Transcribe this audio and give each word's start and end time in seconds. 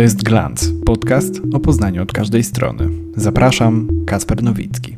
To 0.00 0.04
jest 0.04 0.22
Glance, 0.22 0.66
podcast 0.86 1.34
o 1.52 1.60
Poznaniu 1.60 2.02
od 2.02 2.12
każdej 2.12 2.44
strony. 2.44 2.88
Zapraszam, 3.16 3.88
Kasper 4.06 4.42
Nowicki. 4.42 4.96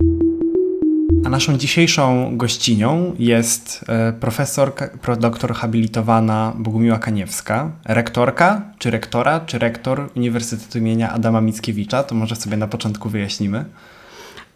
A 1.24 1.28
naszą 1.28 1.58
dzisiejszą 1.58 2.36
gościnią 2.36 3.14
jest 3.18 3.84
e, 3.88 4.12
profesor, 4.12 4.72
doktor 5.20 5.54
habilitowana 5.54 6.52
Bogumiła 6.58 6.98
Kaniewska, 6.98 7.70
rektorka, 7.84 8.62
czy 8.78 8.90
rektora, 8.90 9.40
czy 9.40 9.58
rektor 9.58 10.10
Uniwersytetu 10.16 10.78
imienia 10.78 11.12
Adama 11.12 11.40
Mickiewicza. 11.40 12.02
To 12.02 12.14
może 12.14 12.36
sobie 12.36 12.56
na 12.56 12.66
początku 12.66 13.08
wyjaśnimy. 13.08 13.64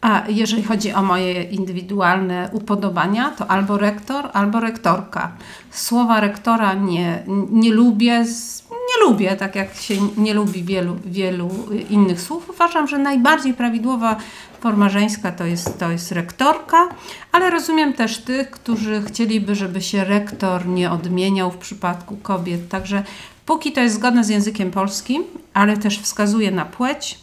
A 0.06 0.22
jeżeli 0.28 0.62
chodzi 0.62 0.92
o 0.92 1.02
moje 1.02 1.42
indywidualne 1.42 2.48
upodobania, 2.52 3.30
to 3.30 3.50
albo 3.50 3.78
rektor, 3.78 4.28
albo 4.32 4.60
rektorka. 4.60 5.32
Słowa 5.70 6.20
rektora 6.20 6.74
nie, 6.74 7.22
nie 7.50 7.72
lubię, 7.72 8.24
nie 8.70 9.06
lubię, 9.06 9.36
tak 9.36 9.54
jak 9.54 9.74
się 9.74 9.94
nie 10.16 10.34
lubi 10.34 10.62
wielu, 10.62 10.96
wielu 11.04 11.50
innych 11.90 12.20
słów. 12.20 12.50
Uważam, 12.50 12.88
że 12.88 12.98
najbardziej 12.98 13.54
prawidłowa 13.54 14.16
forma 14.60 14.88
żeńska 14.88 15.32
to 15.32 15.44
jest, 15.44 15.78
to 15.78 15.90
jest 15.90 16.12
rektorka, 16.12 16.88
ale 17.32 17.50
rozumiem 17.50 17.92
też 17.92 18.18
tych, 18.18 18.50
którzy 18.50 19.02
chcieliby, 19.02 19.54
żeby 19.54 19.80
się 19.80 20.04
rektor 20.04 20.66
nie 20.66 20.90
odmieniał 20.90 21.50
w 21.50 21.56
przypadku 21.56 22.16
kobiet. 22.16 22.68
Także 22.68 23.02
póki 23.46 23.72
to 23.72 23.80
jest 23.80 23.94
zgodne 23.94 24.24
z 24.24 24.28
językiem 24.28 24.70
polskim, 24.70 25.24
ale 25.54 25.76
też 25.76 25.98
wskazuje 26.00 26.50
na 26.50 26.64
płeć, 26.64 27.18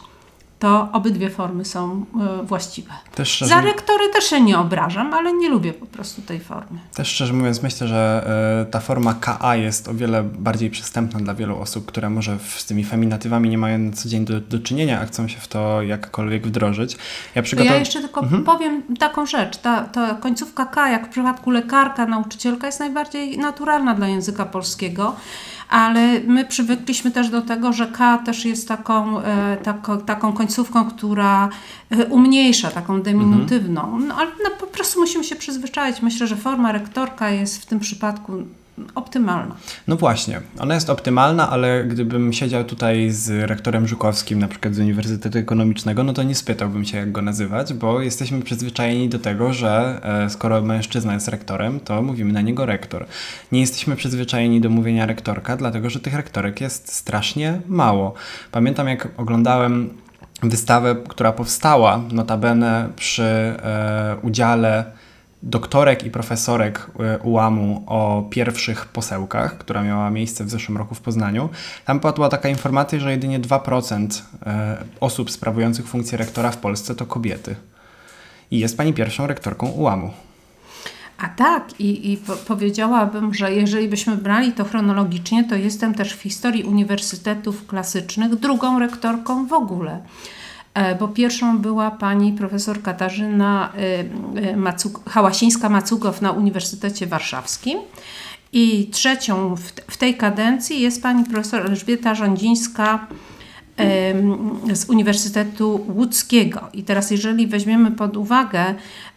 to 0.64 0.88
obydwie 0.92 1.30
formy 1.30 1.64
są 1.64 2.04
y, 2.42 2.46
właściwe. 2.46 2.90
Też 3.14 3.28
szczerze... 3.28 3.54
Za 3.54 3.60
rektory 3.60 4.08
też 4.12 4.24
się 4.24 4.40
nie 4.40 4.58
obrażam, 4.58 5.14
ale 5.14 5.32
nie 5.32 5.48
lubię 5.48 5.72
po 5.72 5.86
prostu 5.86 6.22
tej 6.22 6.40
formy. 6.40 6.78
Też 6.94 7.08
szczerze 7.08 7.32
mówiąc 7.32 7.62
myślę, 7.62 7.88
że 7.88 8.26
y, 8.62 8.70
ta 8.70 8.80
forma 8.80 9.14
KA 9.14 9.56
jest 9.56 9.88
o 9.88 9.94
wiele 9.94 10.22
bardziej 10.22 10.70
przystępna 10.70 11.20
dla 11.20 11.34
wielu 11.34 11.58
osób, 11.58 11.86
które 11.86 12.10
może 12.10 12.38
z 12.56 12.64
tymi 12.64 12.84
feminatywami 12.84 13.48
nie 13.48 13.58
mają 13.58 13.78
na 13.78 13.92
co 13.92 14.08
dzień 14.08 14.24
do, 14.24 14.40
do 14.40 14.58
czynienia, 14.58 15.00
a 15.00 15.06
chcą 15.06 15.28
się 15.28 15.40
w 15.40 15.48
to 15.48 15.82
jakkolwiek 15.82 16.46
wdrożyć. 16.46 16.96
Ja, 17.34 17.42
przygotow... 17.42 17.72
ja 17.72 17.78
jeszcze 17.78 18.00
tylko 18.00 18.20
mhm. 18.20 18.44
powiem 18.44 18.82
taką 18.98 19.26
rzecz. 19.26 19.56
Ta, 19.56 19.80
ta 19.84 20.14
końcówka 20.14 20.66
K, 20.66 20.88
jak 20.88 21.06
w 21.06 21.10
przypadku 21.10 21.50
lekarka, 21.50 22.06
nauczycielka, 22.06 22.66
jest 22.66 22.80
najbardziej 22.80 23.38
naturalna 23.38 23.94
dla 23.94 24.08
języka 24.08 24.44
polskiego 24.46 25.16
ale 25.68 26.20
my 26.20 26.44
przywykliśmy 26.44 27.10
też 27.10 27.28
do 27.28 27.42
tego, 27.42 27.72
że 27.72 27.86
K 27.86 28.18
też 28.18 28.44
jest 28.44 28.68
taką, 28.68 29.20
e, 29.20 29.56
taką, 29.56 30.00
taką 30.00 30.32
końcówką, 30.32 30.84
która 30.90 31.48
e, 31.90 32.06
umniejsza, 32.06 32.70
taką 32.70 33.02
deminutywną. 33.02 33.98
No 34.00 34.14
ale 34.14 34.30
no, 34.44 34.50
po 34.60 34.66
prostu 34.66 35.00
musimy 35.00 35.24
się 35.24 35.36
przyzwyczaić. 35.36 36.02
Myślę, 36.02 36.26
że 36.26 36.36
forma 36.36 36.72
rektorka 36.72 37.30
jest 37.30 37.62
w 37.62 37.66
tym 37.66 37.80
przypadku 37.80 38.32
optymalna. 38.94 39.56
No 39.88 39.96
właśnie, 39.96 40.40
ona 40.58 40.74
jest 40.74 40.90
optymalna, 40.90 41.50
ale 41.50 41.84
gdybym 41.84 42.32
siedział 42.32 42.64
tutaj 42.64 43.10
z 43.10 43.50
rektorem 43.50 43.88
Żukowskim, 43.88 44.38
na 44.38 44.48
przykład 44.48 44.74
z 44.74 44.78
Uniwersytetu 44.78 45.38
Ekonomicznego, 45.38 46.04
no 46.04 46.12
to 46.12 46.22
nie 46.22 46.34
spytałbym 46.34 46.84
się, 46.84 46.98
jak 46.98 47.12
go 47.12 47.22
nazywać, 47.22 47.74
bo 47.74 48.00
jesteśmy 48.00 48.42
przyzwyczajeni 48.42 49.08
do 49.08 49.18
tego, 49.18 49.52
że 49.52 50.00
e, 50.02 50.30
skoro 50.30 50.62
mężczyzna 50.62 51.14
jest 51.14 51.28
rektorem, 51.28 51.80
to 51.80 52.02
mówimy 52.02 52.32
na 52.32 52.40
niego 52.40 52.66
rektor. 52.66 53.06
Nie 53.52 53.60
jesteśmy 53.60 53.96
przyzwyczajeni 53.96 54.60
do 54.60 54.70
mówienia 54.70 55.06
rektorka, 55.06 55.56
dlatego 55.56 55.90
że 55.90 56.00
tych 56.00 56.14
rektorek 56.14 56.60
jest 56.60 56.92
strasznie 56.92 57.60
mało. 57.68 58.14
Pamiętam, 58.52 58.88
jak 58.88 59.08
oglądałem 59.16 59.90
wystawę, 60.42 60.96
która 61.08 61.32
powstała 61.32 62.00
notabene 62.12 62.88
przy 62.96 63.22
e, 63.22 64.16
udziale 64.22 64.84
doktorek 65.44 66.04
i 66.04 66.10
profesorek 66.10 66.86
e, 67.00 67.18
ułamu 67.18 67.84
o 67.86 68.24
pierwszych 68.30 68.86
posełkach, 68.86 69.58
która 69.58 69.82
miała 69.82 70.10
miejsce 70.10 70.44
w 70.44 70.50
zeszłym 70.50 70.78
roku 70.78 70.94
w 70.94 71.00
Poznaniu. 71.00 71.48
Tam 71.84 72.00
padła 72.00 72.28
taka 72.28 72.48
informacja, 72.48 73.00
że 73.00 73.10
jedynie 73.10 73.40
2% 73.40 74.22
e, 74.46 74.76
osób 75.00 75.30
sprawujących 75.30 75.86
funkcję 75.86 76.18
rektora 76.18 76.50
w 76.50 76.56
Polsce 76.56 76.94
to 76.94 77.06
kobiety. 77.06 77.56
I 78.50 78.58
jest 78.58 78.76
pani 78.76 78.92
pierwszą 78.92 79.26
rektorką 79.26 79.66
ułamu. 79.66 80.10
A 81.18 81.28
tak, 81.28 81.80
i, 81.80 82.12
i 82.12 82.16
po 82.16 82.36
powiedziałabym, 82.36 83.34
że 83.34 83.52
jeżeli 83.52 83.88
byśmy 83.88 84.16
brali 84.16 84.52
to 84.52 84.64
chronologicznie, 84.64 85.44
to 85.44 85.54
jestem 85.54 85.94
też 85.94 86.12
w 86.12 86.22
historii 86.22 86.64
uniwersytetów 86.64 87.66
klasycznych 87.66 88.34
drugą 88.34 88.78
rektorką 88.78 89.46
w 89.46 89.52
ogóle. 89.52 90.00
E, 90.74 90.94
bo 90.94 91.08
pierwszą 91.08 91.58
była 91.58 91.90
pani 91.90 92.32
profesor 92.32 92.82
Katarzyna 92.82 93.72
e, 93.76 94.00
e, 94.50 94.56
Hałasińska-Macugow 95.10 96.22
na 96.22 96.32
Uniwersytecie 96.32 97.06
Warszawskim. 97.06 97.78
I 98.52 98.88
trzecią 98.92 99.56
w 99.90 99.96
tej 99.96 100.16
kadencji 100.16 100.80
jest 100.80 101.02
pani 101.02 101.24
profesor 101.24 101.66
Elżbieta 101.66 102.14
Rządzińska 102.14 103.06
z 104.72 104.84
Uniwersytetu 104.88 105.86
Łódzkiego. 105.88 106.68
I 106.72 106.82
teraz, 106.82 107.10
jeżeli 107.10 107.46
weźmiemy 107.46 107.90
pod 107.90 108.16
uwagę, 108.16 108.74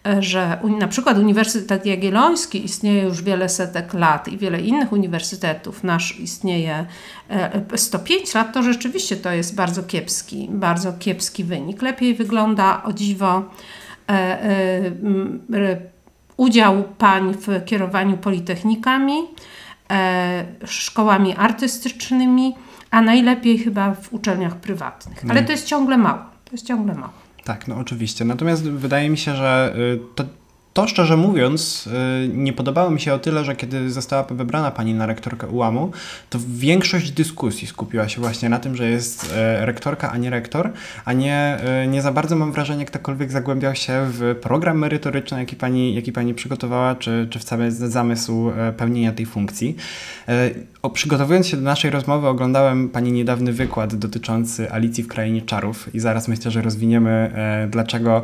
e, 0.07 0.23
że 0.23 0.59
na 0.79 0.87
przykład 0.87 1.17
Uniwersytet 1.17 1.85
Jagielloński 1.85 2.65
istnieje 2.65 3.03
już 3.03 3.23
wiele 3.23 3.49
setek 3.49 3.93
lat 3.93 4.27
i 4.27 4.37
wiele 4.37 4.61
innych 4.61 4.91
uniwersytetów, 4.91 5.83
nasz 5.83 6.19
istnieje 6.19 6.85
105 7.75 8.35
e, 8.35 8.39
lat, 8.39 8.53
to 8.53 8.63
rzeczywiście 8.63 9.17
to 9.17 9.31
jest 9.31 9.55
bardzo 9.55 9.83
kiepski, 9.83 10.47
bardzo 10.51 10.93
kiepski 10.93 11.43
wynik. 11.43 11.81
Lepiej 11.81 12.15
wygląda 12.15 12.83
o 12.83 12.93
dziwo 12.93 13.43
e, 14.09 14.91
udział 16.37 16.83
pań 16.97 17.33
w 17.33 17.65
kierowaniu 17.65 18.17
politechnikami, 18.17 19.17
szkołami 20.65 21.35
artystycznymi 21.35 22.55
a 22.91 23.01
najlepiej 23.01 23.57
chyba 23.57 23.93
w 23.93 24.13
uczelniach 24.13 24.55
prywatnych. 24.55 25.23
Ale 25.29 25.43
to 25.43 25.51
jest 25.51 25.65
ciągle 25.65 25.97
mało. 25.97 26.19
To 26.45 26.51
jest 26.51 26.67
ciągle 26.67 26.93
mało. 26.93 27.13
Tak, 27.43 27.67
no 27.67 27.75
oczywiście. 27.77 28.25
Natomiast 28.25 28.63
wydaje 28.63 29.09
mi 29.09 29.17
się, 29.17 29.35
że 29.35 29.75
y, 29.77 29.99
to, 30.15 30.23
to 30.77 30.87
szczerze 30.87 31.17
mówiąc, 31.17 31.87
y, 32.25 32.29
nie 32.33 32.53
podobało 32.53 32.91
mi 32.91 33.01
się 33.01 33.13
o 33.13 33.19
tyle, 33.19 33.45
że 33.45 33.55
kiedy 33.55 33.89
została 33.89 34.23
wybrana 34.23 34.71
pani 34.71 34.93
na 34.93 35.05
rektorkę 35.05 35.47
ułamu, 35.47 35.91
to 36.29 36.39
większość 36.47 37.11
dyskusji 37.11 37.67
skupiła 37.67 38.09
się 38.09 38.21
właśnie 38.21 38.49
na 38.49 38.59
tym, 38.59 38.75
że 38.75 38.89
jest 38.89 39.33
e, 39.35 39.65
rektorka, 39.65 40.11
a 40.11 40.17
nie 40.17 40.29
rektor, 40.29 40.71
a 41.05 41.13
nie, 41.13 41.57
e, 41.63 41.87
nie 41.87 42.01
za 42.01 42.11
bardzo 42.11 42.35
mam 42.35 42.51
wrażenie, 42.51 42.85
ktokolwiek 42.85 43.31
zagłębiał 43.31 43.75
się 43.75 44.07
w 44.09 44.35
program 44.41 44.77
merytoryczny, 44.77 45.39
jaki 45.39 45.55
pani, 45.55 45.95
jaki 45.95 46.11
pani 46.11 46.33
przygotowała, 46.33 46.95
czy, 46.95 47.27
czy 47.29 47.39
w 47.39 47.43
cały 47.43 47.71
zamysł 47.71 48.49
e, 48.49 48.73
pełnienia 48.73 49.11
tej 49.11 49.25
funkcji. 49.25 49.75
Przygotowując 50.93 51.47
się 51.47 51.57
do 51.57 51.63
naszej 51.63 51.91
rozmowy, 51.91 52.27
oglądałem 52.27 52.89
pani 52.89 53.11
niedawny 53.11 53.53
wykład 53.53 53.95
dotyczący 53.95 54.71
Alicji 54.71 55.03
w 55.03 55.07
Krainie 55.07 55.41
Czarów 55.41 55.95
i 55.95 55.99
zaraz 55.99 56.27
myślę, 56.27 56.51
że 56.51 56.61
rozwiniemy, 56.61 57.31
dlaczego 57.69 58.23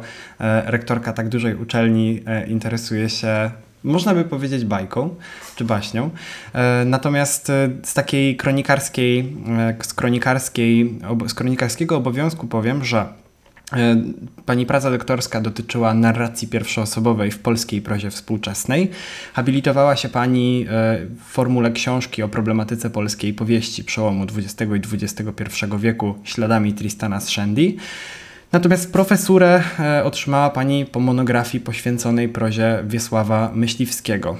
rektorka 0.65 1.13
tak 1.13 1.29
dużej 1.29 1.55
uczelni 1.55 2.23
interesuje 2.47 3.09
się 3.09 3.51
można 3.83 4.13
by 4.13 4.23
powiedzieć 4.23 4.65
bajką 4.65 5.15
czy 5.55 5.65
baśnią. 5.65 6.09
E, 6.53 6.85
natomiast 6.85 7.49
e, 7.49 7.69
z 7.83 7.93
takiej 7.93 8.37
kronikarskiej, 8.37 9.35
e, 9.59 9.75
z, 9.83 9.93
kronikarskiej, 9.93 10.99
z 11.27 11.33
kronikarskiego 11.33 11.97
obowiązku 11.97 12.47
powiem, 12.47 12.85
że 12.85 13.05
Pani 14.45 14.65
praca 14.65 14.91
doktorska 14.91 15.41
dotyczyła 15.41 15.93
narracji 15.93 16.47
pierwszoosobowej 16.47 17.31
w 17.31 17.39
polskiej 17.39 17.81
prozie 17.81 18.09
współczesnej. 18.11 18.89
Habilitowała 19.33 19.95
się 19.95 20.09
Pani 20.09 20.65
w 21.19 21.31
formule 21.31 21.71
książki 21.71 22.23
o 22.23 22.29
problematyce 22.29 22.89
polskiej 22.89 23.33
powieści 23.33 23.83
przełomu 23.83 24.23
XX 24.23 24.71
i 24.71 24.95
XXI 24.95 25.23
wieku 25.79 26.15
śladami 26.23 26.73
Tristana 26.73 27.19
Shandy. 27.19 27.75
Natomiast 28.53 28.93
profesurę 28.93 29.63
e, 29.79 30.03
otrzymała 30.03 30.49
pani 30.49 30.85
po 30.85 30.99
monografii 30.99 31.63
poświęconej 31.63 32.29
prozie 32.29 32.83
Wiesława 32.87 33.51
Myśliwskiego. 33.55 34.37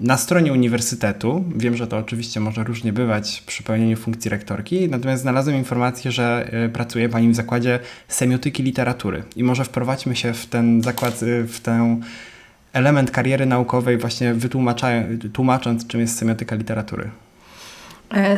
E, 0.00 0.04
na 0.06 0.16
stronie 0.16 0.52
uniwersytetu, 0.52 1.44
wiem, 1.56 1.76
że 1.76 1.86
to 1.86 1.98
oczywiście 1.98 2.40
może 2.40 2.64
różnie 2.64 2.92
bywać 2.92 3.42
przy 3.46 3.62
pełnieniu 3.62 3.96
funkcji 3.96 4.30
rektorki, 4.30 4.88
natomiast 4.88 5.22
znalazłem 5.22 5.56
informację, 5.56 6.12
że 6.12 6.48
e, 6.52 6.68
pracuje 6.68 7.08
Pani 7.08 7.28
w 7.28 7.34
zakładzie 7.34 7.78
semiotyki 8.08 8.62
literatury. 8.62 9.22
I 9.36 9.44
może 9.44 9.64
wprowadźmy 9.64 10.16
się 10.16 10.32
w 10.32 10.46
ten 10.46 10.82
zakład, 10.82 11.20
w 11.48 11.60
ten 11.60 12.02
element 12.72 13.10
kariery 13.10 13.46
naukowej, 13.46 13.98
właśnie 13.98 14.34
wytłumacząc, 14.34 15.86
czym 15.86 16.00
jest 16.00 16.18
semiotyka 16.18 16.56
literatury. 16.56 17.10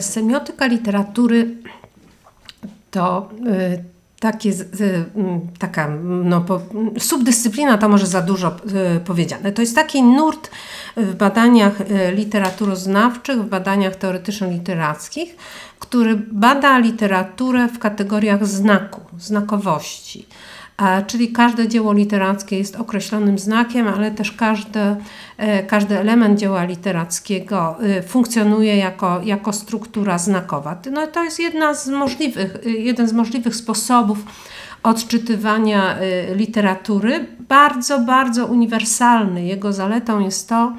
Semiotyka 0.01 0.67
literatury 0.67 1.49
to 2.91 3.31
takie, 4.27 4.53
taka 5.59 5.89
no, 6.25 6.45
subdyscyplina 6.99 7.79
to 7.79 7.89
może 7.89 8.07
za 8.07 8.23
dużo 8.23 8.57
y, 8.97 9.01
powiedziane. 9.01 9.53
To 9.53 9.63
jest 9.63 9.75
taki 9.75 10.03
nurt 10.03 10.51
w 10.97 11.15
badaniach 11.15 11.81
y, 11.81 11.85
literaturoznawczych, 12.15 13.43
w 13.43 13.49
badaniach 13.49 13.97
teoretyczno-literackich, 13.97 15.37
który 15.79 16.17
bada 16.33 16.79
literaturę 16.79 17.69
w 17.69 17.79
kategoriach 17.79 18.47
znaku, 18.47 19.01
znakowości. 19.19 20.27
Czyli 21.07 21.33
każde 21.33 21.69
dzieło 21.69 21.93
literackie 21.93 22.59
jest 22.59 22.77
określonym 22.77 23.39
znakiem, 23.39 23.89
ale 23.89 24.11
też 24.11 24.33
każdy, 24.33 24.81
e, 25.37 25.63
każdy 25.63 25.99
element 25.99 26.39
dzieła 26.39 26.65
literackiego 26.65 27.77
e, 27.83 28.03
funkcjonuje 28.03 28.77
jako, 28.77 29.21
jako 29.25 29.53
struktura 29.53 30.19
znakowa. 30.19 30.81
No, 30.93 31.07
to 31.07 31.25
jest 31.25 31.39
jedna 31.39 31.75
z 31.75 31.89
możliwych, 31.89 32.57
e, 32.67 32.71
jeden 32.71 33.09
z 33.09 33.13
możliwych 33.13 33.57
sposobów 33.57 34.19
odczytywania 34.83 35.97
literatury, 36.35 37.27
bardzo, 37.49 37.99
bardzo 37.99 38.47
uniwersalny. 38.47 39.45
Jego 39.45 39.73
zaletą 39.73 40.21
jest 40.21 40.49
to, 40.49 40.73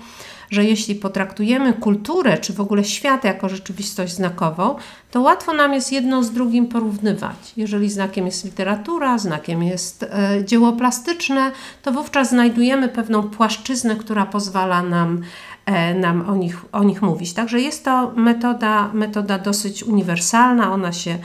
że 0.50 0.66
jeśli 0.66 0.96
potraktujemy 0.96 1.74
kulturę, 1.74 2.38
czy 2.38 2.54
w 2.54 2.62
ogóle 2.62 2.84
świat 2.84 3.24
jako 3.24 3.50
rzeczywistość 3.50 4.14
znakową, 4.14 4.76
to 5.12 5.22
łatwo 5.22 5.54
nam 5.54 5.74
jest 5.74 5.92
jedno 5.92 6.24
z 6.24 6.32
drugim 6.32 6.68
porównywać. 6.68 7.54
Jeżeli 7.58 7.90
znakiem 7.90 8.26
jest 8.26 8.46
literatura, 8.46 9.18
znakiem 9.18 9.64
jest 9.64 10.04
e, 10.04 10.46
dzieło 10.46 10.74
plastyczne, 10.74 11.52
to 11.82 11.92
wówczas 11.92 12.30
znajdujemy 12.30 12.90
pewną 12.90 13.24
płaszczyznę, 13.24 13.96
która 13.96 14.26
pozwala 14.26 14.82
nam 14.84 15.22
E, 15.68 15.94
nam 15.94 16.30
o 16.30 16.36
nich, 16.36 16.66
o 16.72 16.84
nich 16.84 17.02
mówić. 17.02 17.34
Także 17.34 17.62
jest 17.62 17.86
to 17.86 18.12
metoda, 18.16 18.90
metoda 18.94 19.40
dosyć 19.40 19.84
uniwersalna, 19.84 20.74
ona 20.74 20.92
się 20.92 21.18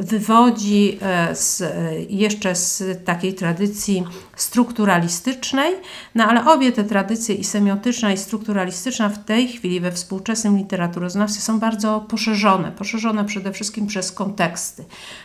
wywodzi 0.00 0.98
e, 1.02 1.34
z, 1.34 1.60
e, 1.60 2.00
jeszcze 2.08 2.54
z 2.54 3.04
takiej 3.04 3.34
tradycji 3.34 4.04
strukturalistycznej, 4.36 5.74
no 6.14 6.24
ale 6.24 6.46
obie 6.46 6.72
te 6.72 6.84
tradycje 6.84 7.34
i 7.34 7.44
semiotyczna 7.44 8.12
i 8.12 8.16
strukturalistyczna 8.16 9.08
w 9.08 9.24
tej 9.24 9.48
chwili 9.48 9.80
we 9.80 9.92
współczesnym 9.92 10.56
literaturoznawstwie 10.56 11.42
są 11.42 11.58
bardzo 11.58 12.00
poszerzone, 12.08 12.72
poszerzone 12.72 13.24
przede 13.24 13.52
wszystkim 13.52 13.86
przez 13.86 14.12
konteksty, 14.12 14.84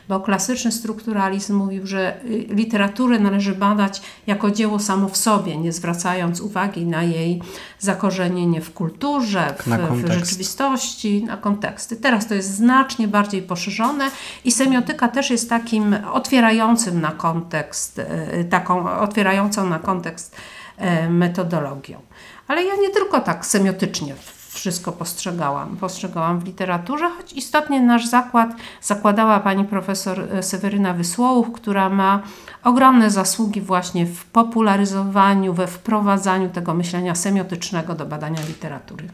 bo 0.10 0.20
klasyczny 0.20 0.72
strukturalizm 0.72 1.56
mówił, 1.56 1.88
że 1.88 2.26
y, 2.26 2.46
literaturę 2.50 3.20
należy 3.20 3.56
badać 3.56 4.02
jako 4.28 4.52
dzieło 4.52 4.80
samo 4.80 5.10
w 5.10 5.18
sobie, 5.18 5.58
nie 5.58 5.74
zwracając 5.74 6.42
uwagi 6.42 6.86
na 6.86 7.04
jej 7.04 7.42
zakorzenienie 7.80 8.62
w 8.62 8.74
kulturze, 8.74 9.56
w, 9.60 9.68
w 10.04 10.14
rzeczywistości, 10.14 11.24
na 11.24 11.38
konteksty. 11.38 11.96
Teraz 11.96 12.28
to 12.28 12.34
jest 12.34 12.56
znacznie 12.56 13.08
bardziej 13.08 13.42
poszerzone 13.42 14.12
i 14.44 14.52
semiotyka 14.66 15.08
też 15.08 15.30
jest 15.30 15.50
takim 15.50 15.96
otwierającym 16.14 17.02
na 17.02 17.12
kontekst, 17.12 18.00
y, 18.00 18.46
taką 18.50 19.00
otwierającą 19.00 19.70
na 19.70 19.80
kontekst 19.80 20.36
y, 21.06 21.10
metodologią. 21.10 22.02
Ale 22.48 22.64
ja 22.64 22.76
nie 22.76 22.90
tylko 22.90 23.20
tak 23.20 23.46
semiotycznie 23.46 24.16
wszystko 24.50 24.92
postrzegałam. 24.92 25.78
Postrzegałam 25.78 26.40
w 26.40 26.46
literaturze, 26.46 27.10
choć 27.18 27.34
istotnie 27.34 27.82
nasz 27.82 28.08
zakład 28.08 28.50
zakładała 28.82 29.40
pani 29.40 29.66
profesor 29.66 30.20
e, 30.20 30.44
Seweryna 30.44 30.94
Wysłołów, 30.94 31.52
która 31.52 31.90
ma 31.90 32.22
ogromne 32.64 33.10
zasługi 33.10 33.62
właśnie 33.62 34.06
w 34.06 34.26
popularyzowaniu, 34.26 35.54
we 35.54 35.68
wprowadzaniu 35.68 36.50
tego 36.50 36.74
myślenia 36.74 37.16
semiotycznego 37.16 37.96
do 37.96 38.06
badania 38.06 38.42
literatury. 38.48 39.10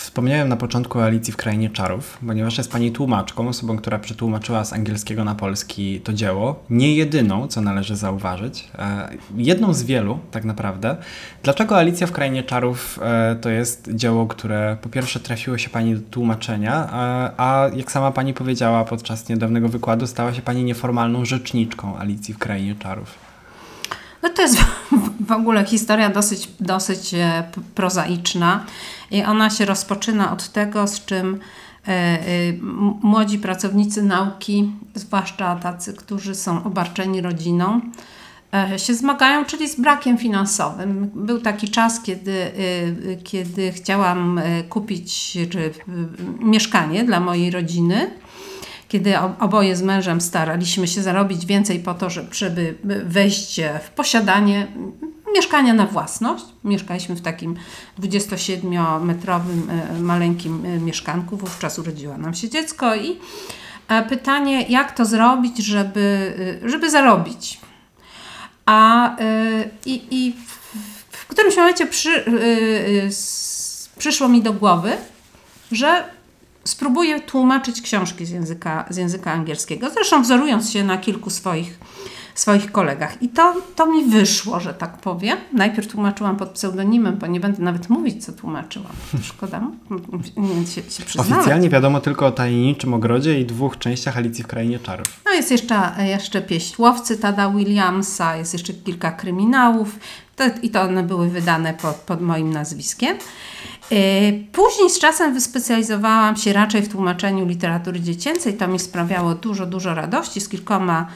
Wspomniałem 0.00 0.48
na 0.48 0.56
początku 0.56 0.98
o 0.98 1.04
Alicji 1.04 1.32
w 1.32 1.36
Krainie 1.36 1.70
Czarów, 1.70 2.18
ponieważ 2.26 2.58
jest 2.58 2.72
Pani 2.72 2.92
tłumaczką, 2.92 3.48
osobą, 3.48 3.76
która 3.76 3.98
przetłumaczyła 3.98 4.64
z 4.64 4.72
angielskiego 4.72 5.24
na 5.24 5.34
polski 5.34 6.00
to 6.00 6.12
dzieło. 6.12 6.64
Nie 6.70 6.94
jedyną, 6.94 7.48
co 7.48 7.60
należy 7.60 7.96
zauważyć. 7.96 8.68
E, 8.78 9.08
jedną 9.36 9.74
z 9.74 9.82
wielu, 9.82 10.18
tak 10.30 10.44
naprawdę. 10.44 10.96
Dlaczego 11.42 11.76
Alicja 11.76 12.06
w 12.06 12.12
Krainie 12.12 12.42
Czarów 12.42 12.98
e, 13.02 13.36
to 13.40 13.50
jest 13.50 13.90
dzieło, 13.94 14.26
które 14.26 14.76
po 14.82 14.88
pierwsze 14.88 15.20
trafiło 15.20 15.58
się 15.58 15.70
Pani 15.70 15.94
do 15.94 16.10
tłumaczenia, 16.10 16.84
e, 16.84 16.90
a 17.36 17.68
jak 17.76 17.92
sama 17.92 18.10
Pani 18.10 18.34
powiedziała 18.34 18.84
podczas 18.84 19.28
niedawnego 19.28 19.68
wykładu, 19.68 20.06
stała 20.06 20.34
się 20.34 20.42
Pani 20.42 20.64
nieformalną 20.64 21.24
rzeczniczką 21.24 21.98
Alicji 21.98 22.34
w 22.34 22.38
Krainie 22.38 22.74
Czarów? 22.74 23.29
No 24.22 24.28
to 24.28 24.42
jest 24.42 24.58
w 25.28 25.32
ogóle 25.32 25.64
historia 25.64 26.10
dosyć, 26.10 26.48
dosyć 26.60 27.14
prozaiczna. 27.74 28.66
I 29.10 29.22
ona 29.24 29.50
się 29.50 29.64
rozpoczyna 29.64 30.32
od 30.32 30.48
tego, 30.48 30.86
z 30.86 31.04
czym 31.04 31.40
e, 31.88 31.90
e, 31.90 32.20
młodzi 33.02 33.38
pracownicy 33.38 34.02
nauki, 34.02 34.72
zwłaszcza 34.94 35.56
tacy, 35.56 35.94
którzy 35.94 36.34
są 36.34 36.64
obarczeni 36.64 37.20
rodziną, 37.20 37.80
e, 38.54 38.78
się 38.78 38.94
zmagają, 38.94 39.44
czyli 39.44 39.68
z 39.68 39.80
brakiem 39.80 40.18
finansowym. 40.18 41.10
Był 41.14 41.40
taki 41.40 41.68
czas, 41.68 42.02
kiedy, 42.02 42.52
kiedy 43.24 43.72
chciałam 43.72 44.40
kupić 44.68 45.38
mieszkanie 46.40 47.04
dla 47.04 47.20
mojej 47.20 47.50
rodziny 47.50 48.10
kiedy 48.90 49.18
oboje 49.18 49.76
z 49.76 49.82
mężem 49.82 50.20
staraliśmy 50.20 50.88
się 50.88 51.02
zarobić 51.02 51.46
więcej 51.46 51.80
po 51.80 51.94
to, 51.94 52.10
żeby 52.32 52.74
wejść 53.04 53.60
w 53.84 53.90
posiadanie 53.90 54.66
mieszkania 55.34 55.74
na 55.74 55.86
własność. 55.86 56.44
Mieszkaliśmy 56.64 57.14
w 57.14 57.20
takim 57.20 57.56
27-metrowym 58.00 59.70
e, 59.70 60.00
maleńkim 60.00 60.66
e, 60.66 60.78
mieszkanku. 60.78 61.36
Wówczas 61.36 61.78
urodziło 61.78 62.18
nam 62.18 62.34
się 62.34 62.48
dziecko 62.48 62.96
i 62.96 63.18
e, 63.88 64.02
pytanie, 64.02 64.62
jak 64.62 64.92
to 64.96 65.04
zrobić, 65.04 65.58
żeby, 65.58 66.34
żeby 66.64 66.90
zarobić. 66.90 67.60
A 68.66 69.16
i, 69.86 70.02
i 70.10 70.36
w 71.10 71.26
którymś 71.26 71.56
momencie 71.56 71.86
przy, 71.86 72.24
przyszło 73.98 74.28
mi 74.28 74.42
do 74.42 74.52
głowy, 74.52 74.92
że 75.72 76.04
spróbuję 76.64 77.20
tłumaczyć 77.20 77.82
książki 77.82 78.26
z 78.26 78.30
języka, 78.30 78.84
z 78.90 78.96
języka 78.96 79.32
angielskiego. 79.32 79.90
Zresztą 79.90 80.22
wzorując 80.22 80.70
się 80.70 80.84
na 80.84 80.98
kilku 80.98 81.30
swoich 81.30 81.78
swoich 82.34 82.72
kolegach. 82.72 83.22
I 83.22 83.28
to, 83.28 83.54
to 83.76 83.86
mi 83.86 84.04
wyszło, 84.04 84.60
że 84.60 84.74
tak 84.74 84.98
powiem. 84.98 85.38
Najpierw 85.52 85.88
tłumaczyłam 85.88 86.36
pod 86.36 86.48
pseudonimem, 86.48 87.16
bo 87.16 87.26
nie 87.26 87.40
będę 87.40 87.62
nawet 87.62 87.90
mówić, 87.90 88.24
co 88.24 88.32
tłumaczyłam. 88.32 88.92
Szkoda, 89.22 89.62
nie 90.36 90.66
się, 90.66 90.82
się. 90.82 91.20
Oficjalnie 91.20 91.68
wiadomo 91.68 92.00
tylko 92.00 92.26
o 92.26 92.30
tajemniczym 92.30 92.94
ogrodzie 92.94 93.40
i 93.40 93.46
dwóch 93.46 93.78
częściach 93.78 94.16
Alicji 94.16 94.44
w 94.44 94.46
Krainie 94.46 94.78
Czarów. 94.78 95.06
No 95.24 95.32
jest 95.32 95.50
jeszcze, 95.50 95.92
jeszcze 95.98 96.42
pieśń 96.42 96.74
Łowcy 96.78 97.18
Tada 97.18 97.50
Williamsa, 97.50 98.36
jest 98.36 98.52
jeszcze 98.52 98.72
kilka 98.72 99.12
kryminałów 99.12 99.98
i 100.62 100.70
to 100.70 100.82
one 100.82 101.02
były 101.02 101.28
wydane 101.28 101.74
pod, 101.74 101.96
pod 101.96 102.20
moim 102.20 102.52
nazwiskiem. 102.52 103.16
E, 103.16 103.96
później 104.52 104.90
z 104.90 104.98
czasem 104.98 105.34
wyspecjalizowałam 105.34 106.36
się 106.36 106.52
raczej 106.52 106.82
w 106.82 106.88
tłumaczeniu 106.88 107.46
literatury 107.46 108.00
dziecięcej. 108.00 108.54
To 108.54 108.68
mi 108.68 108.78
sprawiało 108.78 109.34
dużo, 109.34 109.66
dużo 109.66 109.94
radości 109.94 110.40
z 110.40 110.48
kilkoma 110.48 111.06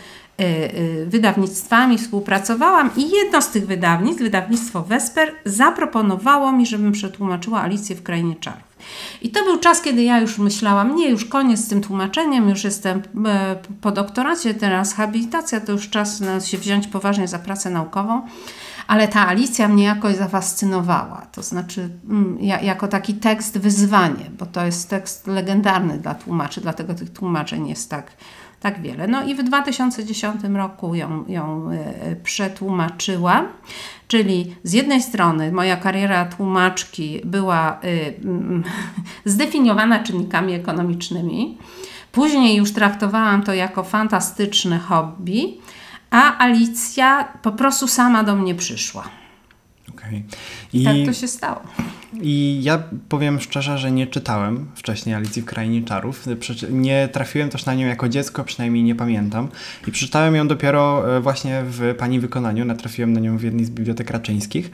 Y, 0.40 0.44
y, 0.44 1.06
wydawnictwami 1.06 1.98
współpracowałam 1.98 2.90
i 2.96 3.10
jedno 3.10 3.42
z 3.42 3.48
tych 3.48 3.66
wydawnictw, 3.66 4.22
wydawnictwo 4.22 4.82
Vesper, 4.82 5.32
zaproponowało 5.44 6.52
mi, 6.52 6.66
żebym 6.66 6.92
przetłumaczyła 6.92 7.60
Alicję 7.60 7.96
w 7.96 8.02
Krainie 8.02 8.36
Czarów. 8.36 8.62
I 9.22 9.30
to 9.30 9.44
był 9.44 9.58
czas, 9.58 9.82
kiedy 9.82 10.02
ja 10.02 10.20
już 10.20 10.38
myślałam, 10.38 10.96
nie, 10.96 11.10
już 11.10 11.24
koniec 11.24 11.60
z 11.60 11.68
tym 11.68 11.80
tłumaczeniem, 11.80 12.48
już 12.48 12.64
jestem 12.64 13.02
e, 13.26 13.56
po 13.80 13.90
doktoracie, 13.90 14.54
teraz 14.54 14.94
habilitacja, 14.94 15.60
to 15.60 15.72
już 15.72 15.90
czas 15.90 16.22
się 16.44 16.58
wziąć 16.58 16.86
poważnie 16.86 17.28
za 17.28 17.38
pracę 17.38 17.70
naukową. 17.70 18.22
Ale 18.86 19.08
ta 19.08 19.28
Alicja 19.28 19.68
mnie 19.68 19.84
jakoś 19.84 20.16
zafascynowała, 20.16 21.26
to 21.32 21.42
znaczy 21.42 21.90
mm, 22.10 22.38
jako 22.40 22.88
taki 22.88 23.14
tekst 23.14 23.58
wyzwanie, 23.58 24.30
bo 24.38 24.46
to 24.46 24.66
jest 24.66 24.90
tekst 24.90 25.26
legendarny 25.26 25.98
dla 25.98 26.14
tłumaczy, 26.14 26.60
dlatego 26.60 26.94
tych 26.94 27.10
tłumaczeń 27.10 27.68
jest 27.68 27.90
tak, 27.90 28.12
tak 28.60 28.82
wiele. 28.82 29.06
No 29.06 29.22
i 29.22 29.34
w 29.34 29.42
2010 29.42 30.40
roku 30.54 30.94
ją, 30.94 31.24
ją 31.28 31.70
e, 31.70 32.16
przetłumaczyłam, 32.16 33.46
czyli 34.08 34.56
z 34.62 34.72
jednej 34.72 35.02
strony 35.02 35.52
moja 35.52 35.76
kariera 35.76 36.24
tłumaczki 36.24 37.20
była 37.24 37.72
e, 37.72 37.86
zdefiniowana 39.34 40.02
czynnikami 40.02 40.52
ekonomicznymi, 40.52 41.58
później 42.12 42.56
już 42.56 42.72
traktowałam 42.72 43.42
to 43.42 43.54
jako 43.54 43.82
fantastyczne 43.84 44.78
hobby, 44.78 45.60
a 46.14 46.38
Alicja 46.38 47.28
po 47.42 47.52
prostu 47.52 47.88
sama 47.88 48.24
do 48.24 48.36
mnie 48.36 48.54
przyszła. 48.54 49.08
Okay. 49.94 50.22
I 50.72 50.84
tak 50.84 50.96
to 51.06 51.12
się 51.12 51.28
stało. 51.28 51.60
I 52.20 52.60
ja 52.62 52.82
powiem 53.08 53.40
szczerze, 53.40 53.78
że 53.78 53.92
nie 53.92 54.06
czytałem 54.06 54.66
wcześniej 54.74 55.14
Alicji 55.14 55.42
w 55.42 55.44
Krainie 55.44 55.82
Czarów. 55.82 56.26
Nie 56.70 57.08
trafiłem 57.12 57.50
też 57.50 57.66
na 57.66 57.74
nią 57.74 57.86
jako 57.86 58.08
dziecko, 58.08 58.44
przynajmniej 58.44 58.82
nie 58.82 58.94
pamiętam. 58.94 59.48
I 59.86 59.92
przeczytałem 59.92 60.34
ją 60.34 60.48
dopiero 60.48 61.16
e, 61.16 61.20
właśnie 61.20 61.62
w 61.66 61.94
Pani 61.98 62.20
wykonaniu. 62.20 62.64
Natrafiłem 62.64 63.12
na 63.12 63.20
nią 63.20 63.38
w 63.38 63.42
jednej 63.42 63.64
z 63.64 63.70
bibliotek 63.70 64.10
raczyńskich. 64.10 64.70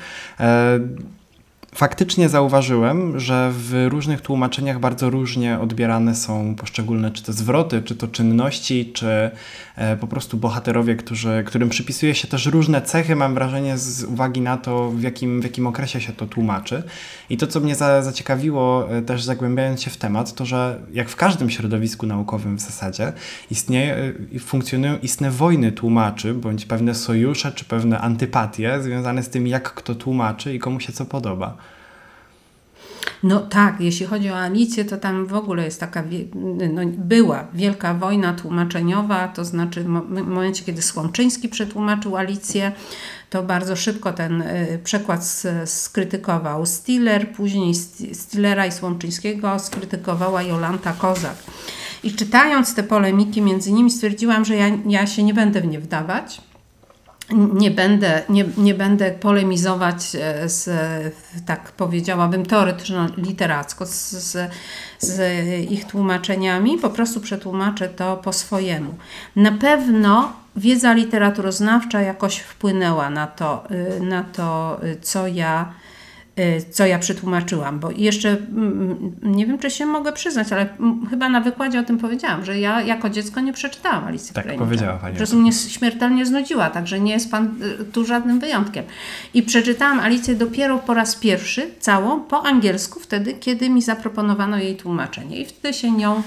Faktycznie 1.74 2.28
zauważyłem, 2.28 3.20
że 3.20 3.50
w 3.54 3.86
różnych 3.88 4.20
tłumaczeniach 4.20 4.80
bardzo 4.80 5.10
różnie 5.10 5.58
odbierane 5.58 6.14
są 6.14 6.54
poszczególne 6.54 7.10
czy 7.10 7.22
to 7.22 7.32
zwroty, 7.32 7.82
czy 7.82 7.96
to 7.96 8.08
czynności, 8.08 8.92
czy 8.92 9.30
e, 9.76 9.96
po 9.96 10.06
prostu 10.06 10.36
bohaterowie, 10.36 10.96
którzy, 10.96 11.44
którym 11.46 11.68
przypisuje 11.68 12.14
się 12.14 12.28
też 12.28 12.46
różne 12.46 12.82
cechy, 12.82 13.16
mam 13.16 13.34
wrażenie, 13.34 13.78
z 13.78 14.04
uwagi 14.04 14.40
na 14.40 14.56
to, 14.56 14.90
w 14.90 15.02
jakim, 15.02 15.40
w 15.40 15.44
jakim 15.44 15.66
okresie 15.66 16.00
się 16.00 16.12
to 16.12 16.26
tłumaczy. 16.26 16.82
I 17.30 17.36
to, 17.36 17.46
co 17.46 17.60
mnie 17.60 17.74
za, 17.74 18.02
zaciekawiło, 18.02 18.92
e, 18.96 19.02
też 19.02 19.22
zagłębiając 19.22 19.82
się 19.82 19.90
w 19.90 19.96
temat, 19.96 20.34
to, 20.34 20.46
że 20.46 20.80
jak 20.92 21.08
w 21.08 21.16
każdym 21.16 21.50
środowisku 21.50 22.06
naukowym 22.06 22.56
w 22.56 22.60
zasadzie 22.60 23.12
istnieje, 23.50 24.12
e, 24.34 24.38
funkcjonują 24.38 24.98
istne 25.02 25.30
wojny 25.30 25.72
tłumaczy, 25.72 26.34
bądź 26.34 26.66
pewne 26.66 26.94
sojusze, 26.94 27.52
czy 27.52 27.64
pewne 27.64 28.00
antypatie 28.00 28.82
związane 28.82 29.22
z 29.22 29.28
tym, 29.28 29.46
jak 29.46 29.74
kto 29.74 29.94
tłumaczy 29.94 30.54
i 30.54 30.58
komu 30.58 30.80
się 30.80 30.92
co 30.92 31.04
podoba. 31.04 31.59
No 33.22 33.40
tak, 33.40 33.80
jeśli 33.80 34.06
chodzi 34.06 34.30
o 34.30 34.38
Alicję, 34.38 34.84
to 34.84 34.96
tam 34.96 35.26
w 35.26 35.34
ogóle 35.34 35.64
jest 35.64 35.80
taka, 35.80 36.04
no, 36.72 36.82
była 36.86 37.46
wielka 37.54 37.94
wojna 37.94 38.32
tłumaczeniowa, 38.32 39.28
to 39.28 39.44
znaczy 39.44 39.84
w 39.84 39.86
momencie, 40.08 40.64
kiedy 40.64 40.82
Słomczyński 40.82 41.48
przetłumaczył 41.48 42.16
Alicję, 42.16 42.72
to 43.30 43.42
bardzo 43.42 43.76
szybko 43.76 44.12
ten 44.12 44.42
y, 44.42 44.80
przekład 44.84 45.44
skrytykował 45.64 46.66
Stiller, 46.66 47.32
później 47.32 47.74
Stillera 48.12 48.66
i 48.66 48.72
Słomczyńskiego 48.72 49.58
skrytykowała 49.58 50.42
Jolanta 50.42 50.92
Kozak. 50.92 51.36
I 52.02 52.12
czytając 52.12 52.74
te 52.74 52.82
polemiki 52.82 53.42
między 53.42 53.72
nimi 53.72 53.90
stwierdziłam, 53.90 54.44
że 54.44 54.56
ja, 54.56 54.66
ja 54.86 55.06
się 55.06 55.22
nie 55.22 55.34
będę 55.34 55.60
w 55.60 55.66
nie 55.66 55.80
wdawać, 55.80 56.40
nie 57.32 57.70
będę, 57.70 58.22
nie, 58.28 58.44
nie 58.56 58.74
będę 58.74 59.10
polemizować 59.10 60.16
e, 60.20 60.48
z, 60.48 60.70
tak 61.46 61.72
powiedziałabym, 61.72 62.46
teoretyczno-literacko 62.46 63.86
z, 63.86 64.10
z, 64.10 64.50
z, 64.98 65.20
ich 65.70 65.86
tłumaczeniami, 65.86 66.78
po 66.78 66.90
prostu 66.90 67.20
przetłumaczę 67.20 67.88
to 67.88 68.16
po 68.16 68.32
swojemu. 68.32 68.94
Na 69.36 69.52
pewno 69.52 70.32
wiedza 70.56 70.92
literaturoznawcza 70.92 72.00
jakoś 72.00 72.38
wpłynęła 72.38 73.10
na 73.10 73.26
to, 73.26 73.64
y, 73.70 74.00
na 74.00 74.22
to 74.22 74.80
y, 74.84 74.96
co 75.00 75.26
ja 75.26 75.72
co 76.70 76.86
ja 76.86 76.98
przetłumaczyłam, 76.98 77.78
bo 77.78 77.90
jeszcze 77.90 78.28
mm, 78.28 79.12
nie 79.22 79.46
wiem, 79.46 79.58
czy 79.58 79.70
się 79.70 79.86
mogę 79.86 80.12
przyznać, 80.12 80.52
ale 80.52 80.68
chyba 81.10 81.28
na 81.28 81.40
wykładzie 81.40 81.80
o 81.80 81.82
tym 81.82 81.98
powiedziałam, 81.98 82.44
że 82.44 82.58
ja 82.58 82.82
jako 82.82 83.10
dziecko 83.10 83.40
nie 83.40 83.52
przeczytałam 83.52 84.04
Alicji 84.04 84.34
Tak, 84.34 84.56
powiedziała 84.56 84.98
Pani. 84.98 85.16
Prostu 85.16 85.36
mnie 85.36 85.52
śmiertelnie 85.52 86.26
znudziła, 86.26 86.70
także 86.70 87.00
nie 87.00 87.12
jest 87.12 87.30
Pan 87.30 87.62
y, 87.80 87.84
tu 87.84 88.04
żadnym 88.04 88.40
wyjątkiem. 88.40 88.84
I 89.34 89.42
przeczytałam 89.42 90.00
Alicję 90.00 90.34
dopiero 90.34 90.78
po 90.78 90.94
raz 90.94 91.16
pierwszy, 91.16 91.70
całą, 91.80 92.20
po 92.20 92.46
angielsku, 92.46 93.00
wtedy, 93.00 93.34
kiedy 93.34 93.70
mi 93.70 93.82
zaproponowano 93.82 94.58
jej 94.58 94.76
tłumaczenie 94.76 95.40
i 95.40 95.46
wtedy 95.46 95.74
się 95.74 95.90
nią 95.90 96.22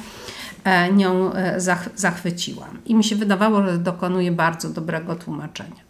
e, 0.64 0.94
nią 0.94 1.34
e, 1.34 1.60
zachwyciłam. 1.96 2.78
I 2.86 2.96
mi 2.96 3.04
się 3.04 3.16
wydawało, 3.16 3.64
że 3.64 3.78
dokonuje 3.78 4.32
bardzo 4.32 4.70
dobrego 4.70 5.16
tłumaczenia. 5.16 5.84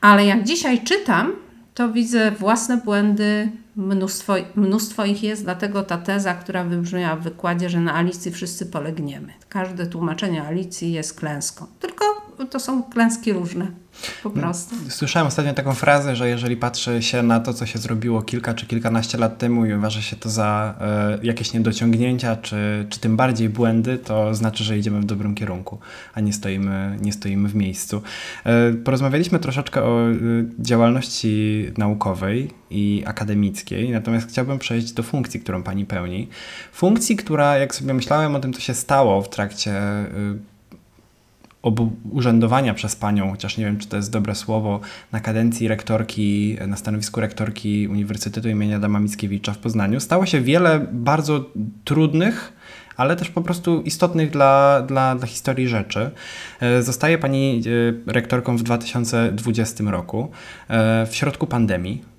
Ale 0.00 0.26
jak 0.26 0.44
dzisiaj 0.44 0.84
czytam, 0.84 1.32
to 1.78 1.88
widzę 1.88 2.30
własne 2.30 2.76
błędy, 2.76 3.50
mnóstwo, 3.76 4.34
mnóstwo 4.54 5.04
ich 5.04 5.22
jest, 5.22 5.44
dlatego 5.44 5.82
ta 5.82 5.98
teza, 5.98 6.34
która 6.34 6.64
wybrzmiała 6.64 7.16
w 7.16 7.22
wykładzie, 7.22 7.70
że 7.70 7.80
na 7.80 7.94
Alicji 7.94 8.30
wszyscy 8.30 8.66
polegniemy. 8.66 9.32
Każde 9.48 9.86
tłumaczenie 9.86 10.42
Alicji 10.42 10.92
jest 10.92 11.20
klęską. 11.20 11.66
Tylko 11.80 12.04
to 12.46 12.60
są 12.60 12.82
klęski 12.82 13.32
różne. 13.32 13.66
Po 14.22 14.30
prostu. 14.30 14.74
Słyszałem 14.88 15.28
ostatnio 15.28 15.54
taką 15.54 15.74
frazę, 15.74 16.16
że 16.16 16.28
jeżeli 16.28 16.56
patrzy 16.56 17.02
się 17.02 17.22
na 17.22 17.40
to, 17.40 17.54
co 17.54 17.66
się 17.66 17.78
zrobiło 17.78 18.22
kilka 18.22 18.54
czy 18.54 18.66
kilkanaście 18.66 19.18
lat 19.18 19.38
temu 19.38 19.66
i 19.66 19.72
uważa 19.72 20.02
się 20.02 20.16
to 20.16 20.30
za 20.30 20.74
e, 20.80 21.18
jakieś 21.22 21.52
niedociągnięcia, 21.52 22.36
czy, 22.36 22.86
czy 22.90 23.00
tym 23.00 23.16
bardziej 23.16 23.48
błędy, 23.48 23.98
to 23.98 24.34
znaczy, 24.34 24.64
że 24.64 24.78
idziemy 24.78 25.00
w 25.00 25.04
dobrym 25.04 25.34
kierunku, 25.34 25.78
a 26.14 26.20
nie 26.20 26.32
stoimy, 26.32 26.98
nie 27.00 27.12
stoimy 27.12 27.48
w 27.48 27.54
miejscu. 27.54 28.02
E, 28.44 28.72
porozmawialiśmy 28.72 29.38
troszeczkę 29.38 29.82
o 29.82 30.10
e, 30.10 30.14
działalności 30.58 31.66
naukowej 31.78 32.50
i 32.70 33.02
akademickiej, 33.06 33.90
natomiast 33.90 34.28
chciałbym 34.28 34.58
przejść 34.58 34.92
do 34.92 35.02
funkcji, 35.02 35.40
którą 35.40 35.62
pani 35.62 35.86
pełni. 35.86 36.28
Funkcji, 36.72 37.16
która, 37.16 37.58
jak 37.58 37.74
sobie 37.74 37.94
myślałem 37.94 38.36
o 38.36 38.40
tym, 38.40 38.52
co 38.52 38.60
się 38.60 38.74
stało 38.74 39.22
w 39.22 39.28
trakcie 39.28 39.72
e, 41.64 41.70
urzędowania 42.10 42.74
przez 42.74 42.96
panią, 42.96 43.30
chociaż 43.30 43.56
nie 43.56 43.64
wiem, 43.64 43.78
czy 43.78 43.88
to 43.88 43.96
jest 43.96 44.12
dobre 44.12 44.34
słowo, 44.34 44.80
na 45.12 45.20
kadencji 45.20 45.68
rektorki, 45.68 46.56
na 46.66 46.76
stanowisku 46.76 47.20
rektorki 47.20 47.88
Uniwersytetu 47.88 48.48
imienia 48.48 48.76
Adama 48.76 49.00
Mickiewicza 49.00 49.52
w 49.52 49.58
Poznaniu, 49.58 50.00
stało 50.00 50.26
się 50.26 50.40
wiele 50.40 50.86
bardzo 50.92 51.44
trudnych, 51.84 52.52
ale 52.98 53.16
też 53.16 53.30
po 53.30 53.42
prostu 53.42 53.82
istotnych 53.82 54.30
dla, 54.30 54.82
dla, 54.82 55.14
dla 55.14 55.26
historii 55.26 55.68
rzeczy. 55.68 56.10
E, 56.60 56.82
zostaje 56.82 57.18
pani 57.18 57.62
e, 58.06 58.12
rektorką 58.12 58.56
w 58.56 58.62
2020 58.62 59.84
roku, 59.84 60.30
e, 60.68 61.06
w 61.06 61.16
środku 61.16 61.46
pandemii. 61.46 62.17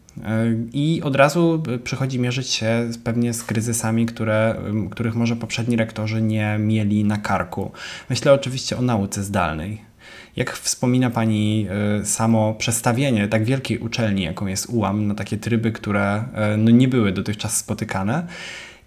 I 0.74 1.02
od 1.04 1.16
razu 1.16 1.64
przychodzi 1.84 2.20
mierzyć 2.20 2.48
się 2.48 2.90
pewnie 3.04 3.34
z 3.34 3.44
kryzysami, 3.44 4.06
które, 4.06 4.56
których 4.92 5.16
może 5.16 5.36
poprzedni 5.36 5.76
rektorzy 5.76 6.22
nie 6.22 6.58
mieli 6.60 7.04
na 7.04 7.18
karku. 7.18 7.72
Myślę 8.10 8.34
oczywiście 8.34 8.78
o 8.78 8.82
nauce 8.82 9.24
zdalnej. 9.24 9.90
Jak 10.36 10.58
wspomina 10.58 11.10
Pani 11.10 11.68
e, 12.02 12.06
samo 12.06 12.54
przestawienie 12.54 13.28
tak 13.28 13.44
wielkiej 13.44 13.78
uczelni, 13.78 14.22
jaką 14.24 14.48
jest 14.48 14.70
UAM, 14.70 15.08
na 15.08 15.16
takie 15.16 15.38
tryby, 15.38 15.72
które 15.72 16.24
e, 16.34 16.58
no, 16.58 16.72
nie 16.72 16.88
były 16.88 17.12
dotychczas 17.12 17.58
spotykane? 17.58 18.28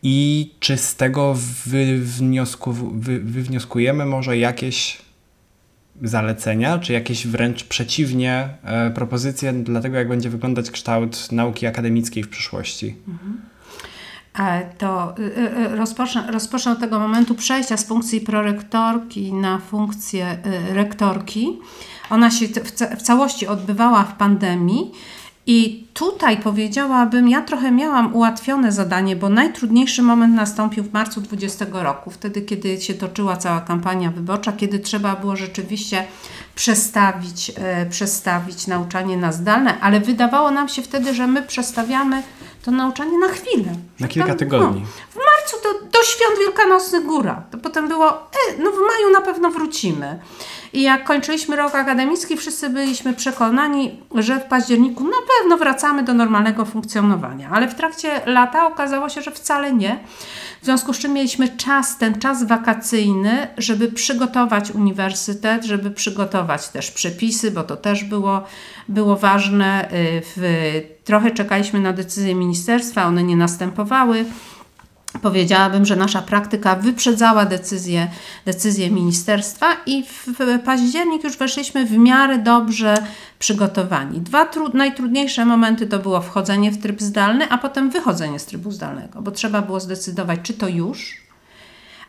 I 0.03 0.51
czy 0.61 0.77
z 0.77 0.97
tego 0.97 1.35
wywniosku, 1.67 2.73
wy, 2.73 3.21
wywnioskujemy 3.21 4.07
może 4.07 4.39
jakieś 4.39 4.99
zalecenia, 6.03 6.79
czy 6.79 6.93
jakieś 6.93 7.27
wręcz 7.27 7.65
przeciwnie 7.65 8.49
e, 8.63 8.91
propozycje 8.91 9.53
dla 9.53 9.81
tego, 9.81 9.97
jak 9.97 10.09
będzie 10.09 10.31
wyglądać 10.31 10.71
kształt 10.71 11.33
nauki 11.33 11.67
akademickiej 11.67 12.23
w 12.23 12.29
przyszłości? 12.29 12.97
Mhm. 13.09 13.43
To 14.79 15.15
y, 15.19 15.23
y, 15.23 15.73
y, 15.73 15.77
rozpocznę, 15.77 16.31
rozpocznę 16.31 16.73
od 16.73 16.81
tego 16.81 16.99
momentu 16.99 17.35
przejścia 17.35 17.77
z 17.77 17.85
funkcji 17.85 18.21
prorektorki 18.21 19.33
na 19.33 19.59
funkcję 19.59 20.39
rektorki. 20.73 21.59
Ona 22.11 22.31
się 22.31 22.47
w 22.97 23.03
całości 23.03 23.47
odbywała 23.47 24.05
w 24.05 24.17
pandemii 24.17 24.93
i 25.47 25.87
tutaj 25.95 26.37
powiedziałabym, 26.37 27.29
ja 27.29 27.41
trochę 27.43 27.71
miałam 27.71 28.15
ułatwione 28.15 28.73
zadanie, 28.73 29.17
bo 29.17 29.29
najtrudniejszy 29.29 30.03
moment 30.03 30.35
nastąpił 30.35 30.85
w 30.85 30.93
marcu 30.93 31.21
2020 31.21 31.83
roku, 31.83 32.11
wtedy 32.11 32.43
kiedy 32.43 32.81
się 32.81 32.95
toczyła 32.95 33.37
cała 33.37 33.61
kampania 33.61 34.11
wyborcza, 34.11 34.53
kiedy 34.53 34.79
trzeba 34.79 35.17
było 35.17 35.37
rzeczywiście 35.37 36.05
przestawić, 36.55 37.53
e, 37.57 37.87
przestawić 37.87 38.67
nauczanie 38.67 39.17
na 39.17 39.33
zdalne, 39.33 39.81
ale 39.81 40.01
wydawało 40.01 40.51
nam 40.51 40.69
się 40.69 40.83
wtedy, 40.83 41.15
że 41.15 41.27
my 41.27 41.43
przestawiamy 41.43 42.23
to 42.65 42.71
nauczanie 42.71 43.19
na 43.19 43.29
chwilę. 43.29 43.73
Na 44.01 44.09
kilka 44.09 44.29
tam, 44.29 44.39
tygodni. 44.39 44.81
No, 44.81 44.87
w 45.11 45.17
marcu 45.17 45.57
do, 45.63 45.99
do 45.99 46.05
świąt 46.05 46.39
wielkanocnych 46.39 47.05
góra. 47.05 47.43
To 47.51 47.59
potem 47.59 47.89
było, 47.89 48.13
e, 48.13 48.59
no 48.59 48.71
w 48.71 48.75
maju 48.75 49.13
na 49.13 49.21
pewno 49.21 49.51
wrócimy. 49.51 50.19
I 50.73 50.83
jak 50.83 51.05
kończyliśmy 51.05 51.57
rok 51.57 51.75
akademicki, 51.75 52.37
wszyscy 52.37 52.71
byliśmy 52.71 53.15
przekonani, 53.15 54.01
że 54.15 54.41
w 54.41 54.45
październiku 54.45 55.05
na 55.05 55.17
pewno 55.39 55.57
wracamy 55.59 56.03
do 56.03 56.15
normalnego 56.15 56.65
funkcjonowania. 56.65 57.51
Ale 57.53 57.69
w 57.69 57.75
trakcie 57.75 58.21
lata 58.27 58.67
okazało 58.67 59.09
się, 59.09 59.23
że 59.23 59.31
wcale 59.31 59.73
nie. 59.73 59.99
W 60.63 60.65
związku 60.65 60.95
z 60.95 60.99
czym 60.99 61.13
mieliśmy 61.13 61.49
czas, 61.49 61.99
ten 61.99 62.19
czas 62.19 62.47
wakacyjny, 62.47 63.49
żeby 63.59 63.93
przygotować 63.93 64.71
uniwersytet, 64.71 65.65
żeby 65.65 65.91
przygotować 65.91 66.69
też 66.69 66.91
przepisy, 66.91 67.51
bo 67.51 67.63
to 67.63 67.77
też 67.77 68.05
było, 68.05 68.45
było 68.89 69.17
ważne. 69.17 69.89
Y, 69.93 70.23
w, 70.37 70.43
trochę 71.05 71.31
czekaliśmy 71.31 71.81
na 71.81 71.93
decyzje 71.93 72.35
ministerstwa, 72.35 73.05
one 73.05 73.23
nie 73.23 73.37
następowały. 73.37 74.25
Powiedziałabym, 75.21 75.85
że 75.85 75.97
nasza 75.97 76.23
praktyka 76.23 76.77
wyprzedzała 76.77 77.47
decyzję 78.45 78.91
ministerstwa 78.91 79.67
i 79.87 80.05
w 80.05 80.27
październik 80.65 81.25
już 81.25 81.37
weszliśmy 81.37 81.87
w 81.87 81.99
miarę 81.99 82.39
dobrze 82.39 82.95
przygotowani. 83.39 84.21
Dwa 84.21 84.49
najtrudniejsze 84.75 85.45
momenty 85.45 85.87
to 85.87 85.99
było 85.99 86.21
wchodzenie 86.21 86.71
w 86.71 86.83
tryb 86.83 87.01
zdalny, 87.01 87.51
a 87.51 87.59
potem 87.59 87.91
wychodzenie 87.91 88.39
z 88.39 88.47
trybu 88.47 88.71
zdalnego, 88.71 89.23
bo 89.23 89.31
trzeba 89.31 89.63
było 89.63 89.81
zdecydować, 89.81 90.41
czy 90.43 90.55
to 90.55 90.69
już, 90.69 91.23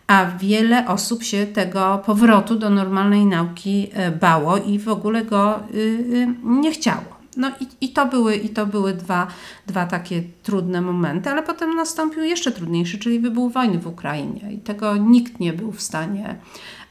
a 0.08 0.26
wiele 0.26 0.88
osób 0.88 1.24
się 1.24 1.48
tego 1.48 2.02
powrotu 2.06 2.56
do 2.56 2.70
normalnej 2.70 3.26
nauki 3.26 3.90
e, 3.94 4.12
bało 4.12 4.58
i 4.58 4.80
w 4.80 4.90
ogóle 4.90 5.26
go 5.26 5.60
y, 5.74 5.78
y, 5.78 6.28
nie 6.44 6.72
chciało. 6.72 7.13
No 7.38 7.52
i, 7.60 7.86
i, 7.86 7.90
to 7.90 8.06
były, 8.06 8.36
i 8.36 8.50
to 8.50 8.66
były 8.66 8.94
dwa, 8.94 9.28
dwa 9.68 9.86
takie 9.86 10.24
trudne 10.44 10.82
momenty, 10.82 11.30
ale 11.30 11.44
potem 11.44 11.76
nastąpił 11.76 12.24
jeszcze 12.24 12.52
trudniejszy, 12.52 13.00
czyli 13.00 13.20
wybuch 13.20 13.54
wojny 13.54 13.80
w 13.80 13.88
Ukrainie 13.88 14.54
i 14.54 14.58
tego 14.58 14.98
nikt 14.98 15.40
nie 15.40 15.54
był 15.54 15.72
w 15.72 15.82
stanie, 15.82 16.36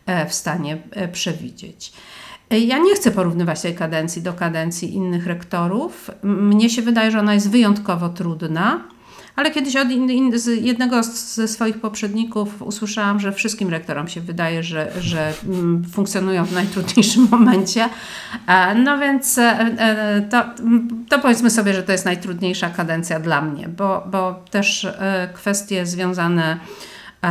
e, 0.07 0.29
w 0.29 0.35
stanie 0.35 0.79
e, 0.91 1.09
przewidzieć. 1.09 1.93
Ja 2.51 2.79
nie 2.79 2.95
chcę 2.95 3.11
porównywać 3.11 3.61
tej 3.61 3.75
kadencji 3.75 4.23
do 4.23 4.33
kadencji 4.33 4.95
innych 4.95 5.27
rektorów. 5.27 6.11
Mnie 6.23 6.71
się 6.71 6.83
wydaje, 6.83 7.11
że 7.11 7.19
ona 7.19 7.35
jest 7.35 7.51
wyjątkowo 7.51 8.09
trudna. 8.09 8.81
Ale 9.37 9.51
kiedyś 9.51 9.77
od 9.77 9.91
in, 9.91 10.11
in, 10.11 10.39
z 10.39 10.65
jednego 10.65 11.03
ze 11.03 11.49
swoich 11.49 11.81
poprzedników 11.81 12.63
usłyszałam, 12.63 13.21
że 13.21 13.33
wszystkim 13.33 13.71
rektorom 13.71 14.09
się 14.09 14.21
wydaje, 14.21 14.63
że, 14.63 14.93
że 15.01 15.33
mm, 15.45 15.85
funkcjonują 15.85 16.45
w 16.45 16.53
najtrudniejszym 16.53 17.29
momencie. 17.31 17.89
E, 18.47 18.75
no 18.75 18.99
więc 18.99 19.39
e, 19.39 19.43
e, 19.43 20.23
to, 20.31 20.45
to 21.09 21.19
powiedzmy 21.19 21.51
sobie, 21.51 21.75
że 21.75 21.83
to 21.83 21.93
jest 21.93 22.05
najtrudniejsza 22.05 22.71
kadencja 22.71 23.21
dla 23.21 23.43
mnie, 23.43 23.69
bo, 23.69 24.07
bo 24.11 24.45
też 24.51 24.87
kwestie 25.35 25.87
związane 25.87 26.59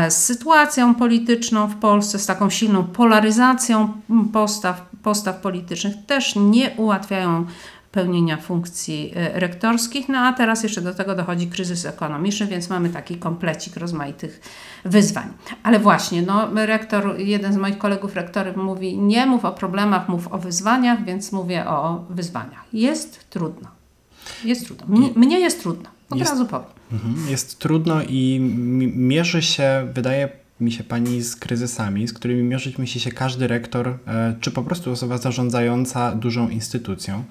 z 0.10 0.14
sytuacją 0.14 0.96
polityczną 0.96 1.68
w 1.68 1.76
Polsce, 1.76 2.20
z 2.20 2.26
taką 2.26 2.50
silną 2.50 2.84
polaryzacją 2.84 3.94
postaw, 4.34 4.86
postaw 5.04 5.36
politycznych 5.36 5.94
też 6.08 6.36
nie 6.36 6.72
ułatwiają 6.72 7.46
pełnienia 7.92 8.38
funkcji 8.38 9.12
e, 9.16 9.40
rektorskich. 9.40 10.10
No 10.10 10.20
a 10.20 10.34
teraz 10.34 10.64
jeszcze 10.64 10.82
do 10.82 10.94
tego 10.94 11.16
dochodzi 11.16 11.48
kryzys 11.48 11.86
ekonomiczny, 11.86 12.48
więc 12.48 12.70
mamy 12.70 12.90
taki 12.90 13.16
komplecik 13.16 13.78
rozmaitych 13.78 14.42
wyzwań. 14.86 15.28
Ale 15.64 15.80
właśnie, 15.80 16.22
no, 16.22 16.66
rektor, 16.66 17.20
jeden 17.20 17.54
z 17.54 17.58
moich 17.58 17.78
kolegów 17.78 18.16
rektorów 18.16 18.56
mówi, 18.56 18.98
nie 18.98 19.26
mów 19.26 19.46
o 19.46 19.52
problemach, 19.52 20.10
mów 20.10 20.28
o 20.28 20.38
wyzwaniach, 20.38 21.06
więc 21.06 21.32
mówię 21.32 21.68
o 21.68 22.06
wyzwaniach. 22.10 22.66
Jest 22.74 23.30
trudno. 23.30 23.68
Jest 24.44 24.66
trudno. 24.66 24.86
Mnie, 24.88 25.10
mnie 25.16 25.40
jest 25.40 25.62
trudno. 25.62 25.90
Od 26.10 26.20
jest, 26.20 26.32
razu 26.32 26.46
powiem. 26.46 26.68
Mhm. 26.92 27.16
Jest 27.30 27.60
trudno 27.60 28.02
i 28.04 28.40
mierzy 28.96 29.42
się, 29.42 29.88
wydaje 29.94 30.41
mi 30.62 30.72
się 30.72 30.84
pani 30.84 31.22
z 31.22 31.36
kryzysami, 31.36 32.08
z 32.08 32.14
którymi 32.14 32.44
mierzyć 32.44 32.78
musi 32.78 33.00
się 33.00 33.12
każdy 33.12 33.48
rektor, 33.48 33.88
e, 33.88 34.36
czy 34.42 34.52
po 34.52 34.64
prostu 34.64 34.92
osoba 34.92 35.18
zarządzająca 35.18 36.16
dużą 36.16 36.50
instytucją. 36.50 37.24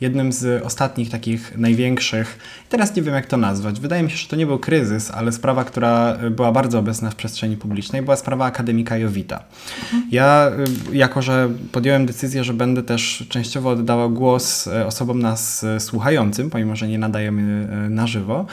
Jednym 0.00 0.32
z 0.32 0.62
ostatnich 0.62 1.10
takich 1.10 1.58
największych, 1.58 2.38
teraz 2.68 2.96
nie 2.96 3.02
wiem 3.02 3.14
jak 3.14 3.26
to 3.26 3.36
nazwać, 3.36 3.80
wydaje 3.80 4.02
mi 4.02 4.10
się, 4.10 4.16
że 4.16 4.28
to 4.28 4.36
nie 4.36 4.46
był 4.46 4.58
kryzys, 4.58 5.10
ale 5.10 5.32
sprawa, 5.32 5.64
która 5.64 6.16
była 6.30 6.52
bardzo 6.52 6.78
obecna 6.78 7.10
w 7.10 7.14
przestrzeni 7.14 7.56
publicznej, 7.56 8.02
była 8.02 8.16
sprawa 8.16 8.44
akademika 8.44 8.96
Jowita. 8.96 9.44
Mhm. 9.82 10.08
Ja, 10.12 10.50
e, 10.92 10.96
jako 10.96 11.22
że 11.22 11.48
podjąłem 11.72 12.06
decyzję, 12.06 12.44
że 12.44 12.54
będę 12.54 12.82
też 12.82 13.26
częściowo 13.28 13.70
oddawał 13.70 14.10
głos 14.10 14.66
e, 14.66 14.86
osobom 14.86 15.18
nas 15.18 15.66
słuchającym, 15.78 16.50
pomimo 16.50 16.76
że 16.76 16.88
nie 16.88 16.98
nadajemy 16.98 17.68
na 17.90 18.06
żywo, 18.06 18.46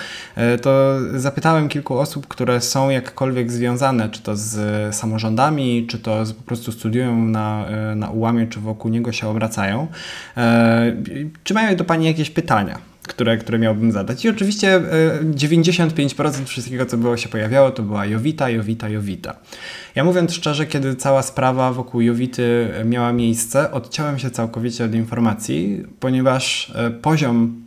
to 0.62 1.00
zapytałem 1.16 1.70
kilku 1.70 1.98
osób, 2.00 2.28
które 2.28 2.62
są 2.62 2.90
jakkolwiek 2.90 3.52
związane, 3.52 4.10
czy 4.10 4.23
to 4.24 4.36
z 4.36 4.96
samorządami, 4.96 5.88
czy 5.88 6.00
to 6.00 6.26
z, 6.26 6.34
po 6.34 6.44
prostu 6.44 6.72
studiują 6.72 7.26
na, 7.26 7.66
e, 7.68 7.96
na 7.96 8.10
ułamie, 8.10 8.48
czy 8.48 8.60
wokół 8.60 8.92
niego 8.92 9.12
się 9.12 9.28
obracają. 9.28 9.88
E, 10.38 10.96
czy 11.44 11.54
mają 11.54 11.76
do 11.76 11.84
Pani 11.84 12.06
jakieś 12.06 12.30
pytania? 12.30 12.80
które, 13.08 13.38
które 13.38 13.60
miałbym 13.60 13.92
zadać. 13.92 14.26
I 14.26 14.30
oczywiście 14.30 14.82
95% 15.36 16.42
e, 16.42 16.46
wszystkiego, 16.46 16.86
co 16.86 16.98
było 16.98 17.18
się 17.18 17.30
pojawiało, 17.30 17.72
to 17.72 17.84
była 17.84 18.06
Jowita, 18.06 18.50
Jowita, 18.50 18.90
Jowita. 18.90 19.36
Ja 19.96 20.04
mówiąc 20.04 20.34
szczerze, 20.34 20.66
kiedy 20.66 20.96
cała 20.96 21.22
sprawa 21.22 21.74
wokół 21.74 22.02
Jowity 22.02 22.70
miała 22.86 23.14
miejsce, 23.14 23.72
odciąłem 23.72 24.20
się 24.20 24.32
całkowicie 24.32 24.86
od 24.86 24.94
informacji, 24.94 25.84
ponieważ 26.00 26.74
poziom 27.02 27.63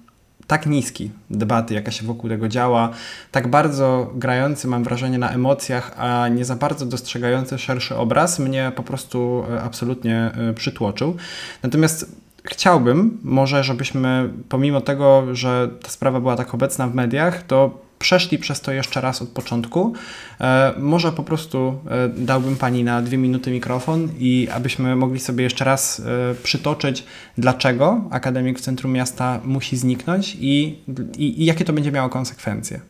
tak 0.46 0.66
niski 0.66 1.10
debaty, 1.30 1.74
jaka 1.74 1.90
się 1.90 2.06
wokół 2.06 2.30
tego 2.30 2.48
działa, 2.48 2.90
tak 3.32 3.48
bardzo 3.48 4.10
grający, 4.14 4.68
mam 4.68 4.84
wrażenie, 4.84 5.18
na 5.18 5.30
emocjach, 5.30 5.94
a 5.98 6.28
nie 6.28 6.44
za 6.44 6.56
bardzo 6.56 6.86
dostrzegający 6.86 7.58
szerszy 7.58 7.96
obraz, 7.96 8.38
mnie 8.38 8.72
po 8.76 8.82
prostu 8.82 9.44
e, 9.50 9.62
absolutnie 9.62 10.16
e, 10.16 10.54
przytłoczył. 10.54 11.16
Natomiast 11.62 12.16
chciałbym 12.44 13.18
może, 13.22 13.64
żebyśmy 13.64 14.30
pomimo 14.48 14.80
tego, 14.80 15.34
że 15.34 15.68
ta 15.82 15.88
sprawa 15.88 16.20
była 16.20 16.36
tak 16.36 16.54
obecna 16.54 16.86
w 16.88 16.94
mediach, 16.94 17.42
to 17.42 17.85
przeszli 17.98 18.38
przez 18.38 18.60
to 18.60 18.72
jeszcze 18.72 19.00
raz 19.00 19.22
od 19.22 19.28
początku. 19.28 19.92
E, 20.40 20.74
może 20.78 21.12
po 21.12 21.22
prostu 21.22 21.78
e, 21.90 22.08
dałbym 22.08 22.56
Pani 22.56 22.84
na 22.84 23.02
dwie 23.02 23.18
minuty 23.18 23.50
mikrofon 23.50 24.08
i 24.18 24.48
abyśmy 24.54 24.96
mogli 24.96 25.20
sobie 25.20 25.44
jeszcze 25.44 25.64
raz 25.64 26.00
e, 26.00 26.34
przytoczyć, 26.42 27.04
dlaczego 27.38 28.04
Akademik 28.10 28.58
w 28.58 28.62
centrum 28.62 28.92
miasta 28.92 29.40
musi 29.44 29.76
zniknąć 29.76 30.36
i, 30.40 30.78
i, 31.16 31.42
i 31.42 31.44
jakie 31.44 31.64
to 31.64 31.72
będzie 31.72 31.92
miało 31.92 32.08
konsekwencje. 32.08 32.80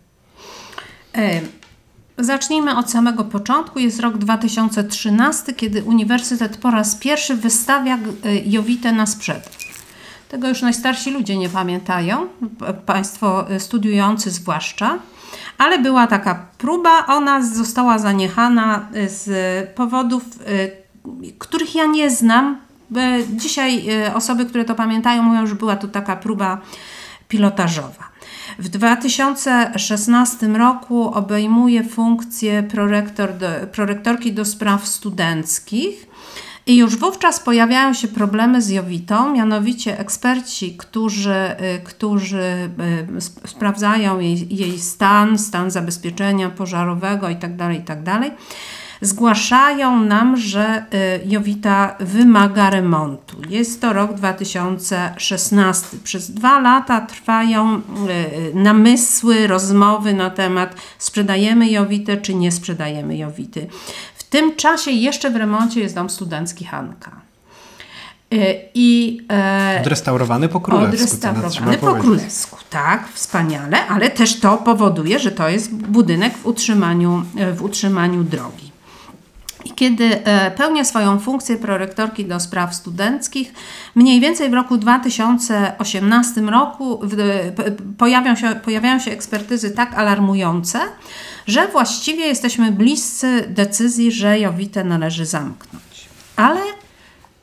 Zacznijmy 2.19 2.77
od 2.77 2.91
samego 2.91 3.25
początku. 3.25 3.79
Jest 3.79 4.01
rok 4.01 4.19
2013, 4.19 5.53
kiedy 5.53 5.83
Uniwersytet 5.83 6.57
po 6.57 6.71
raz 6.71 6.97
pierwszy 6.97 7.35
wystawia 7.35 7.99
Jowitę 8.45 8.93
na 8.93 9.07
sprzedaż. 9.07 9.76
Tego 10.29 10.49
już 10.49 10.63
najstarsi 10.63 11.11
ludzie 11.11 11.37
nie 11.37 11.49
pamiętają, 11.49 12.27
Państwo 12.87 13.47
studiujący 13.59 14.31
zwłaszcza. 14.31 14.99
Ale 15.59 15.79
była 15.79 16.07
taka 16.07 16.47
próba, 16.59 17.07
ona 17.07 17.43
została 17.43 17.99
zaniechana 17.99 18.89
z 19.07 19.29
powodów, 19.75 20.23
y, 20.49 21.33
których 21.39 21.75
ja 21.75 21.87
nie 21.87 22.11
znam. 22.11 22.61
Dzisiaj 23.31 23.91
y, 24.07 24.15
osoby, 24.15 24.47
które 24.47 24.65
to 24.65 24.75
pamiętają, 24.75 25.23
mówią, 25.23 25.47
że 25.47 25.55
była 25.55 25.77
to 25.77 25.89
taka 25.89 26.17
próba 26.17 26.61
pilotażowa. 27.29 28.09
W 28.59 28.69
2016 28.69 30.47
roku 30.47 31.15
obejmuje 31.15 31.85
funkcję 31.85 32.63
prorektor 32.63 33.39
do, 33.39 33.47
prorektorki 33.73 34.33
do 34.33 34.45
spraw 34.45 34.89
studenckich 34.89 36.06
i 36.67 36.77
już 36.77 36.97
wówczas 36.97 37.41
pojawiają 37.41 37.95
się 37.95 38.09
problemy 38.09 38.63
z 38.63 38.69
Jowitą, 38.69 39.33
mianowicie 39.33 39.99
eksperci, 39.99 40.77
którzy, 40.77 41.35
y, 41.77 41.81
którzy 41.85 42.71
y, 43.45 43.49
sprawdzają 43.49 44.21
jej, 44.21 44.57
jej 44.57 44.79
stan, 44.79 45.39
stan 45.39 45.71
zabezpieczenia 45.71 46.51
pożarowego 46.51 47.29
itd., 47.29 47.57
tak 47.59 47.75
itd., 47.75 48.05
tak 48.05 48.33
zgłaszają 49.01 50.01
nam, 50.01 50.37
że 50.37 50.85
y, 50.95 51.29
Jowita 51.29 51.97
wymaga 52.01 52.71
remontu. 52.71 53.37
Jest 53.49 53.81
to 53.81 53.93
rok 53.93 54.15
2016. 54.15 55.97
Przez 56.05 56.31
dwa 56.31 56.61
lata 56.61 57.01
trwają 57.01 57.81
namysły, 58.55 59.47
rozmowy 59.47 60.15
na 60.15 60.31
temat 60.31 60.75
sprzedajemy 60.99 61.71
Jowitę 61.71 62.17
czy 62.17 62.35
nie 62.35 62.53
sprzedajemy 62.53 63.17
Jowity 63.17 63.67
tym 64.31 64.57
czasie 64.57 64.91
jeszcze 64.91 65.31
w 65.31 65.37
remoncie 65.37 65.81
jest 65.81 65.95
dom 65.95 66.11
studencki 66.11 66.65
Hanka. 66.65 67.27
E, 68.33 68.55
I, 68.75 69.21
e, 69.33 69.79
odrestaurowany 69.81 70.49
po 70.49 70.61
królewsku. 70.61 70.95
Odrestaurowany 70.95 71.79
po 71.79 71.95
królewsku, 71.95 72.57
tak, 72.71 73.09
wspaniale, 73.13 73.87
ale 73.87 74.11
też 74.11 74.41
to 74.41 74.57
powoduje, 74.57 75.19
że 75.19 75.31
to 75.33 75.49
jest 75.49 75.75
budynek 75.75 76.37
w 76.37 76.47
utrzymaniu, 76.47 77.23
e, 77.39 77.53
w 77.53 77.63
utrzymaniu 77.63 78.25
drogi. 78.25 78.73
I 79.65 79.71
kiedy 79.71 80.23
pełnię 80.57 80.85
swoją 80.85 81.19
funkcję 81.19 81.57
prorektorki 81.57 82.25
do 82.25 82.41
spraw 82.41 82.75
studenckich, 82.75 83.53
mniej 83.95 84.21
więcej 84.21 84.51
w 84.51 84.55
roku 84.55 84.77
2018 84.77 86.41
roku 86.41 87.01
pojawią 87.99 88.37
się, 88.37 88.55
pojawiają 88.65 88.99
się 88.99 89.11
ekspertyzy 89.11 89.71
tak 89.71 89.95
alarmujące, 89.95 90.79
że 91.47 91.69
właściwie 91.69 92.27
jesteśmy 92.27 92.73
bliscy 92.73 93.45
decyzji, 93.49 94.13
że 94.13 94.41
Jowitę 94.41 94.85
należy 94.85 95.27
zamknąć. 95.27 96.09
Ale 96.37 96.61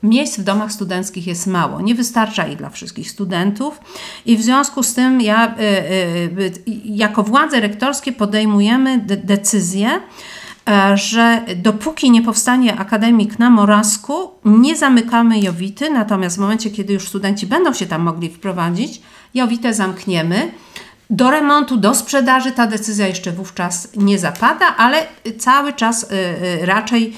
Miejsc 0.04 0.38
w 0.38 0.44
domach 0.44 0.72
studenckich 0.72 1.26
jest 1.26 1.46
mało, 1.46 1.80
nie 1.80 1.94
wystarcza 1.94 2.46
ich 2.46 2.56
dla 2.58 2.70
wszystkich 2.70 3.10
studentów 3.10 3.80
i 4.26 4.36
w 4.36 4.42
związku 4.42 4.82
z 4.82 4.94
tym 4.94 5.20
ja, 5.20 5.54
y, 5.54 5.62
y, 5.62 6.52
y, 6.68 6.80
jako 6.84 7.22
władze 7.22 7.60
rektorskie 7.60 8.12
podejmujemy 8.12 8.98
de 8.98 9.16
decyzję, 9.16 10.00
e, 10.68 10.96
że 10.96 11.42
dopóki 11.56 12.10
nie 12.10 12.22
powstanie 12.22 12.76
akademik 12.76 13.38
na 13.38 13.50
Morazku, 13.50 14.30
nie 14.44 14.76
zamykamy 14.76 15.40
Jowity, 15.40 15.90
natomiast 15.90 16.36
w 16.36 16.40
momencie, 16.40 16.70
kiedy 16.70 16.92
już 16.92 17.08
studenci 17.08 17.46
będą 17.46 17.72
się 17.72 17.86
tam 17.86 18.02
mogli 18.02 18.30
wprowadzić, 18.30 19.02
Jowitę 19.34 19.74
zamkniemy. 19.74 20.50
Do 21.14 21.30
remontu, 21.30 21.76
do 21.76 21.94
sprzedaży 21.94 22.52
ta 22.52 22.66
decyzja 22.66 23.06
jeszcze 23.06 23.32
wówczas 23.32 23.88
nie 23.96 24.18
zapada, 24.18 24.76
ale 24.76 25.06
cały 25.38 25.72
czas 25.72 26.02
y, 26.02 26.06
y, 26.62 26.66
raczej 26.66 27.14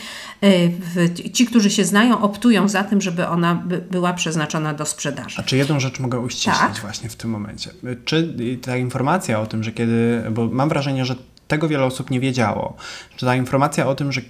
y, 0.97 1.33
ci, 1.33 1.47
którzy 1.47 1.71
się 1.71 1.85
znają, 1.85 2.21
optują 2.21 2.69
za 2.69 2.85
tym, 2.85 3.01
żeby 3.01 3.27
ona 3.27 3.63
była 3.91 4.13
przeznaczona 4.13 4.75
do 4.75 4.87
sprzedaży. 4.87 5.37
A 5.41 5.43
czy 5.43 5.57
jedną 5.57 5.81
rzecz 5.81 6.01
mogę 6.01 6.21
uściślić 6.21 6.59
tak? 6.59 6.79
właśnie 6.79 7.09
w 7.09 7.17
tym 7.17 7.31
momencie? 7.31 7.71
Czy 8.05 8.35
ta 8.63 8.77
informacja 8.77 9.41
o 9.41 9.47
tym, 9.47 9.65
że 9.65 9.73
kiedy, 9.73 10.23
bo 10.31 10.47
mam 10.47 10.69
wrażenie, 10.69 11.05
że 11.05 11.17
tego 11.49 11.69
wiele 11.69 11.85
osób 11.85 12.11
nie 12.11 12.21
wiedziało. 12.21 12.77
Że 13.17 13.27
ta 13.27 13.37
informacja 13.37 13.87
o 13.87 13.95
tym, 13.95 14.13
że 14.13 14.21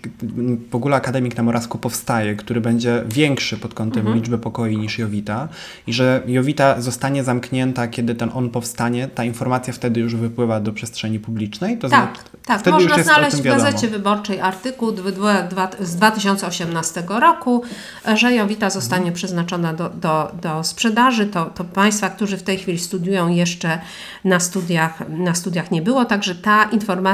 w 0.71 0.75
ogóle 0.75 0.97
Akademik 0.97 1.37
na 1.37 1.43
Morawsku 1.43 1.79
powstaje, 1.79 2.37
który 2.37 2.61
będzie 2.61 3.03
większy 3.07 3.57
pod 3.57 3.75
kątem 3.75 4.01
mhm. 4.01 4.17
liczby 4.17 4.39
pokoi 4.39 4.77
niż 4.77 4.99
Jowita 4.99 5.49
i 5.87 5.93
że 5.93 6.23
Jowita 6.27 6.81
zostanie 6.81 7.25
zamknięta, 7.25 7.89
kiedy 7.89 8.15
ten 8.15 8.31
on 8.35 8.51
powstanie, 8.51 9.09
ta 9.09 9.25
informacja 9.25 9.73
wtedy 9.73 10.01
już 10.01 10.15
wypływa 10.15 10.61
do 10.61 10.73
przestrzeni 10.73 11.21
publicznej. 11.21 11.79
To 11.79 11.89
tak, 11.89 12.15
znaczy, 12.15 12.31
tak. 12.47 12.61
Wtedy 12.61 12.77
Można 12.77 13.03
znaleźć 13.03 13.37
w 13.37 13.43
Gazecie 13.43 13.89
Wyborczej 13.89 14.41
artykuł 14.41 14.93
z 15.81 15.97
2018 15.97 17.03
roku, 17.09 17.63
że 18.15 18.33
Jowita 18.33 18.71
zostanie 18.71 18.99
mhm. 18.99 19.15
przeznaczona 19.15 19.75
do, 19.75 19.89
do, 19.91 20.33
do 20.43 20.65
sprzedaży. 20.65 21.27
To, 21.27 21.45
to 21.45 21.65
Państwa, 21.65 22.11
którzy 22.11 22.37
w 22.37 22.43
tej 22.43 22.59
chwili 22.59 22.79
studiują 22.79 23.29
jeszcze 23.29 23.79
na 24.25 24.41
studiach, 24.41 25.03
na 25.09 25.35
studiach 25.35 25.71
nie 25.71 25.83
było, 25.83 26.05
także 26.05 26.35
ta 26.35 26.65
informacja 26.65 27.06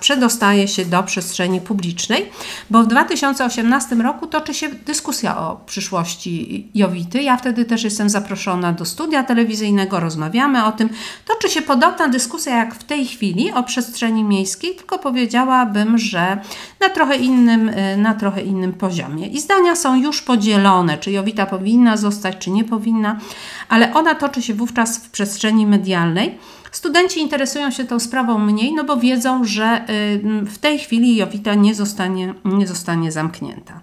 przedostaje 0.00 0.68
się 0.68 0.84
do 0.84 1.02
przestrzeni 1.02 1.60
publicznej, 1.60 2.30
bo 2.70 2.82
w 2.82 2.86
2018 2.86 3.96
roku 3.96 4.26
toczy 4.26 4.54
się 4.54 4.68
dyskusja 4.68 5.38
o 5.38 5.60
przyszłości 5.66 6.66
Jowity. 6.74 7.22
Ja 7.22 7.36
wtedy 7.36 7.64
też 7.64 7.84
jestem 7.84 8.10
zaproszona 8.10 8.72
do 8.72 8.84
studia 8.84 9.22
telewizyjnego, 9.22 10.00
rozmawiamy 10.00 10.64
o 10.64 10.72
tym. 10.72 10.88
Toczy 11.26 11.48
się 11.48 11.62
podobna 11.62 12.08
dyskusja 12.08 12.56
jak 12.56 12.74
w 12.74 12.84
tej 12.84 13.06
chwili 13.06 13.52
o 13.52 13.62
przestrzeni 13.62 14.24
miejskiej, 14.24 14.74
tylko 14.74 14.98
powiedziałabym, 14.98 15.98
że 15.98 16.38
na 16.80 16.88
trochę 16.88 17.16
innym, 17.16 17.68
y, 17.68 17.96
na 17.96 18.14
trochę 18.14 18.42
innym 18.42 18.72
poziomie. 18.72 19.26
I 19.26 19.40
zdania 19.40 19.76
są 19.76 19.96
już 19.96 20.22
podzielone, 20.22 20.98
czy 20.98 21.10
Jowita 21.10 21.46
powinna 21.46 21.96
zostać, 21.96 22.36
czy 22.38 22.50
nie 22.50 22.64
powinna, 22.64 23.20
ale 23.68 23.94
ona 23.94 24.14
toczy 24.14 24.42
się 24.42 24.54
wówczas 24.54 24.98
w 24.98 25.10
przestrzeni 25.10 25.66
medialnej. 25.66 26.38
Studenci 26.72 27.20
interesują 27.20 27.70
się 27.70 27.84
tą 27.84 28.00
sprawą 28.00 28.38
mniej, 28.38 28.74
no 28.74 28.84
bo 28.84 28.96
wiedzą, 28.96 29.44
że 29.44 29.84
y, 29.90 30.44
w 30.44 30.58
tej 30.58 30.78
chwili 30.78 31.16
Jowita 31.16 31.54
nie 31.54 31.74
zostanie, 31.74 32.34
nie 32.44 32.66
zostanie 32.66 33.12
zamknięta. 33.12 33.80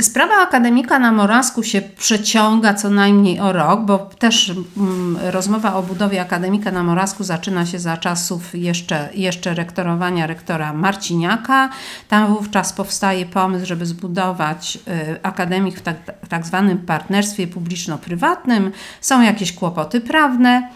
Sprawa 0.00 0.34
akademika 0.36 0.98
na 0.98 1.12
Morawsku 1.12 1.62
się 1.62 1.82
przeciąga 1.82 2.74
co 2.74 2.90
najmniej 2.90 3.40
o 3.40 3.52
rok, 3.52 3.80
bo 3.80 3.98
też 3.98 4.52
mm, 4.76 5.18
rozmowa 5.30 5.74
o 5.74 5.82
budowie 5.82 6.20
akademika 6.20 6.70
na 6.70 6.82
Morawsku 6.82 7.24
zaczyna 7.24 7.66
się 7.66 7.78
za 7.78 7.96
czasów 7.96 8.54
jeszcze, 8.54 9.08
jeszcze 9.14 9.54
rektorowania 9.54 10.26
rektora 10.26 10.72
Marciniaka. 10.72 11.70
Tam 12.08 12.34
wówczas 12.34 12.72
powstaje 12.72 13.26
pomysł, 13.26 13.66
żeby 13.66 13.86
zbudować 13.86 14.76
y, 14.76 15.22
akademik 15.22 15.78
w 15.78 15.82
tak, 15.82 15.96
tak 16.28 16.46
zwanym 16.46 16.78
partnerstwie 16.78 17.46
publiczno-prywatnym. 17.46 18.72
Są 19.00 19.22
jakieś 19.22 19.52
kłopoty 19.52 20.00
prawne. 20.00 20.68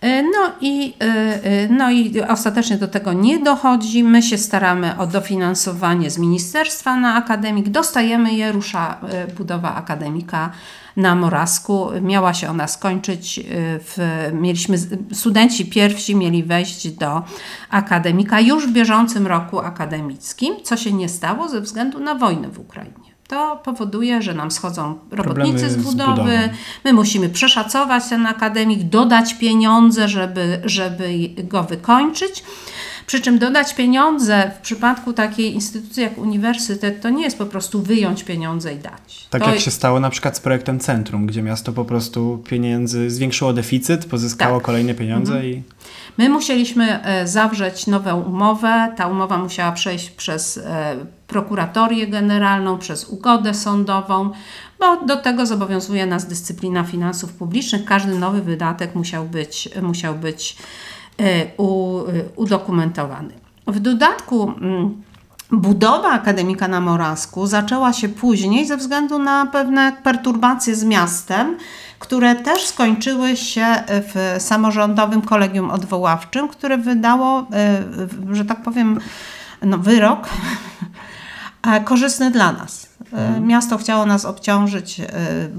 E, 0.00 0.22
no 0.22 0.52
i, 0.60 0.94
e, 1.00 1.04
e, 1.04 1.68
no 1.68 1.90
i 1.90 2.20
ostatecznie 2.20 2.76
do 2.76 2.88
tego 2.88 3.12
nie 3.12 3.38
dochodzi. 3.38 4.04
My 4.04 4.22
się 4.22 4.38
staramy 4.38 4.98
o 4.98 5.06
dofinansowanie 5.06 6.10
z 6.10 6.18
ministerstwa 6.18 6.96
na 6.96 7.14
akademik. 7.14 7.68
Dostajemy 7.68 8.32
je, 8.32 8.52
rusza 8.52 9.00
budowa 9.38 9.74
akademika 9.74 10.50
na 10.96 11.14
Morawsku. 11.14 11.88
Miała 12.02 12.34
się 12.34 12.48
ona 12.50 12.66
skończyć, 12.68 13.40
w, 13.80 14.28
mieliśmy, 14.32 14.78
studenci 15.12 15.66
pierwsi 15.66 16.16
mieli 16.16 16.44
wejść 16.44 16.90
do 16.90 17.22
akademika 17.70 18.40
już 18.40 18.66
w 18.66 18.72
bieżącym 18.72 19.26
roku 19.26 19.60
akademickim, 19.60 20.54
co 20.62 20.76
się 20.76 20.92
nie 20.92 21.08
stało 21.08 21.48
ze 21.48 21.60
względu 21.60 22.00
na 22.00 22.14
wojnę 22.14 22.48
w 22.48 22.58
Ukrainie. 22.58 23.07
To 23.28 23.60
powoduje, 23.64 24.22
że 24.22 24.34
nam 24.34 24.50
schodzą 24.50 24.98
robotnicy 25.10 25.70
z 25.70 25.76
budowy, 25.76 26.38
my 26.84 26.92
musimy 26.92 27.28
przeszacować 27.28 28.08
ten 28.08 28.26
akademik, 28.26 28.82
dodać 28.82 29.34
pieniądze, 29.34 30.08
żeby, 30.08 30.60
żeby 30.64 31.10
go 31.38 31.62
wykończyć. 31.62 32.44
Przy 33.08 33.20
czym 33.20 33.38
dodać 33.38 33.74
pieniądze 33.74 34.50
w 34.58 34.60
przypadku 34.60 35.12
takiej 35.12 35.54
instytucji 35.54 36.02
jak 36.02 36.18
uniwersytet 36.18 37.02
to 37.02 37.10
nie 37.10 37.22
jest 37.22 37.38
po 37.38 37.46
prostu 37.46 37.82
wyjąć 37.82 38.24
pieniądze 38.24 38.74
i 38.74 38.78
dać. 38.78 39.26
Tak 39.30 39.42
to 39.42 39.50
jak 39.50 39.60
się 39.60 39.70
stało 39.70 40.00
na 40.00 40.10
przykład 40.10 40.36
z 40.36 40.40
projektem 40.40 40.80
Centrum, 40.80 41.26
gdzie 41.26 41.42
miasto 41.42 41.72
po 41.72 41.84
prostu 41.84 42.42
pieniędzy 42.48 43.10
zwiększyło 43.10 43.52
deficyt, 43.52 44.06
pozyskało 44.06 44.58
tak. 44.58 44.66
kolejne 44.66 44.94
pieniądze 44.94 45.32
mhm. 45.32 45.52
i. 45.52 45.62
My 46.18 46.28
musieliśmy 46.28 47.02
e, 47.02 47.26
zawrzeć 47.26 47.86
nową 47.86 48.22
umowę. 48.22 48.92
Ta 48.96 49.06
umowa 49.06 49.38
musiała 49.38 49.72
przejść 49.72 50.10
przez 50.10 50.56
e, 50.58 50.96
prokuratorię 51.26 52.06
generalną, 52.06 52.78
przez 52.78 53.04
ugodę 53.04 53.54
sądową, 53.54 54.30
bo 54.80 55.06
do 55.06 55.16
tego 55.16 55.46
zobowiązuje 55.46 56.06
nas 56.06 56.26
dyscyplina 56.26 56.84
finansów 56.84 57.32
publicznych. 57.32 57.84
Każdy 57.84 58.18
nowy 58.18 58.42
wydatek 58.42 58.94
musiał 58.94 59.24
być, 59.24 59.68
musiał 59.82 60.14
być 60.14 60.56
udokumentowany. 62.36 63.34
W 63.66 63.80
dodatku 63.80 64.52
mm, 64.60 65.02
budowa 65.52 66.10
akademika 66.10 66.68
na 66.68 66.80
Morawsku 66.80 67.46
zaczęła 67.46 67.92
się 67.92 68.08
później 68.08 68.66
ze 68.66 68.76
względu 68.76 69.18
na 69.18 69.46
pewne 69.46 69.92
perturbacje 70.02 70.74
z 70.74 70.84
miastem 70.84 71.56
które 71.98 72.34
też 72.34 72.66
skończyły 72.66 73.36
się 73.36 73.66
w 73.88 74.36
samorządowym 74.38 75.22
kolegium 75.22 75.70
odwoławczym, 75.70 76.48
które 76.48 76.78
wydało, 76.78 77.46
e, 77.52 77.82
że 78.34 78.44
tak 78.44 78.62
powiem, 78.62 79.00
no, 79.62 79.78
wyrok 79.78 80.28
korzystny 81.84 82.30
dla 82.30 82.52
nas. 82.52 82.88
Mhm. 83.12 83.46
Miasto 83.46 83.78
chciało 83.78 84.06
nas 84.06 84.24
obciążyć 84.24 85.00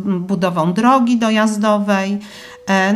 budową 0.06 0.74
drogi 0.74 1.18
dojazdowej, 1.18 2.20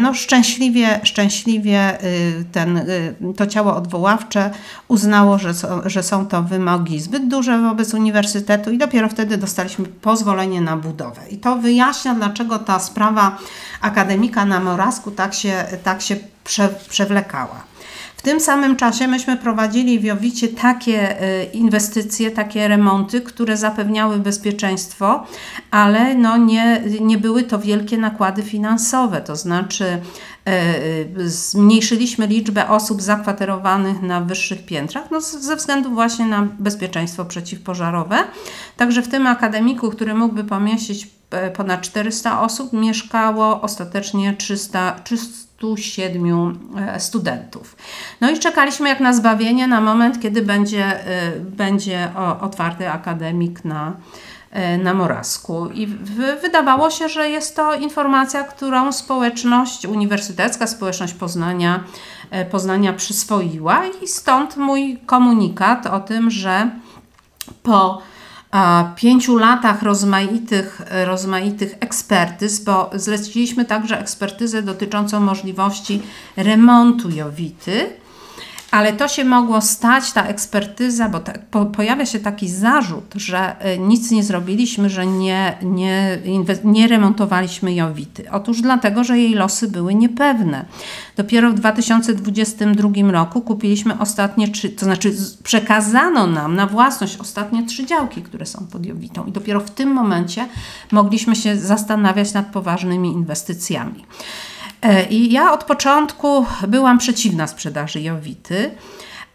no 0.01 0.13
szczęśliwie, 0.13 0.99
szczęśliwie 1.03 2.03
y, 2.03 2.45
ten, 2.51 2.77
y, 2.77 3.15
to 3.35 3.47
ciało 3.47 3.75
odwoławcze 3.75 4.51
uznało, 4.87 5.37
że, 5.37 5.53
że 5.85 6.03
są 6.03 6.25
to 6.25 6.43
wymogi 6.43 6.99
zbyt 6.99 7.27
duże 7.27 7.61
wobec 7.61 7.93
uniwersytetu 7.93 8.71
i 8.71 8.77
dopiero 8.77 9.09
wtedy 9.09 9.37
dostaliśmy 9.37 9.85
pozwolenie 9.85 10.61
na 10.61 10.77
budowę. 10.77 11.21
I 11.29 11.37
to 11.37 11.55
wyjaśnia, 11.55 12.13
dlaczego 12.13 12.59
ta 12.59 12.79
sprawa 12.79 13.37
akademika 13.81 14.45
na 14.45 14.59
Morawsku 14.59 15.11
tak 15.11 15.33
się, 15.33 15.65
tak 15.83 16.01
się 16.01 16.15
prze, 16.43 16.69
przewlekała. 16.89 17.72
Tym 18.23 18.39
samym 18.39 18.75
czasie 18.75 19.07
myśmy 19.07 19.37
prowadzili 19.37 19.99
w 19.99 20.03
Jowicie 20.03 20.47
takie 20.47 21.21
e, 21.21 21.43
inwestycje, 21.43 22.31
takie 22.31 22.67
remonty, 22.67 23.21
które 23.21 23.57
zapewniały 23.57 24.17
bezpieczeństwo, 24.17 25.25
ale 25.71 26.15
no 26.15 26.37
nie, 26.37 26.83
nie 27.01 27.17
były 27.17 27.43
to 27.43 27.59
wielkie 27.59 27.97
nakłady 27.97 28.43
finansowe, 28.43 29.21
to 29.21 29.35
znaczy 29.35 29.85
e, 29.85 29.99
e, 30.47 31.29
zmniejszyliśmy 31.29 32.27
liczbę 32.27 32.69
osób 32.69 33.01
zakwaterowanych 33.01 34.01
na 34.01 34.21
wyższych 34.21 34.65
piętrach 34.65 35.03
no 35.11 35.21
ze 35.21 35.55
względu 35.55 35.89
właśnie 35.91 36.25
na 36.25 36.47
bezpieczeństwo 36.59 37.25
przeciwpożarowe. 37.25 38.17
Także 38.77 39.01
w 39.01 39.07
tym 39.07 39.27
akademiku, 39.27 39.89
który 39.89 40.13
mógłby 40.13 40.43
pomieścić 40.43 41.07
ponad 41.55 41.81
400 41.81 42.41
osób, 42.41 42.73
mieszkało 42.73 43.61
ostatecznie 43.61 44.33
300, 44.37 44.99
300 45.03 45.52
107 45.63 46.59
e, 46.77 46.99
studentów. 46.99 47.75
No 48.21 48.31
i 48.31 48.39
czekaliśmy 48.39 48.89
jak 48.89 48.99
na 48.99 49.13
zbawienie 49.13 49.67
na 49.67 49.81
moment, 49.81 50.21
kiedy 50.21 50.41
będzie, 50.41 51.07
e, 51.07 51.39
będzie 51.39 52.11
otwarty 52.41 52.89
akademik 52.89 53.65
na, 53.65 53.93
e, 54.51 54.77
na 54.77 54.93
Morawsku. 54.93 55.69
I 55.73 55.87
wydawało 56.41 56.89
się, 56.89 57.09
że 57.09 57.29
jest 57.29 57.55
to 57.55 57.75
informacja, 57.75 58.43
którą 58.43 58.91
społeczność 58.91 59.85
uniwersytecka, 59.85 60.67
społeczność 60.67 61.13
Poznania, 61.13 61.83
Poznania 62.51 62.93
przyswoiła 62.93 63.81
i 64.03 64.07
stąd 64.07 64.57
mój 64.57 64.99
komunikat 65.05 65.85
o 65.85 65.99
tym, 65.99 66.31
że 66.31 66.69
po 67.63 68.01
pięciu 68.95 69.37
latach 69.37 69.81
rozmaitych, 69.81 70.81
rozmaitych 71.05 71.75
ekspertyz, 71.79 72.59
bo 72.59 72.89
zleciliśmy 72.93 73.65
także 73.65 73.99
ekspertyzę 73.99 74.61
dotyczącą 74.61 75.19
możliwości 75.19 76.01
remontu 76.37 77.09
Jowity 77.09 78.02
ale 78.73 78.93
to 78.93 79.07
się 79.07 79.25
mogło 79.25 79.61
stać, 79.61 80.11
ta 80.11 80.25
ekspertyza, 80.25 81.09
bo 81.09 81.19
ta, 81.19 81.33
po, 81.51 81.65
pojawia 81.65 82.05
się 82.05 82.19
taki 82.19 82.49
zarzut, 82.49 83.13
że 83.15 83.55
y, 83.75 83.79
nic 83.79 84.11
nie 84.11 84.23
zrobiliśmy, 84.23 84.89
że 84.89 85.05
nie, 85.05 85.57
nie, 85.61 86.19
nie 86.63 86.87
remontowaliśmy 86.87 87.73
Jowity. 87.73 88.31
Otóż 88.31 88.61
dlatego, 88.61 89.03
że 89.03 89.17
jej 89.17 89.33
losy 89.33 89.67
były 89.67 89.95
niepewne. 89.95 90.65
Dopiero 91.17 91.51
w 91.51 91.53
2022 91.53 93.11
roku 93.11 93.41
kupiliśmy 93.41 93.99
ostatnie 93.99 94.47
trzy, 94.47 94.69
to 94.69 94.85
znaczy 94.85 95.13
przekazano 95.43 96.27
nam 96.27 96.55
na 96.55 96.67
własność 96.67 97.17
ostatnie 97.17 97.65
trzy 97.65 97.85
działki, 97.85 98.21
które 98.21 98.45
są 98.45 98.67
pod 98.67 98.85
Jowitą 98.85 99.25
i 99.25 99.31
dopiero 99.31 99.59
w 99.59 99.71
tym 99.71 99.89
momencie 99.89 100.47
mogliśmy 100.91 101.35
się 101.35 101.57
zastanawiać 101.57 102.33
nad 102.33 102.45
poważnymi 102.45 103.11
inwestycjami. 103.11 104.05
E, 104.83 105.05
I 105.05 105.31
ja 105.31 105.53
od 105.53 105.63
początku 105.63 106.45
byłam 106.67 106.97
przeciwna 106.97 107.47
sprzedaży 107.47 108.01
Jowity, 108.01 108.71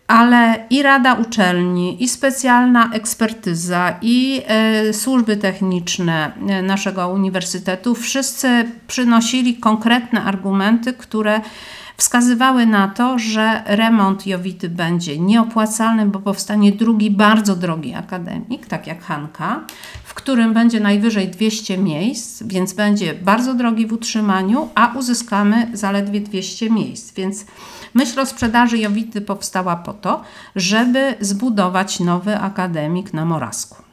ale 0.06 0.66
i 0.70 0.82
Rada 0.82 1.14
Uczelni, 1.14 2.02
i 2.02 2.08
specjalna 2.08 2.90
ekspertyza, 2.92 3.98
i 4.02 4.42
e, 4.46 4.92
służby 4.92 5.36
techniczne 5.36 6.32
e, 6.48 6.62
naszego 6.62 7.08
uniwersytetu 7.08 7.94
wszyscy 7.94 8.70
przynosili 8.86 9.56
konkretne 9.56 10.24
argumenty, 10.24 10.92
które 10.92 11.40
wskazywały 11.98 12.66
na 12.66 12.88
to, 12.88 13.18
że 13.18 13.62
remont 13.66 14.26
Jowity 14.26 14.68
będzie 14.68 15.18
nieopłacalny, 15.18 16.06
bo 16.06 16.18
powstanie 16.18 16.72
drugi 16.72 17.10
bardzo 17.10 17.56
drogi 17.56 17.94
akademik, 17.94 18.66
tak 18.66 18.86
jak 18.86 19.02
Hanka, 19.02 19.66
w 20.04 20.14
którym 20.14 20.54
będzie 20.54 20.80
najwyżej 20.80 21.28
200 21.28 21.78
miejsc, 21.78 22.42
więc 22.42 22.72
będzie 22.72 23.14
bardzo 23.14 23.54
drogi 23.54 23.86
w 23.86 23.92
utrzymaniu, 23.92 24.68
a 24.74 24.94
uzyskamy 24.98 25.70
zaledwie 25.72 26.20
200 26.20 26.70
miejsc. 26.70 27.14
Więc 27.14 27.46
myśl 27.94 28.20
o 28.20 28.26
sprzedaży 28.26 28.78
Jowity 28.78 29.20
powstała 29.20 29.76
po 29.76 29.92
to, 29.92 30.22
żeby 30.56 31.14
zbudować 31.20 32.00
nowy 32.00 32.38
akademik 32.38 33.12
na 33.12 33.24
Morawsku. 33.24 33.87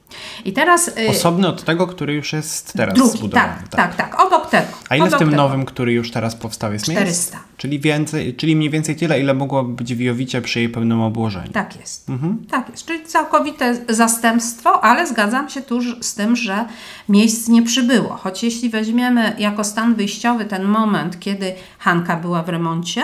I 0.45 0.53
teraz. 0.53 0.87
Y, 0.87 1.09
Osobny 1.09 1.47
od 1.47 1.63
tego, 1.63 1.87
który 1.87 2.13
już 2.13 2.33
jest 2.33 2.73
teraz 2.73 2.95
drugi, 2.95 3.17
zbudowany. 3.17 3.53
Tak, 3.53 3.67
tak, 3.69 3.95
tak, 3.95 4.11
tak, 4.11 4.25
obok 4.25 4.49
tego. 4.49 4.67
A 4.89 4.95
ile 4.95 5.07
w 5.07 5.09
tym 5.09 5.19
tego. 5.19 5.31
nowym, 5.31 5.65
który 5.65 5.93
już 5.93 6.11
teraz 6.11 6.35
powstał 6.35 6.73
jest 6.73 6.85
400. 6.85 7.05
miejsc? 7.05 7.35
Czyli, 7.57 7.79
więcej, 7.79 8.35
czyli 8.35 8.55
mniej 8.55 8.69
więcej 8.69 8.95
tyle, 8.95 9.19
ile 9.19 9.33
mogłoby 9.33 9.73
być 9.73 9.95
w 9.95 9.99
Jowicie 9.99 10.41
przy 10.41 10.59
jej 10.59 10.69
pełnym 10.69 11.01
obłożeniu. 11.01 11.51
Tak 11.51 11.79
jest. 11.79 12.09
Mhm. 12.09 12.45
Tak 12.51 12.69
jest. 12.69 12.85
Czyli 12.85 13.03
całkowite 13.05 13.75
zastępstwo, 13.89 14.83
ale 14.83 15.07
zgadzam 15.07 15.49
się 15.49 15.61
tu 15.61 15.79
z 16.01 16.15
tym, 16.15 16.35
że 16.35 16.65
miejsc 17.09 17.47
nie 17.47 17.63
przybyło. 17.63 18.09
Choć 18.09 18.43
jeśli 18.43 18.69
weźmiemy 18.69 19.35
jako 19.37 19.63
stan 19.63 19.95
wyjściowy 19.95 20.45
ten 20.45 20.63
moment, 20.63 21.19
kiedy 21.19 21.53
Hanka 21.79 22.17
była 22.17 22.43
w 22.43 22.49
remoncie, 22.49 23.03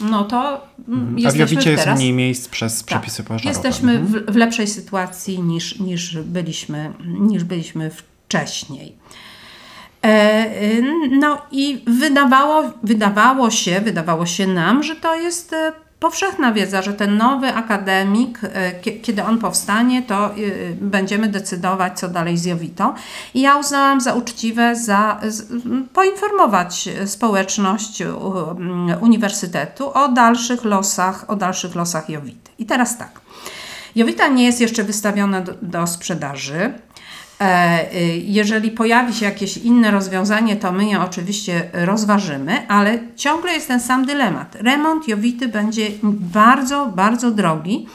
no 0.00 0.24
to 0.24 0.66
mhm. 0.88 1.18
jesteśmy 1.18 1.54
Jowicie 1.54 1.70
jest 1.70 1.86
mniej 1.86 2.12
miejsc 2.12 2.48
przez 2.48 2.78
tak, 2.78 2.86
przepisy 2.86 3.24
pożarowe. 3.24 3.48
Jesteśmy 3.48 3.92
mhm. 3.92 4.24
w, 4.24 4.32
w, 4.32 4.36
lepszej 4.36 4.66
sytuacji 4.66 5.42
niż, 5.42 5.78
niż, 5.78 6.16
byliśmy, 6.16 6.92
niż 7.04 7.44
byliśmy 7.44 7.90
wcześniej. 7.90 8.96
E, 10.04 10.46
no 11.10 11.42
i 11.50 11.82
wydawało, 11.86 12.72
wydawało 12.82 13.50
się, 13.50 13.80
wydawało 13.80 14.26
się 14.26 14.46
nam, 14.46 14.82
że 14.82 14.96
to 14.96 15.14
jest 15.14 15.52
e, 15.52 15.72
powszechna 16.00 16.52
wiedza, 16.52 16.82
że 16.82 16.92
ten 16.92 17.16
nowy 17.16 17.54
akademik, 17.54 18.40
e, 18.42 18.72
kiedy 19.02 19.24
on 19.24 19.38
powstanie, 19.38 20.02
to 20.02 20.26
e, 20.26 20.32
będziemy 20.80 21.28
decydować, 21.28 21.98
co 21.98 22.08
dalej 22.08 22.38
z 22.38 22.44
Jowitą. 22.44 22.94
I 23.34 23.40
ja 23.40 23.56
uznałam 23.56 24.00
za 24.00 24.14
uczciwe 24.14 24.76
za, 24.76 25.20
poinformować 25.92 26.88
społeczność 27.06 28.02
uniwersytetu 29.00 29.90
o 29.94 30.08
dalszych 30.08 30.64
losach, 30.64 31.24
o 31.30 31.36
dalszych 31.36 31.74
losach 31.74 32.10
Jowity. 32.10 32.50
I 32.58 32.66
teraz 32.66 32.98
tak. 32.98 33.20
Jowita 33.96 34.28
nie 34.28 34.44
jest 34.44 34.60
jeszcze 34.60 34.84
wystawiona 34.84 35.40
do, 35.40 35.54
do 35.62 35.86
sprzedaży. 35.86 36.72
E, 37.40 37.94
y, 37.94 38.22
jeżeli 38.24 38.70
pojawi 38.70 39.14
się 39.14 39.24
jakieś 39.24 39.56
inne 39.56 39.90
rozwiązanie, 39.90 40.56
to 40.56 40.72
my 40.72 40.88
je 40.88 41.00
oczywiście 41.00 41.70
rozważymy, 41.72 42.68
ale 42.68 42.98
ciągle 43.16 43.52
jest 43.52 43.68
ten 43.68 43.80
sam 43.80 44.06
dylemat. 44.06 44.54
Remont 44.54 45.08
Jowity 45.08 45.48
będzie 45.48 45.88
bardzo, 46.02 46.92
bardzo 46.96 47.30
drogi 47.30 47.86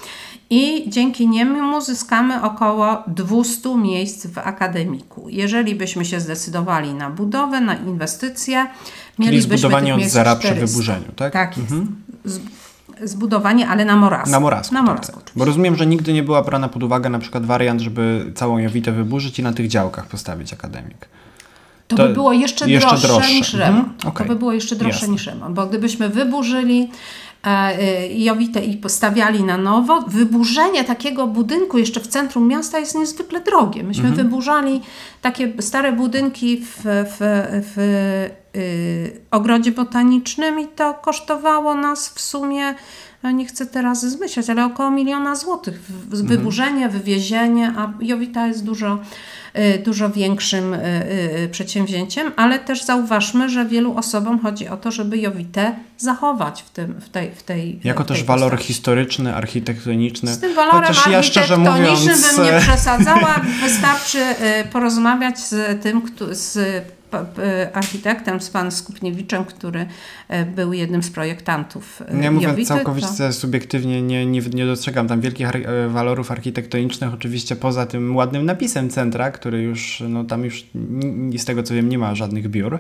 i 0.49 0.89
dzięki 0.89 1.27
niemu 1.27 1.81
zyskamy 1.81 2.41
około 2.41 3.03
200 3.07 3.77
miejsc 3.77 4.27
w 4.27 4.37
akademiku. 4.37 5.29
Jeżeli 5.29 5.75
byśmy 5.75 6.05
się 6.05 6.19
zdecydowali 6.19 6.93
na 6.93 7.09
budowę, 7.09 7.61
na 7.61 7.75
inwestycje, 7.75 8.67
mielibyśmy 9.19 9.49
Czyli 9.49 9.59
zbudowanie 9.59 9.95
od 9.95 10.03
zera 10.03 10.35
przy 10.35 10.55
wyburzeniu, 10.55 11.11
tak? 11.15 11.33
Tak 11.33 11.57
jest. 11.57 11.71
Mhm 11.71 12.03
zbudowanie, 13.03 13.67
ale 13.67 13.85
na 13.85 13.95
Morasku. 13.95 14.31
Na 14.31 14.39
Morasku. 14.39 14.73
Na 14.73 14.81
Morasku 14.81 15.15
tak, 15.15 15.23
tak. 15.23 15.33
Bo 15.35 15.45
rozumiem, 15.45 15.75
że 15.75 15.85
nigdy 15.85 16.13
nie 16.13 16.23
była 16.23 16.41
brana 16.41 16.69
pod 16.69 16.83
uwagę 16.83 17.09
na 17.09 17.19
przykład 17.19 17.45
wariant, 17.45 17.81
żeby 17.81 18.31
całą 18.35 18.57
Jowitę 18.57 18.91
wyburzyć 18.91 19.39
i 19.39 19.43
na 19.43 19.53
tych 19.53 19.67
działkach 19.67 20.05
postawić 20.05 20.53
akademik. 20.53 21.07
To, 21.87 21.95
to 21.95 22.07
by 22.07 22.13
było 22.13 22.33
jeszcze, 22.33 22.69
jeszcze 22.69 22.89
droższe, 22.89 23.07
droższe, 23.07 23.33
niż 23.33 23.53
remont. 23.53 23.87
Mhm. 23.87 24.13
Okay. 24.13 24.27
To 24.27 24.33
by 24.33 24.39
było 24.39 24.53
jeszcze 24.53 24.75
droższe 24.75 24.99
Jasne. 24.99 25.13
niż 25.13 25.27
remont, 25.27 25.55
bo 25.55 25.65
gdybyśmy 25.65 26.09
wyburzyli 26.09 26.89
e, 27.43 27.47
e, 27.47 28.07
Jowitę 28.07 28.65
i 28.65 28.77
postawiali 28.77 29.43
na 29.43 29.57
nowo, 29.57 30.01
wyburzenie 30.01 30.83
takiego 30.83 31.27
budynku 31.27 31.77
jeszcze 31.77 31.99
w 31.99 32.07
centrum 32.07 32.47
miasta 32.47 32.79
jest 32.79 32.95
niezwykle 32.95 33.41
drogie. 33.41 33.83
Myśmy 33.83 34.07
mhm. 34.07 34.27
wyburzali 34.27 34.81
takie 35.21 35.53
stare 35.59 35.91
budynki 35.91 36.57
w, 36.57 36.81
w, 36.83 37.17
w 37.75 38.42
ogrodzie 39.31 39.71
botanicznym 39.71 40.59
i 40.59 40.67
to 40.67 40.93
kosztowało 40.93 41.75
nas 41.75 42.09
w 42.09 42.21
sumie, 42.21 42.75
nie 43.31 43.45
chcę 43.45 43.65
teraz 43.65 44.05
zmyślać, 44.05 44.49
ale 44.49 44.65
około 44.65 44.91
miliona 44.91 45.35
złotych. 45.35 45.79
Mhm. 46.09 46.27
Wyburzenie, 46.27 46.89
wywiezienie, 46.89 47.73
a 47.77 47.93
Jowita 47.99 48.47
jest 48.47 48.63
dużo, 48.63 48.99
y, 49.57 49.83
dużo 49.85 50.09
większym 50.09 50.73
y, 50.73 51.49
przedsięwzięciem, 51.51 52.31
ale 52.35 52.59
też 52.59 52.83
zauważmy, 52.83 53.49
że 53.49 53.65
wielu 53.65 53.97
osobom 53.97 54.39
chodzi 54.39 54.67
o 54.67 54.77
to, 54.77 54.91
żeby 54.91 55.17
Jowitę 55.17 55.75
zachować 55.97 56.61
w, 56.61 56.69
tym, 56.69 57.01
w 57.01 57.09
tej 57.09 57.31
w 57.31 57.43
tej 57.43 57.79
Jako 57.83 58.03
w 58.03 58.07
tej 58.07 58.17
też 58.17 58.25
walor 58.25 58.51
postaci. 58.51 58.67
historyczny, 58.67 59.35
architektoniczny. 59.35 60.33
Z 60.33 60.39
tym 60.39 60.55
walorem 60.55 60.81
Chociaż 60.81 61.07
ja 61.07 61.23
szczerze 61.23 61.57
mówiąc... 61.57 62.35
bym 62.35 62.45
nie 62.45 62.59
przesadzała. 62.59 63.41
Wystarczy 63.63 64.19
porozmawiać 64.71 65.39
z 65.39 65.83
tym, 65.83 66.01
z 66.31 66.57
architektem, 67.73 68.41
z 68.41 68.49
panem 68.49 68.71
Skupniewiczem, 68.71 69.45
który 69.45 69.85
e, 70.27 70.45
był 70.45 70.73
jednym 70.73 71.03
z 71.03 71.11
projektantów 71.11 72.03
Nie 72.13 72.31
mówię 72.31 72.65
całkowicie 72.65 73.07
to... 73.17 73.33
subiektywnie, 73.33 74.01
nie, 74.01 74.25
nie, 74.25 74.41
nie 74.41 74.65
dostrzegam 74.65 75.07
tam 75.07 75.21
wielkich 75.21 75.47
e, 75.55 75.89
walorów 75.89 76.31
architektonicznych, 76.31 77.13
oczywiście 77.13 77.55
poza 77.55 77.85
tym 77.85 78.15
ładnym 78.15 78.45
napisem 78.45 78.89
centra, 78.89 79.31
który 79.31 79.61
już, 79.61 80.03
no 80.09 80.23
tam 80.23 80.43
już 80.43 80.65
z 81.37 81.45
tego 81.45 81.63
co 81.63 81.73
wiem 81.73 81.89
nie 81.89 81.97
ma 81.97 82.15
żadnych 82.15 82.49
biur. 82.49 82.79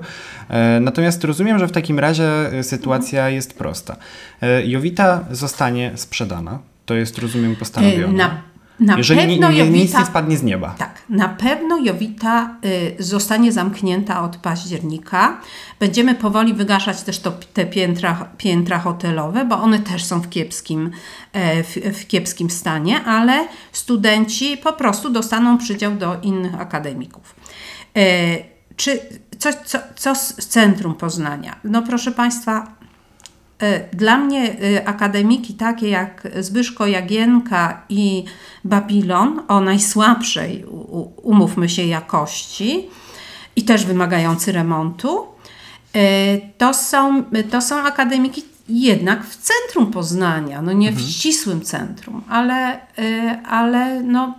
E, 0.49 0.79
natomiast 0.79 1.23
rozumiem, 1.23 1.59
że 1.59 1.67
w 1.67 1.71
takim 1.71 1.99
razie 1.99 2.29
sytuacja 2.61 3.29
jest 3.29 3.57
prosta. 3.57 3.95
Jowita 4.65 5.25
zostanie 5.31 5.91
sprzedana. 5.95 6.59
To 6.85 6.93
jest, 6.93 7.17
rozumiem, 7.17 7.55
postanowione. 7.55 8.13
Na 8.17 8.52
na 8.79 8.97
Jeżeli 8.97 9.19
pewno 9.19 9.49
nie, 9.49 9.53
nie, 9.53 9.59
Jowita, 9.59 9.77
nic 9.77 9.93
nie 9.93 10.05
spadnie 10.05 10.37
z 10.37 10.43
nieba. 10.43 10.75
Tak, 10.77 11.01
na 11.09 11.29
pewno 11.29 11.77
Jowita 11.77 12.55
y, 12.99 13.03
zostanie 13.03 13.51
zamknięta 13.51 14.21
od 14.21 14.37
października. 14.37 15.41
Będziemy 15.79 16.15
powoli 16.15 16.53
wygaszać 16.53 17.01
też 17.01 17.19
to, 17.19 17.31
te 17.31 17.65
piętra, 17.65 18.29
piętra 18.37 18.79
hotelowe, 18.79 19.45
bo 19.45 19.55
one 19.55 19.79
też 19.79 20.03
są 20.03 20.21
w 20.21 20.29
kiepskim, 20.29 20.91
e, 21.33 21.63
w, 21.63 21.75
w 21.99 22.07
kiepskim 22.07 22.49
stanie, 22.49 23.03
ale 23.03 23.47
studenci 23.71 24.57
po 24.57 24.73
prostu 24.73 25.09
dostaną 25.09 25.57
przydział 25.57 25.95
do 25.95 26.19
innych 26.21 26.61
akademików. 26.61 27.35
E, 27.97 28.37
czy 28.75 28.99
co, 29.39 29.49
co, 29.65 29.79
co 29.95 30.15
z 30.15 30.35
Centrum 30.35 30.95
Poznania? 30.95 31.55
No 31.63 31.81
proszę 31.81 32.11
Państwa, 32.11 32.67
dla 33.93 34.17
mnie 34.17 34.55
e, 34.61 34.87
akademiki 34.87 35.53
takie 35.53 35.89
jak 35.89 36.27
Zbyszko 36.39 36.87
Jagienka 36.87 37.85
i 37.89 38.23
Babilon 38.63 39.41
o 39.47 39.61
najsłabszej, 39.61 40.65
umówmy 41.23 41.69
się, 41.69 41.83
jakości 41.83 42.89
i 43.55 43.63
też 43.63 43.85
wymagający 43.85 44.51
remontu, 44.51 45.27
e, 45.95 46.37
to 46.57 46.73
są, 46.73 47.23
to 47.51 47.61
są 47.61 47.75
akademiki 47.75 48.43
jednak 48.69 49.25
w 49.25 49.37
centrum 49.37 49.91
Poznania, 49.91 50.61
no 50.61 50.73
nie 50.73 50.89
mhm. 50.89 51.05
w 51.05 51.09
ścisłym 51.09 51.61
centrum, 51.61 52.23
ale, 52.29 52.75
y, 52.75 52.81
ale 53.45 54.03
no 54.03 54.35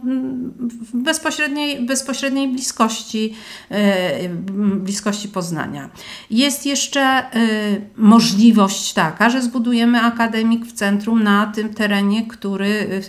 w 0.83 0.97
bezpośredniej, 0.97 1.87
bezpośredniej 1.87 2.49
bliskości, 2.49 3.35
y, 3.71 4.29
bliskości 4.77 5.29
Poznania. 5.29 5.91
Jest 6.31 6.67
jeszcze 6.67 7.37
y, 7.37 7.81
możliwość 7.97 8.93
taka, 8.93 9.31
że 9.31 9.43
zbudujemy 9.43 10.01
akademik 10.01 10.67
w 10.67 10.73
centrum 10.73 11.23
na 11.23 11.47
tym 11.47 11.75
terenie, 11.75 12.27
który 12.27 13.03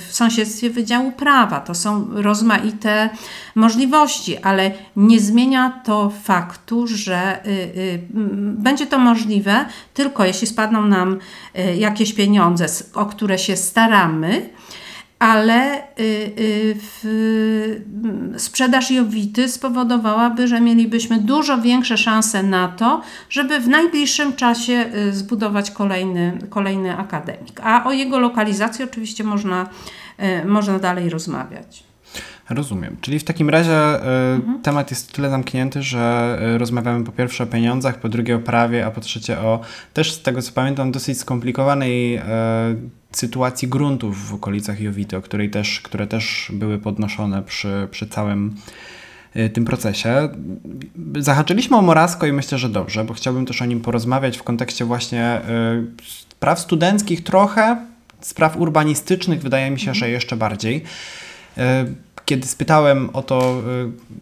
w 0.00 0.14
sąsiedztwie 0.14 0.70
Wydziału 0.70 1.12
Prawa. 1.12 1.60
To 1.60 1.74
są 1.74 2.08
rozmaite 2.12 3.10
możliwości, 3.54 4.38
ale 4.38 4.70
nie 4.96 5.20
zmienia 5.20 5.80
to 5.84 6.12
faktu, 6.22 6.86
że 6.86 7.42
będzie 8.40 8.86
to 8.86 8.98
możliwe 8.98 9.64
tylko 9.94 10.24
jeśli 10.24 10.46
spadną 10.60 10.86
nam 10.86 11.18
y, 11.58 11.76
jakieś 11.76 12.14
pieniądze, 12.14 12.66
o 12.94 13.06
które 13.06 13.38
się 13.38 13.56
staramy, 13.56 14.50
ale 15.18 15.78
y, 15.78 16.34
y, 17.04 17.84
sprzedaż 18.36 18.90
Jowity 18.90 19.48
spowodowałaby, 19.48 20.48
że 20.48 20.60
mielibyśmy 20.60 21.18
dużo 21.18 21.58
większe 21.58 21.98
szanse 21.98 22.42
na 22.42 22.68
to, 22.68 23.02
żeby 23.30 23.60
w 23.60 23.68
najbliższym 23.68 24.36
czasie 24.36 24.92
zbudować 25.10 25.70
kolejny, 25.70 26.38
kolejny 26.50 26.96
akademik. 26.96 27.60
A 27.62 27.84
o 27.84 27.92
jego 27.92 28.18
lokalizacji 28.18 28.84
oczywiście 28.84 29.24
można, 29.24 29.68
można 30.44 30.78
dalej 30.78 31.10
rozmawiać. 31.10 31.89
Rozumiem. 32.50 32.96
Czyli 33.00 33.18
w 33.18 33.24
takim 33.24 33.50
razie 33.50 33.94
y, 33.94 34.08
mhm. 34.36 34.62
temat 34.62 34.90
jest 34.90 35.12
tyle 35.12 35.30
zamknięty, 35.30 35.82
że 35.82 36.38
y, 36.54 36.58
rozmawiamy 36.58 37.04
po 37.04 37.12
pierwsze 37.12 37.44
o 37.44 37.46
pieniądzach, 37.46 38.00
po 38.00 38.08
drugie 38.08 38.36
o 38.36 38.38
prawie, 38.38 38.86
a 38.86 38.90
po 38.90 39.00
trzecie 39.00 39.38
o 39.38 39.60
też 39.94 40.12
z 40.12 40.22
tego 40.22 40.42
co 40.42 40.52
pamiętam 40.52 40.92
dosyć 40.92 41.18
skomplikowanej 41.18 42.16
y, 42.16 42.20
sytuacji 43.12 43.68
gruntów 43.68 44.28
w 44.28 44.34
okolicach 44.34 44.80
Jowity, 44.80 45.16
o 45.16 45.22
której 45.22 45.50
też, 45.50 45.80
które 45.80 46.06
też 46.06 46.52
były 46.54 46.78
podnoszone 46.78 47.42
przy, 47.42 47.88
przy 47.90 48.06
całym 48.06 48.54
tym 49.52 49.64
procesie. 49.64 50.28
Zahaczyliśmy 51.18 51.76
o 51.76 51.82
Morasko 51.82 52.26
i 52.26 52.32
myślę, 52.32 52.58
że 52.58 52.68
dobrze, 52.68 53.04
bo 53.04 53.14
chciałbym 53.14 53.46
też 53.46 53.62
o 53.62 53.66
nim 53.66 53.80
porozmawiać 53.80 54.38
w 54.38 54.42
kontekście 54.42 54.84
właśnie 54.84 55.40
spraw 56.28 56.60
studenckich 56.60 57.24
trochę, 57.24 57.76
spraw 58.20 58.56
urbanistycznych 58.56 59.42
wydaje 59.42 59.70
mi 59.70 59.80
się, 59.80 59.94
że 59.94 60.10
jeszcze 60.10 60.36
bardziej. 60.36 60.84
Kiedy 62.30 62.46
spytałem 62.46 63.10
o 63.12 63.22
to 63.22 63.62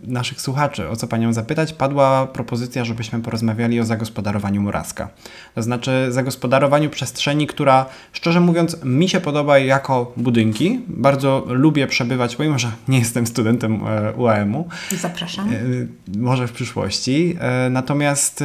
y, 0.06 0.10
naszych 0.10 0.40
słuchaczy, 0.40 0.88
o 0.88 0.96
co 0.96 1.06
panią 1.06 1.32
zapytać, 1.32 1.72
padła 1.72 2.26
propozycja, 2.26 2.84
żebyśmy 2.84 3.20
porozmawiali 3.20 3.80
o 3.80 3.84
zagospodarowaniu 3.84 4.62
Muraska. 4.62 5.08
To 5.54 5.62
znaczy 5.62 6.06
zagospodarowaniu 6.10 6.90
przestrzeni, 6.90 7.46
która 7.46 7.86
szczerze 8.12 8.40
mówiąc 8.40 8.84
mi 8.84 9.08
się 9.08 9.20
podoba 9.20 9.58
jako 9.58 10.12
budynki. 10.16 10.80
Bardzo 10.88 11.44
lubię 11.48 11.86
przebywać, 11.86 12.36
pomimo 12.36 12.58
że 12.58 12.70
nie 12.88 12.98
jestem 12.98 13.26
studentem 13.26 13.80
e, 13.86 14.12
UAM-u. 14.12 14.68
Zapraszam. 15.00 15.48
E, 15.48 15.56
może 16.18 16.48
w 16.48 16.52
przyszłości. 16.52 17.36
E, 17.40 17.70
natomiast 17.70 18.44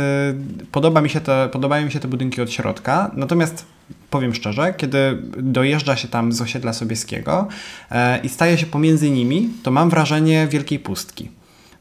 podoba 0.72 1.02
mi 1.02 1.10
się 1.10 1.22
te, 1.22 1.50
podobają 1.52 1.86
mi 1.86 1.92
się 1.92 2.00
te 2.00 2.08
budynki 2.08 2.42
od 2.42 2.52
środka. 2.52 3.12
Natomiast 3.14 3.73
powiem 4.14 4.34
szczerze, 4.34 4.74
kiedy 4.78 5.18
dojeżdża 5.38 5.96
się 5.96 6.08
tam 6.08 6.34
z 6.34 6.42
osiedla 6.42 6.74
Sobieskiego 6.74 7.48
e, 7.92 8.20
i 8.20 8.30
staje 8.30 8.58
się 8.58 8.66
pomiędzy 8.66 9.12
nimi, 9.12 9.50
to 9.64 9.72
mam 9.72 9.90
wrażenie 9.90 10.48
wielkiej 10.48 10.80
pustki. 10.80 11.30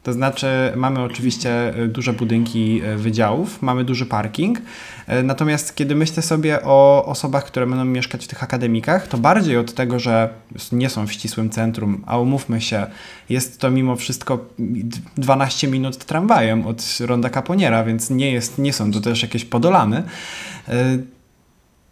To 0.03 0.13
znaczy, 0.13 0.47
mamy 0.75 1.01
oczywiście 1.01 1.75
e, 1.75 1.87
duże 1.87 2.13
budynki 2.13 2.81
e, 2.83 2.97
wydziałów, 2.97 3.61
mamy 3.61 3.83
duży 3.83 4.05
parking, 4.05 4.61
natomiast 5.23 5.75
kiedy 5.75 5.95
myślę 5.95 6.23
sobie 6.23 6.59
o 6.63 7.05
osobach, 7.05 7.45
które 7.45 7.67
będą 7.67 7.85
mieszkać 7.85 8.25
w 8.25 8.27
tych 8.27 8.43
akademikach, 8.43 9.07
to 9.07 9.17
bardziej 9.17 9.57
od 9.57 9.73
tego, 9.73 9.99
że 9.99 10.29
nie 10.71 10.89
są 10.89 11.07
w 11.07 11.11
ścisłym 11.11 11.49
centrum, 11.49 12.03
a 12.05 12.17
umówmy 12.17 12.61
się, 12.61 12.87
jest 13.29 13.59
to 13.59 13.71
mimo 13.71 13.95
wszystko 13.95 14.45
12 15.17 15.67
minut 15.67 15.97
tramwajem 15.97 16.67
od 16.67 16.97
Ronda 16.99 17.29
Caponiera, 17.29 17.83
więc 17.83 18.09
nie, 18.09 18.31
jest, 18.31 18.57
nie 18.57 18.73
są 18.73 18.91
to 18.91 19.01
też 19.01 19.21
jakieś 19.21 19.45
podolamy 19.45 20.03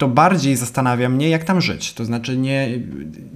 to 0.02 0.08
bardziej 0.08 0.56
zastanawia 0.56 1.10
mnie, 1.10 1.30
jak 1.30 1.44
tam 1.44 1.62
żyć. 1.62 1.94
To 1.94 2.06
znaczy, 2.06 2.38
nie, 2.38 2.70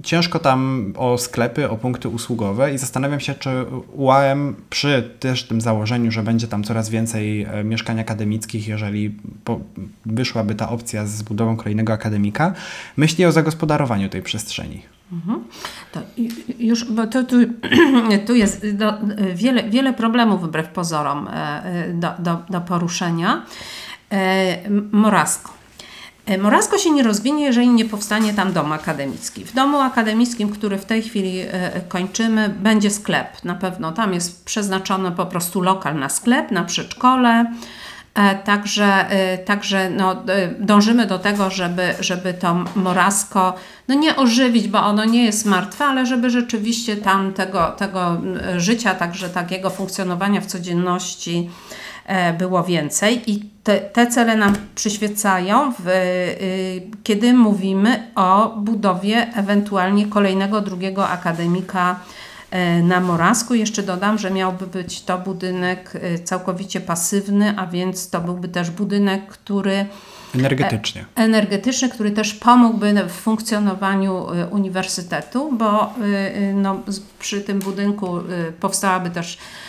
ciężko 0.02 0.38
tam 0.38 0.92
o 0.96 1.18
sklepy, 1.18 1.70
o 1.70 1.76
punkty 1.76 2.08
usługowe 2.08 2.74
i 2.74 2.78
zastanawiam 2.78 3.20
się, 3.20 3.34
czy 3.34 3.50
UAM 3.92 4.56
przy 4.70 5.10
też 5.20 5.44
tym 5.44 5.60
założeniu, 5.60 6.10
że 6.10 6.22
będzie 6.22 6.48
tam 6.48 6.64
coraz 6.64 6.88
więcej 6.88 7.42
e, 7.42 7.64
mieszkań 7.64 8.00
akademickich, 8.00 8.68
jeżeli 8.68 9.16
po, 9.44 9.60
wyszłaby 10.06 10.54
ta 10.54 10.68
opcja 10.68 11.06
z 11.06 11.22
budową 11.22 11.56
kolejnego 11.56 11.92
akademika, 11.92 12.54
myśli 12.96 13.24
o 13.24 13.32
zagospodarowaniu 13.32 14.08
tej 14.08 14.22
przestrzeni. 14.22 14.82
Mhm. 15.12 15.44
To 15.92 16.00
już, 16.58 16.84
bo 16.84 17.06
to, 17.06 17.24
tu, 17.24 17.36
tu 18.26 18.34
jest 18.34 18.76
do, 18.76 18.94
wiele, 19.34 19.70
wiele 19.70 19.92
problemów 19.92 20.42
wbrew 20.42 20.68
pozorom 20.68 21.28
e, 21.28 21.64
e, 21.64 21.92
do, 21.92 22.10
do, 22.18 22.42
do 22.50 22.60
poruszenia. 22.60 23.42
Morasko. 24.92 25.56
E, 26.26 26.38
Morasko 26.38 26.78
się 26.78 26.90
nie 26.90 27.02
rozwinie, 27.02 27.44
jeżeli 27.44 27.68
nie 27.68 27.84
powstanie 27.84 28.34
tam 28.34 28.52
dom 28.52 28.72
akademicki. 28.72 29.44
W 29.44 29.54
domu 29.54 29.80
akademickim, 29.80 30.50
który 30.50 30.78
w 30.78 30.84
tej 30.84 31.02
chwili 31.02 31.40
e, 31.40 31.80
kończymy, 31.88 32.48
będzie 32.48 32.90
sklep. 32.90 33.44
Na 33.44 33.54
pewno 33.54 33.92
tam 33.92 34.14
jest 34.14 34.44
przeznaczony 34.44 35.12
po 35.12 35.26
prostu 35.26 35.62
lokal 35.62 35.98
na 35.98 36.08
sklep, 36.08 36.50
na 36.50 36.64
przedszkole. 36.64 37.52
E, 38.14 38.34
także, 38.34 39.06
także 39.44 39.90
no, 39.90 40.22
dążymy 40.60 41.06
do 41.06 41.18
tego, 41.18 41.50
żeby, 41.50 41.94
żeby 42.00 42.34
to 42.34 42.64
Morasko 42.76 43.54
no 43.88 43.94
nie 43.94 44.16
ożywić, 44.16 44.68
bo 44.68 44.78
ono 44.78 45.04
nie 45.04 45.24
jest 45.24 45.46
martwe, 45.46 45.84
ale 45.84 46.06
żeby 46.06 46.30
rzeczywiście 46.30 46.96
tam 46.96 47.32
tego, 47.32 47.70
tego 47.70 48.20
życia, 48.56 48.94
także 48.94 49.28
takiego 49.28 49.70
funkcjonowania 49.70 50.40
w 50.40 50.46
codzienności 50.46 51.48
E, 51.48 51.85
było 52.38 52.64
więcej 52.64 53.30
i 53.30 53.56
te, 53.66 53.80
te 53.80 54.06
cele 54.06 54.36
nam 54.36 54.56
przyświecają, 54.74 55.72
w, 55.78 55.88
y, 55.88 56.82
kiedy 57.02 57.32
mówimy 57.32 58.10
o 58.14 58.54
budowie 58.56 59.26
ewentualnie 59.34 60.06
kolejnego 60.06 60.60
drugiego 60.60 61.08
akademika 61.08 62.00
e, 62.50 62.82
na 62.82 63.00
Moravsku. 63.00 63.54
Jeszcze 63.54 63.82
dodam, 63.82 64.18
że 64.18 64.30
miałby 64.30 64.66
być 64.66 65.02
to 65.02 65.18
budynek 65.18 65.92
całkowicie 66.24 66.80
pasywny, 66.80 67.54
a 67.56 67.66
więc 67.66 68.10
to 68.10 68.20
byłby 68.20 68.48
też 68.48 68.70
budynek, 68.70 69.26
który 69.26 69.86
Energetycznie. 70.34 71.04
E, 71.16 71.20
energetyczny, 71.20 71.88
który 71.88 72.10
też 72.10 72.34
pomógłby 72.34 72.94
w 73.08 73.12
funkcjonowaniu 73.12 74.26
uniwersytetu, 74.50 75.52
bo 75.52 75.94
no, 76.54 76.80
przy 77.18 77.40
tym 77.40 77.58
budynku 77.58 78.20
powstałaby 78.60 79.10
też 79.10 79.38
E, 79.38 79.38
e, 79.38 79.65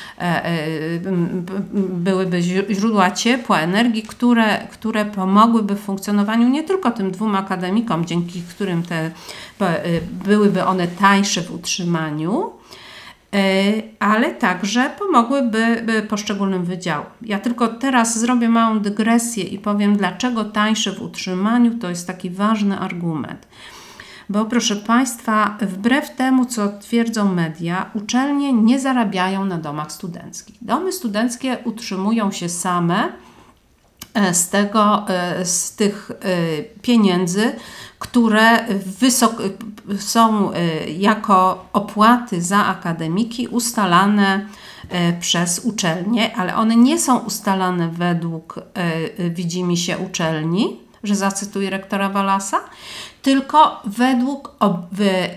byłyby 1.90 2.42
źródła 2.70 3.12
ciepła, 3.12 3.60
energii, 3.60 4.04
które, 4.04 4.68
które 4.72 5.06
pomogłyby 5.06 5.76
w 5.76 5.80
funkcjonowaniu 5.80 6.50
nie 6.50 6.64
tylko 6.64 6.92
tym 6.92 7.12
dwóm 7.12 7.36
akademikom, 7.36 8.06
dzięki 8.06 8.42
którym 8.42 8.84
te, 8.84 9.12
e, 9.62 9.82
byłyby 10.26 10.66
one 10.66 10.88
tańsze 10.88 11.42
w 11.42 11.52
utrzymaniu, 11.52 12.52
ale 14.00 14.36
także 14.36 14.92
pomogłyby 15.00 15.84
poszczególnym 16.10 16.66
wydziałom. 16.66 17.06
Ja 17.22 17.40
tylko 17.40 17.68
teraz 17.68 18.20
zrobię 18.20 18.50
małą 18.50 18.80
dygresję 18.80 19.44
i 19.44 19.60
powiem, 19.60 19.98
dlaczego 19.98 20.44
tańsze 20.44 20.92
w 20.92 21.02
utrzymaniu 21.02 21.80
to 21.80 21.90
jest 21.90 22.08
taki 22.08 22.30
ważny 22.30 22.80
argument. 22.80 23.48
Bo 24.30 24.46
proszę 24.46 24.76
Państwa, 24.76 25.58
wbrew 25.62 26.16
temu, 26.16 26.46
co 26.46 26.80
twierdzą 26.80 27.34
media, 27.34 27.90
uczelnie 27.94 28.54
nie 28.54 28.80
zarabiają 28.80 29.46
na 29.46 29.58
domach 29.58 29.92
studenckich. 29.92 30.56
Domy 30.62 30.92
studenckie 30.92 31.58
utrzymują 31.64 32.32
się 32.32 32.50
same 32.50 33.12
e, 34.14 34.34
z, 34.34 34.50
tego, 34.50 35.10
e, 35.10 35.46
z 35.46 35.76
tych 35.76 36.12
e, 36.12 36.64
pieniędzy, 36.82 37.52
które 38.00 38.66
są 40.00 40.52
jako 40.98 41.66
opłaty 41.74 42.42
za 42.42 42.66
akademiki 42.66 43.48
ustalane 43.48 44.48
przez 45.20 45.60
uczelnie, 45.60 46.38
ale 46.38 46.56
one 46.56 46.76
nie 46.76 47.00
są 47.00 47.18
ustalane 47.18 47.90
według 47.90 48.60
widzimy 49.30 49.78
się 49.78 49.98
uczelni, 49.98 50.80
że 51.04 51.16
zacytuję 51.16 51.70
rektora 51.70 52.10
Walasa, 52.10 52.60
tylko 53.22 53.82
według 53.86 54.56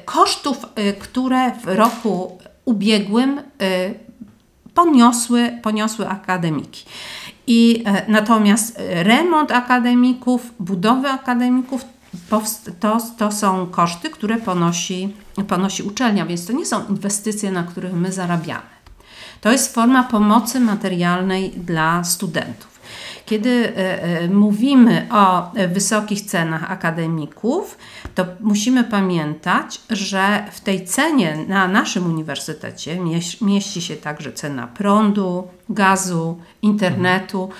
kosztów, 0.04 0.66
y, 0.78 0.92
które 0.92 1.52
w 1.52 1.66
roku 1.66 2.38
ubiegłym 2.64 3.38
y, 3.38 3.42
poniosły, 4.74 5.58
poniosły 5.62 6.08
akademiki. 6.08 6.84
I 7.46 7.82
e, 7.86 8.04
natomiast 8.08 8.78
remont 8.88 9.52
akademików, 9.52 10.54
budowy 10.60 11.08
akademików 11.08 11.84
to, 12.80 12.98
to 13.18 13.32
są 13.32 13.66
koszty, 13.66 14.10
które 14.10 14.36
ponosi, 14.36 15.14
ponosi 15.48 15.82
uczelnia, 15.82 16.26
więc 16.26 16.46
to 16.46 16.52
nie 16.52 16.66
są 16.66 16.86
inwestycje, 16.88 17.52
na 17.52 17.62
których 17.62 17.92
my 17.92 18.12
zarabiamy. 18.12 18.70
To 19.40 19.52
jest 19.52 19.74
forma 19.74 20.02
pomocy 20.02 20.60
materialnej 20.60 21.50
dla 21.50 22.04
studentów. 22.04 22.69
Kiedy 23.30 23.50
e, 23.76 24.02
e, 24.02 24.28
mówimy 24.28 25.06
o 25.10 25.50
wysokich 25.68 26.20
cenach 26.20 26.72
akademików, 26.72 27.78
to 28.14 28.26
musimy 28.40 28.84
pamiętać, 28.84 29.80
że 29.90 30.44
w 30.52 30.60
tej 30.60 30.84
cenie 30.84 31.36
na 31.48 31.68
naszym 31.68 32.06
uniwersytecie 32.06 32.98
mieści 33.40 33.82
się 33.82 33.96
także 33.96 34.32
cena 34.32 34.66
prądu, 34.66 35.48
gazu, 35.68 36.38
internetu. 36.62 37.50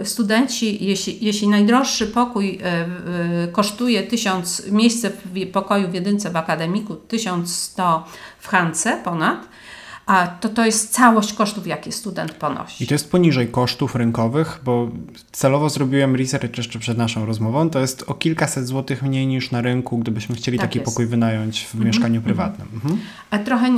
E, 0.00 0.04
studenci, 0.04 0.84
jeśli, 0.84 1.24
jeśli 1.24 1.48
najdroższy 1.48 2.06
pokój 2.06 2.58
kosztuje 3.52 4.02
1000, 4.02 4.70
miejsce 4.70 5.10
w 5.10 5.50
pokoju 5.52 5.88
w 5.88 5.94
jedynce 5.94 6.30
w 6.30 6.36
akademiku 6.36 6.94
1100 6.94 8.04
w 8.38 8.48
Hance 8.48 9.00
ponad, 9.04 9.48
a 10.06 10.26
to 10.26 10.48
to 10.48 10.64
jest 10.64 10.92
całość 10.92 11.32
kosztów, 11.32 11.66
jakie 11.66 11.92
student 11.92 12.32
ponosi. 12.32 12.84
I 12.84 12.86
to 12.86 12.94
jest 12.94 13.10
poniżej 13.10 13.48
kosztów 13.48 13.94
rynkowych, 13.94 14.60
bo 14.64 14.90
celowo 15.32 15.70
zrobiłem 15.70 16.16
research 16.16 16.56
jeszcze 16.56 16.78
przed 16.78 16.98
naszą 16.98 17.26
rozmową. 17.26 17.70
To 17.70 17.78
jest 17.78 18.04
o 18.06 18.14
kilkaset 18.14 18.66
złotych 18.66 19.02
mniej 19.02 19.26
niż 19.26 19.50
na 19.50 19.60
rynku, 19.60 19.98
gdybyśmy 19.98 20.34
chcieli 20.34 20.58
tak 20.58 20.66
taki 20.66 20.78
jest. 20.78 20.90
pokój 20.90 21.06
wynająć 21.06 21.66
w 21.66 21.74
mm 21.74 21.82
-hmm. 21.82 21.86
mieszkaniu 21.86 22.16
mhm. 22.16 22.24
prywatnym. 22.24 22.68
Mm 22.72 22.96
-hmm. 22.96 23.00
A 23.30 23.38
trochę 23.38 23.68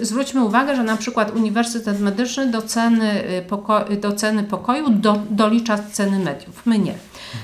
y, 0.00 0.04
zwróćmy 0.04 0.44
uwagę, 0.44 0.76
że 0.76 0.84
na 0.84 0.96
przykład 0.96 1.36
Uniwersytet 1.36 2.00
Medyczny 2.00 2.50
do 2.50 2.62
ceny, 2.62 3.24
y, 3.38 3.42
poko 3.42 3.84
do 4.00 4.12
ceny 4.12 4.44
pokoju 4.44 4.90
do, 4.90 5.22
dolicza 5.30 5.78
ceny 5.78 6.18
mediów. 6.18 6.66
My 6.66 6.78
nie. 6.78 6.94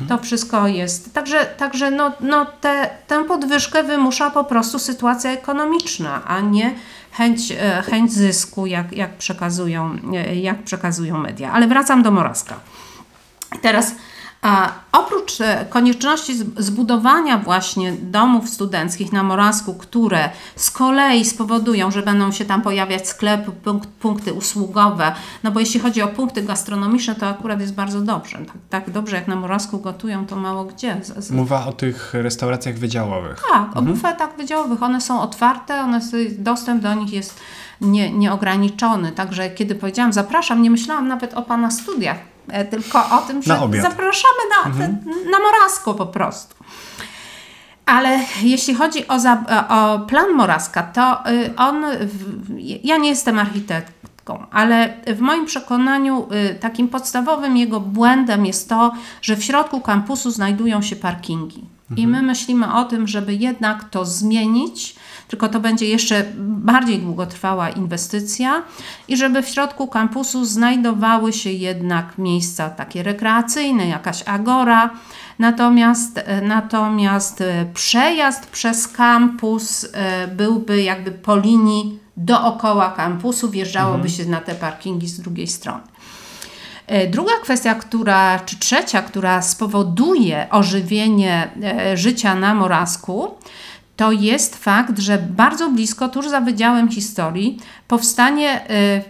To 0.08 0.18
wszystko 0.18 0.68
jest. 0.68 1.14
Także, 1.14 1.46
także 1.46 1.90
no, 1.90 2.12
no 2.20 2.46
te, 2.60 2.90
tę 3.06 3.24
podwyżkę 3.24 3.82
wymusza 3.82 4.30
po 4.30 4.44
prostu 4.44 4.78
sytuacja 4.78 5.30
ekonomiczna, 5.30 6.24
a 6.26 6.40
nie 6.40 6.74
chęć, 7.12 7.52
e, 7.52 7.82
chęć 7.82 8.12
zysku, 8.12 8.66
jak, 8.66 8.92
jak, 8.92 9.16
przekazują, 9.16 9.96
e, 10.14 10.36
jak 10.36 10.62
przekazują 10.62 11.18
media. 11.18 11.52
Ale 11.52 11.66
wracam 11.66 12.02
do 12.02 12.10
Moraska. 12.10 12.60
Teraz 13.62 13.94
oprócz 14.92 15.40
e, 15.40 15.66
konieczności 15.70 16.34
zbudowania 16.56 17.38
właśnie 17.38 17.92
domów 17.92 18.48
studenckich 18.48 19.12
na 19.12 19.22
Morawsku, 19.22 19.74
które 19.74 20.30
z 20.56 20.70
kolei 20.70 21.24
spowodują, 21.24 21.90
że 21.90 22.02
będą 22.02 22.32
się 22.32 22.44
tam 22.44 22.62
pojawiać 22.62 23.08
sklepy, 23.08 23.52
punkty 24.00 24.32
usługowe, 24.32 25.12
no 25.42 25.50
bo 25.50 25.60
jeśli 25.60 25.80
chodzi 25.80 26.02
o 26.02 26.08
punkty 26.08 26.42
gastronomiczne, 26.42 27.14
to 27.14 27.28
akurat 27.28 27.60
jest 27.60 27.74
bardzo 27.74 28.00
dobrze. 28.00 28.38
Tak, 28.38 28.56
tak 28.70 28.90
dobrze 28.90 29.16
jak 29.16 29.28
na 29.28 29.36
Morawsku 29.36 29.78
gotują, 29.78 30.26
to 30.26 30.36
mało 30.36 30.64
gdzie. 30.64 31.00
Mowa 31.30 31.66
o 31.66 31.72
tych 31.72 32.14
restauracjach 32.14 32.78
wydziałowych. 32.78 33.42
Tak, 33.52 33.76
o 33.76 33.78
mhm. 33.78 33.86
bufetach 33.86 34.36
wydziałowych. 34.36 34.82
One 34.82 35.00
są 35.00 35.20
otwarte, 35.20 35.80
one, 35.80 36.00
dostęp 36.38 36.82
do 36.82 36.94
nich 36.94 37.12
jest 37.12 37.40
nie, 37.80 38.12
nieograniczony. 38.12 39.12
Także 39.12 39.50
kiedy 39.50 39.74
powiedziałam 39.74 40.12
zapraszam, 40.12 40.62
nie 40.62 40.70
myślałam 40.70 41.08
nawet 41.08 41.34
o 41.34 41.42
Pana 41.42 41.70
studiach, 41.70 42.35
tylko 42.70 43.10
o 43.10 43.18
tym, 43.18 43.42
że 43.42 43.58
zapraszamy 43.82 44.42
na, 44.64 44.70
mhm. 44.70 44.98
na 45.30 45.38
Morasko 45.38 45.94
po 45.94 46.06
prostu. 46.06 46.54
Ale 47.86 48.20
jeśli 48.42 48.74
chodzi 48.74 49.08
o, 49.08 49.18
za, 49.20 49.44
o 49.68 49.98
plan 49.98 50.32
Moraska, 50.32 50.82
to 50.82 51.30
y, 51.30 51.56
on, 51.56 51.84
ja 52.84 52.96
nie 52.96 53.08
jestem 53.08 53.38
architektką, 53.38 54.46
ale 54.50 54.94
w 55.06 55.20
moim 55.20 55.46
przekonaniu 55.46 56.28
takim 56.60 56.88
podstawowym 56.88 57.56
jego 57.56 57.80
błędem 57.80 58.46
jest 58.46 58.68
to, 58.68 58.92
że 59.22 59.36
w 59.36 59.44
środku 59.44 59.80
kampusu 59.80 60.30
znajdują 60.30 60.82
się 60.82 60.96
parkingi. 60.96 61.64
Mhm. 61.90 61.98
I 61.98 62.06
my 62.06 62.22
myślimy 62.22 62.74
o 62.74 62.84
tym, 62.84 63.08
żeby 63.08 63.34
jednak 63.34 63.84
to 63.84 64.04
zmienić, 64.04 64.95
tylko 65.28 65.48
to 65.48 65.60
będzie 65.60 65.86
jeszcze 65.86 66.24
bardziej 66.38 66.98
długotrwała 66.98 67.70
inwestycja 67.70 68.62
i 69.08 69.16
żeby 69.16 69.42
w 69.42 69.48
środku 69.48 69.88
kampusu 69.88 70.44
znajdowały 70.44 71.32
się 71.32 71.50
jednak 71.50 72.18
miejsca 72.18 72.70
takie 72.70 73.02
rekreacyjne, 73.02 73.88
jakaś 73.88 74.22
agora. 74.22 74.90
Natomiast, 75.38 76.20
natomiast 76.42 77.42
przejazd 77.74 78.46
przez 78.46 78.88
kampus 78.88 79.86
e, 79.92 80.28
byłby 80.28 80.82
jakby 80.82 81.10
po 81.10 81.36
linii 81.36 81.98
dookoła 82.16 82.90
kampusu, 82.90 83.50
wjeżdżałoby 83.50 84.08
mhm. 84.08 84.14
się 84.14 84.24
na 84.24 84.40
te 84.40 84.54
parkingi 84.54 85.08
z 85.08 85.20
drugiej 85.20 85.46
strony. 85.46 85.82
E, 86.86 87.06
druga 87.06 87.32
kwestia, 87.42 87.74
która, 87.74 88.38
czy 88.38 88.58
trzecia, 88.58 89.02
która 89.02 89.42
spowoduje 89.42 90.46
ożywienie 90.50 91.50
e, 91.62 91.96
życia 91.96 92.34
na 92.34 92.54
Morawsku, 92.54 93.34
to 93.96 94.12
jest 94.12 94.56
fakt, 94.56 94.98
że 94.98 95.18
bardzo 95.18 95.70
blisko, 95.70 96.08
tuż 96.08 96.28
za 96.28 96.40
Wydziałem 96.40 96.88
Historii, 96.88 97.58
powstanie 97.88 98.60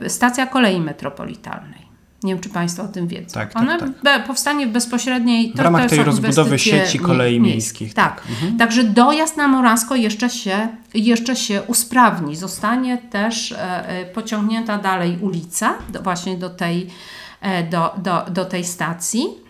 y, 0.05 0.11
stacja 0.11 0.47
kolei 0.47 0.80
metropolitalnej. 0.80 1.87
Nie 2.22 2.32
wiem, 2.32 2.43
czy 2.43 2.49
Państwo 2.49 2.82
o 2.82 2.89
tym 2.89 3.09
wiedzą. 3.09 3.34
Tak, 3.34 3.53
tak, 3.53 3.62
Ona 3.62 3.78
tak. 4.05 4.26
powstanie 4.26 4.66
w 4.66 4.70
bezpośredniej... 4.70 5.53
W 5.55 5.61
ramach 5.61 5.91
tej 5.91 6.05
rozbudowy 6.05 6.59
sieci 6.59 6.99
kolei 6.99 7.41
miejskich. 7.41 7.95
Tak. 7.95 8.20
tak. 8.20 8.30
Mhm. 8.30 8.57
Także 8.57 8.84
dojazd 8.84 9.37
na 9.37 9.49
Morasko 9.49 9.97
jeszcze 9.97 10.30
się, 10.30 10.68
jeszcze 10.95 11.37
się 11.37 11.62
usprawni. 11.62 12.37
Zostanie 12.37 12.99
też 12.99 13.53
e, 13.53 13.89
e, 13.89 14.05
pociągnięta 14.05 14.78
dalej 14.78 15.18
ulica, 15.20 15.74
do, 15.89 16.03
właśnie 16.03 16.37
do 16.37 16.51
tej, 16.51 16.87
e, 17.41 17.62
do, 17.62 17.95
do, 17.99 18.24
do 18.30 18.45
tej 18.45 18.64
stacji. 18.64 19.45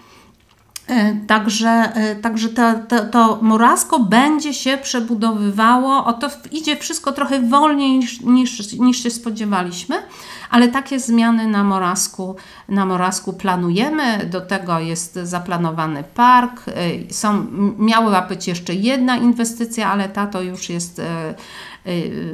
E, 0.89 1.15
także, 1.27 1.69
e, 1.69 2.17
także 2.17 2.49
to, 2.49 2.75
to, 2.89 3.05
to 3.05 3.39
Morasko 3.43 4.01
będzie 4.01 4.55
się 4.55 4.79
przebudowywało. 4.79 6.05
O 6.05 6.13
to 6.13 6.29
idzie 6.53 6.77
wszystko 6.77 7.13
trochę 7.13 7.41
wolniej 7.41 7.99
niż, 7.99 8.21
niż, 8.21 8.73
niż 8.73 9.03
się 9.03 9.11
spodziewaliśmy, 9.11 9.97
ale 10.51 10.69
takie 10.69 11.01
zmiany 11.01 11.47
na 11.47 11.65
Morasku, 11.65 12.37
na 12.69 12.87
Morasku 12.87 13.33
planujemy. 13.33 14.27
Do 14.31 14.41
tego 14.41 14.79
jest 14.79 15.15
zaplanowany 15.15 16.05
park. 16.15 16.63
E, 16.69 17.13
są, 17.13 17.47
miała 17.79 18.23
być 18.23 18.49
jeszcze 18.49 18.75
jedna 18.75 19.17
inwestycja, 19.17 19.93
ale 19.93 20.09
ta 20.09 20.27
to 20.27 20.43
już 20.43 20.69
jest 20.69 21.01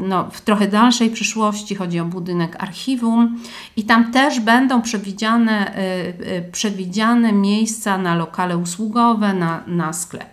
no, 0.01 0.31
w 0.31 0.41
trochę 0.41 0.69
dalszej 0.69 1.11
przyszłości, 1.11 1.75
chodzi 1.75 2.01
o 2.01 2.05
budynek 2.05 2.63
archiwum 2.63 3.41
i 3.77 3.85
tam 3.85 4.13
też 4.13 4.41
będą 4.41 4.83
przewidziane, 4.83 5.77
y, 5.77 5.81
y, 6.27 6.49
przewidziane 6.53 7.33
miejsca 7.33 7.99
na 7.99 8.15
lokale 8.15 8.59
usługowe, 8.59 9.35
na, 9.35 9.63
na 9.67 9.93
sklep. 9.93 10.32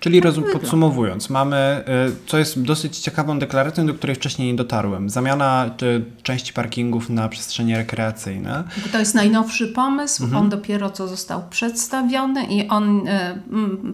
Czyli 0.00 0.20
rozum, 0.20 0.44
podsumowując, 0.52 1.30
mamy, 1.30 1.84
y, 2.08 2.26
co 2.26 2.38
jest 2.38 2.62
dosyć 2.62 2.98
ciekawą 2.98 3.38
deklaracją, 3.38 3.86
do 3.86 3.94
której 3.94 4.16
wcześniej 4.16 4.48
nie 4.48 4.56
dotarłem, 4.56 5.10
zamiana 5.10 5.70
części 6.22 6.52
parkingów 6.52 7.10
na 7.10 7.28
przestrzenie 7.28 7.76
rekreacyjne. 7.76 8.64
To 8.92 8.98
jest 8.98 9.14
najnowszy 9.14 9.68
pomysł, 9.68 10.24
mhm. 10.24 10.42
on 10.42 10.50
dopiero 10.50 10.90
co 10.90 11.08
został 11.08 11.42
przedstawiony 11.50 12.44
i 12.44 12.68
on 12.68 13.08
y, 13.08 13.10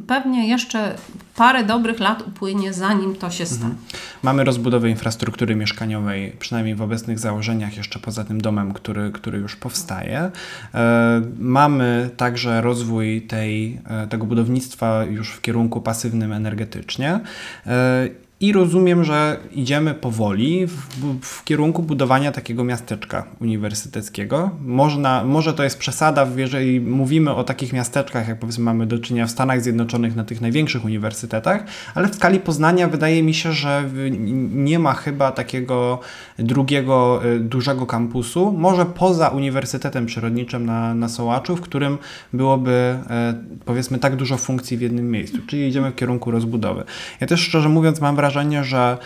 pewnie 0.07 0.49
jeszcze 0.49 0.95
parę 1.37 1.65
dobrych 1.65 2.01
lat 2.01 2.23
upłynie, 2.27 2.73
zanim 2.73 3.17
to 3.17 3.31
się 3.31 3.47
stanie. 3.47 3.65
Mhm. 3.65 3.85
Mamy 4.23 4.45
rozbudowę 4.45 4.91
infrastruktury 4.91 5.57
mieszkaniowej, 5.57 6.37
przynajmniej 6.39 6.75
w 6.75 6.83
obecnych 6.83 7.19
założeniach, 7.19 7.77
jeszcze 7.77 7.99
poza 7.99 8.25
tym 8.25 8.41
domem, 8.41 8.73
który, 8.73 9.11
który 9.11 9.39
już 9.39 9.57
powstaje. 9.57 10.31
E, 10.75 11.23
mamy 11.39 12.11
także 12.17 12.61
rozwój 12.61 13.23
tej, 13.23 13.81
e, 13.87 14.07
tego 14.07 14.27
budownictwa 14.27 15.05
już 15.05 15.31
w 15.31 15.41
kierunku 15.41 15.74
pasywnym 15.81 16.33
energetycznie. 16.33 17.21
I 18.41 18.53
rozumiem, 18.53 19.05
że 19.05 19.37
idziemy 19.53 19.95
powoli 19.95 20.67
w, 20.67 20.73
w, 21.23 21.45
kierunku 21.45 21.83
budowania 21.83 22.33
takiego 22.33 22.65
miasteczka 22.65 23.25
uniwersyteckiego. 23.41 24.51
Można, 24.61 25.25
może 25.25 25.55
to 25.55 25.65
jest 25.65 25.79
przesada, 25.79 26.27
jeżeli 26.37 26.81
mówimy 26.81 27.35
o 27.35 27.45
takich 27.45 27.73
miasteczkach, 27.73 28.29
jak 28.29 28.39
powiedzmy 28.39 28.65
mamy 28.65 28.87
do 28.87 28.99
czynienia 28.99 29.27
w 29.27 29.31
Stanach 29.31 29.63
Zjednoczonych 29.63 30.17
na 30.17 30.25
tych 30.25 30.41
największych 30.41 30.85
uniwersytetach, 30.85 31.65
ale 31.95 32.09
w 32.09 32.15
skali 32.15 32.41
Poznania 32.41 32.89
wydaje 32.89 33.23
mi 33.23 33.35
się, 33.35 33.53
że 33.53 33.85
nie 34.55 34.79
ma 34.79 34.95
chyba 34.95 35.33
takiego 35.33 36.01
drugiego 36.39 37.21
y, 37.25 37.41
dużego 37.41 37.87
kampusu, 37.87 38.53
może 38.53 38.87
poza 38.87 39.29
Uniwersytetem 39.29 40.07
Przyrodniczym 40.07 40.67
na, 40.67 40.95
na 40.95 41.09
Sołaczu, 41.09 41.57
w 41.57 41.61
którym 41.61 41.99
byłoby 42.33 42.71
e, 43.11 43.35
powiedzmy 43.65 43.99
tak 43.99 44.17
dużo 44.17 44.37
funkcji 44.37 44.77
w 44.77 44.81
jednym 44.81 45.11
miejscu, 45.11 45.39
czyli 45.47 45.69
idziemy 45.69 45.91
w 45.91 45.95
kierunku 45.95 46.31
rozbudowy. 46.31 46.85
Ja 47.21 47.27
też 47.27 47.41
szczerze 47.41 47.69
mówiąc 47.69 48.01
mam 48.01 48.17
wrażenie, 48.17 48.24
wrażenie, 48.25 48.65
że 48.65 48.99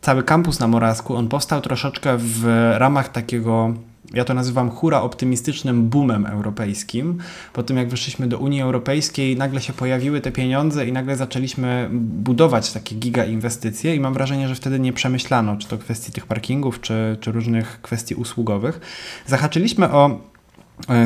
cały 0.00 0.22
kampus 0.22 0.60
na 0.60 0.68
Morawsku, 0.68 1.16
on 1.16 1.28
powstał 1.28 1.60
troszeczkę 1.60 2.16
w 2.18 2.44
ramach 2.78 3.08
takiego 3.08 3.74
ja 4.14 4.24
to 4.24 4.34
nazywam 4.34 4.70
hura 4.70 5.02
optymistycznym 5.02 5.88
boomem 5.88 6.26
europejskim. 6.26 7.18
Po 7.52 7.62
tym 7.62 7.76
jak 7.76 7.88
wyszliśmy 7.88 8.26
do 8.26 8.38
Unii 8.38 8.62
Europejskiej, 8.62 9.36
nagle 9.36 9.60
się 9.60 9.72
pojawiły 9.72 10.20
te 10.20 10.32
pieniądze 10.32 10.86
i 10.86 10.92
nagle 10.92 11.16
zaczęliśmy 11.16 11.88
budować 11.92 12.72
takie 12.72 12.94
giga 12.94 13.24
inwestycje 13.24 13.96
i 13.96 14.00
mam 14.00 14.14
wrażenie, 14.14 14.48
że 14.48 14.54
wtedy 14.54 14.80
nie 14.80 14.92
przemyślano, 14.92 15.56
czy 15.56 15.68
to 15.68 15.78
kwestii 15.78 16.12
tych 16.12 16.26
parkingów, 16.26 16.80
czy, 16.80 17.16
czy 17.20 17.32
różnych 17.32 17.82
kwestii 17.82 18.14
usługowych. 18.14 18.80
Zahaczyliśmy 19.26 19.90
o 19.92 20.20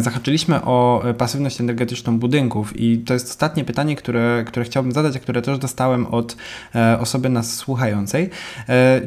zahaczyliśmy 0.01 0.63
o 0.65 1.03
e, 1.05 1.15
pasywność 1.15 1.61
energetyczną 1.61 2.19
budynków 2.19 2.81
i 2.81 2.99
to 2.99 3.15
jest 3.15 3.31
ostatnie 3.31 3.65
pytanie, 3.65 3.97
które, 3.97 4.45
które 4.47 4.65
chciałbym 4.65 4.93
zadać, 4.93 5.17
a 5.17 5.21
które 5.21 5.43
też 5.43 5.59
dostałem 5.59 6.07
od 6.07 6.37
e, 6.75 6.99
osoby 7.01 7.29
nas 7.29 7.55
słuchającej. 7.55 8.31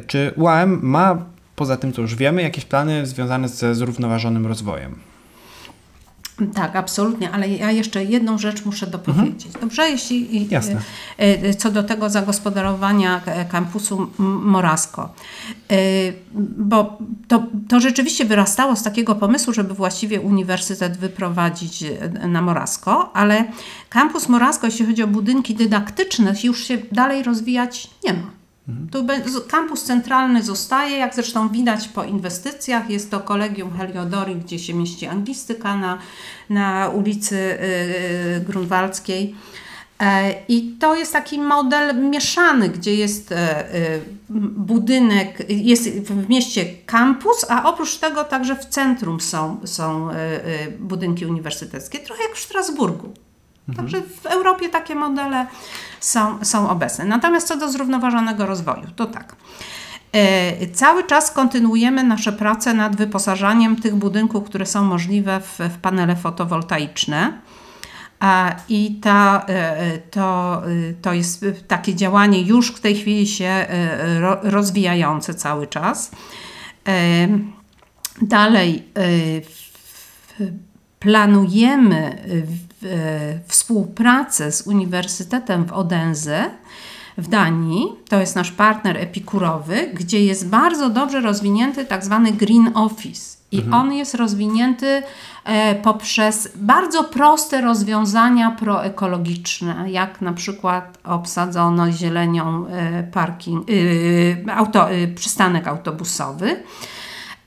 Czy 0.06 0.32
UAM 0.36 0.78
ma, 0.82 1.24
poza 1.56 1.76
tym 1.76 1.92
co 1.92 2.02
już 2.02 2.14
wiemy, 2.14 2.42
jakieś 2.42 2.64
plany 2.64 3.06
związane 3.06 3.48
ze 3.48 3.74
zrównoważonym 3.74 4.46
rozwojem? 4.46 5.15
Tak, 6.54 6.76
absolutnie, 6.76 7.30
ale 7.30 7.48
ja 7.48 7.70
jeszcze 7.70 8.04
jedną 8.04 8.38
rzecz 8.38 8.64
muszę 8.64 8.86
dopowiedzieć. 8.86 9.46
Mhm. 9.46 9.60
Dobrze, 9.60 9.90
jeśli 9.90 10.48
Jasne. 10.50 10.80
co 11.58 11.70
do 11.70 11.82
tego 11.82 12.10
zagospodarowania 12.10 13.20
kampusu 13.48 14.10
Morasko. 14.18 15.14
Bo 16.58 16.98
to, 17.28 17.46
to 17.68 17.80
rzeczywiście 17.80 18.24
wyrastało 18.24 18.76
z 18.76 18.82
takiego 18.82 19.14
pomysłu, 19.14 19.52
żeby 19.52 19.74
właściwie 19.74 20.20
uniwersytet 20.20 20.96
wyprowadzić 20.96 21.84
na 22.28 22.42
Morasko, 22.42 23.10
ale 23.16 23.44
kampus 23.88 24.28
Morasko, 24.28 24.66
jeśli 24.66 24.86
chodzi 24.86 25.02
o 25.02 25.06
budynki 25.06 25.54
dydaktyczne, 25.54 26.34
już 26.44 26.64
się 26.64 26.78
dalej 26.92 27.22
rozwijać 27.22 27.90
nie 28.04 28.12
ma. 28.12 28.35
Mhm. 28.68 28.88
Tu 28.88 29.40
kampus 29.48 29.84
centralny 29.84 30.42
zostaje, 30.42 30.96
jak 30.96 31.14
zresztą 31.14 31.48
widać 31.48 31.88
po 31.88 32.04
inwestycjach. 32.04 32.90
Jest 32.90 33.10
to 33.10 33.20
Kolegium 33.20 33.72
Heliodori, 33.72 34.36
gdzie 34.36 34.58
się 34.58 34.74
mieści 34.74 35.06
anglistyka 35.06 35.76
na, 35.76 35.98
na 36.50 36.88
ulicy 36.88 37.58
yy, 38.34 38.40
Grunwaldzkiej. 38.40 39.34
E, 40.00 40.34
I 40.48 40.76
to 40.80 40.96
jest 40.96 41.12
taki 41.12 41.38
model 41.38 42.10
mieszany, 42.10 42.68
gdzie 42.68 42.94
jest 42.94 43.32
e, 43.32 43.74
e, 43.74 44.00
budynek, 44.56 45.46
jest 45.48 45.88
w 45.88 46.28
mieście 46.28 46.64
kampus, 46.86 47.46
a 47.48 47.68
oprócz 47.68 47.96
tego 47.98 48.24
także 48.24 48.56
w 48.56 48.64
centrum 48.64 49.20
są, 49.20 49.60
są 49.64 50.08
budynki 50.78 51.26
uniwersyteckie, 51.26 51.98
trochę 51.98 52.22
jak 52.22 52.34
w 52.36 52.40
Strasburgu. 52.40 53.12
Także 53.76 54.02
w 54.02 54.26
Europie 54.26 54.68
takie 54.68 54.94
modele 54.94 55.46
są, 56.00 56.44
są 56.44 56.70
obecne. 56.70 57.04
Natomiast 57.04 57.48
co 57.48 57.56
do 57.56 57.68
zrównoważonego 57.68 58.46
rozwoju, 58.46 58.86
to 58.96 59.06
tak. 59.06 59.36
E, 60.12 60.66
cały 60.66 61.04
czas 61.04 61.30
kontynuujemy 61.30 62.04
nasze 62.04 62.32
prace 62.32 62.74
nad 62.74 62.96
wyposażaniem 62.96 63.76
tych 63.76 63.94
budynków, 63.94 64.44
które 64.44 64.66
są 64.66 64.84
możliwe 64.84 65.40
w, 65.40 65.58
w 65.58 65.78
panele 65.78 66.16
fotowoltaiczne. 66.16 67.32
I 68.68 69.00
ta, 69.02 69.46
to, 70.10 70.62
to 71.02 71.12
jest 71.12 71.44
takie 71.68 71.94
działanie 71.94 72.42
już 72.42 72.72
w 72.72 72.80
tej 72.80 72.96
chwili 72.96 73.26
się 73.26 73.66
rozwijające 74.42 75.34
cały 75.34 75.66
czas. 75.66 76.10
Dalej 78.22 78.88
planujemy 80.98 82.18
współpracę 83.46 84.52
z 84.52 84.66
Uniwersytetem 84.66 85.64
w 85.64 85.72
Odense 85.72 86.50
w 87.18 87.28
Danii, 87.28 87.92
to 88.08 88.20
jest 88.20 88.36
nasz 88.36 88.50
partner 88.50 88.96
epikurowy, 88.96 89.90
gdzie 89.94 90.24
jest 90.24 90.48
bardzo 90.48 90.90
dobrze 90.90 91.20
rozwinięty 91.20 91.84
tak 91.84 92.04
zwany 92.04 92.32
Green 92.32 92.70
Office. 92.74 93.36
I 93.52 93.56
mhm. 93.56 93.74
on 93.74 93.92
jest 93.92 94.14
rozwinięty 94.14 95.02
e, 95.44 95.74
poprzez 95.74 96.52
bardzo 96.56 97.04
proste 97.04 97.60
rozwiązania 97.60 98.50
proekologiczne, 98.50 99.90
jak 99.90 100.20
na 100.20 100.32
przykład 100.32 100.98
obsadzono 101.04 101.92
zielenią 101.92 102.66
e, 102.66 103.02
parking, 103.02 103.66
e, 104.46 104.54
auto, 104.56 104.88
przystanek 105.14 105.68
autobusowy. 105.68 106.62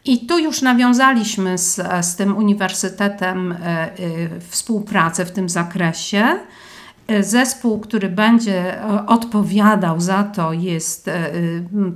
I 0.06 0.28
tu 0.28 0.39
już 0.39 0.62
nawiązaliśmy 0.62 1.58
z, 1.58 1.82
z 2.02 2.16
tym 2.16 2.38
uniwersytetem 2.38 3.56
współpracę 4.50 5.26
w 5.26 5.32
tym 5.32 5.50
zakresie. 5.50 6.39
Zespół, 7.22 7.80
który 7.80 8.10
będzie 8.10 8.84
e, 8.84 9.06
odpowiadał 9.06 10.02
za 10.02 10.24
to, 10.24 10.54
jest, 10.54 11.08
e, 11.08 11.32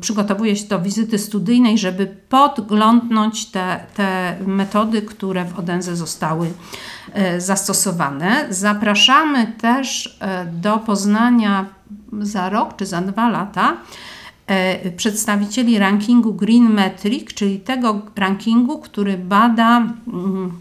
przygotowuje 0.01 0.55
się 0.55 0.67
do 0.67 0.79
wizyty 0.79 1.19
studyjnej, 1.19 1.77
żeby 1.77 2.07
podglądnąć 2.29 3.45
te, 3.45 3.79
te 3.95 4.35
metody, 4.47 5.01
które 5.01 5.45
w 5.45 5.59
Odense 5.59 5.95
zostały 5.95 6.53
e, 7.13 7.41
zastosowane. 7.41 8.45
Zapraszamy 8.49 9.47
też 9.47 10.19
do 10.61 10.77
Poznania 10.77 11.65
za 12.19 12.49
rok 12.49 12.75
czy 12.75 12.85
za 12.85 13.01
dwa 13.01 13.29
lata 13.29 13.77
przedstawicieli 14.97 15.79
rankingu 15.79 16.33
Green 16.33 16.69
Metric, 16.69 17.33
czyli 17.33 17.59
tego 17.59 18.01
rankingu, 18.15 18.79
który 18.79 19.17
bada, 19.17 19.87
mm, 20.07 20.51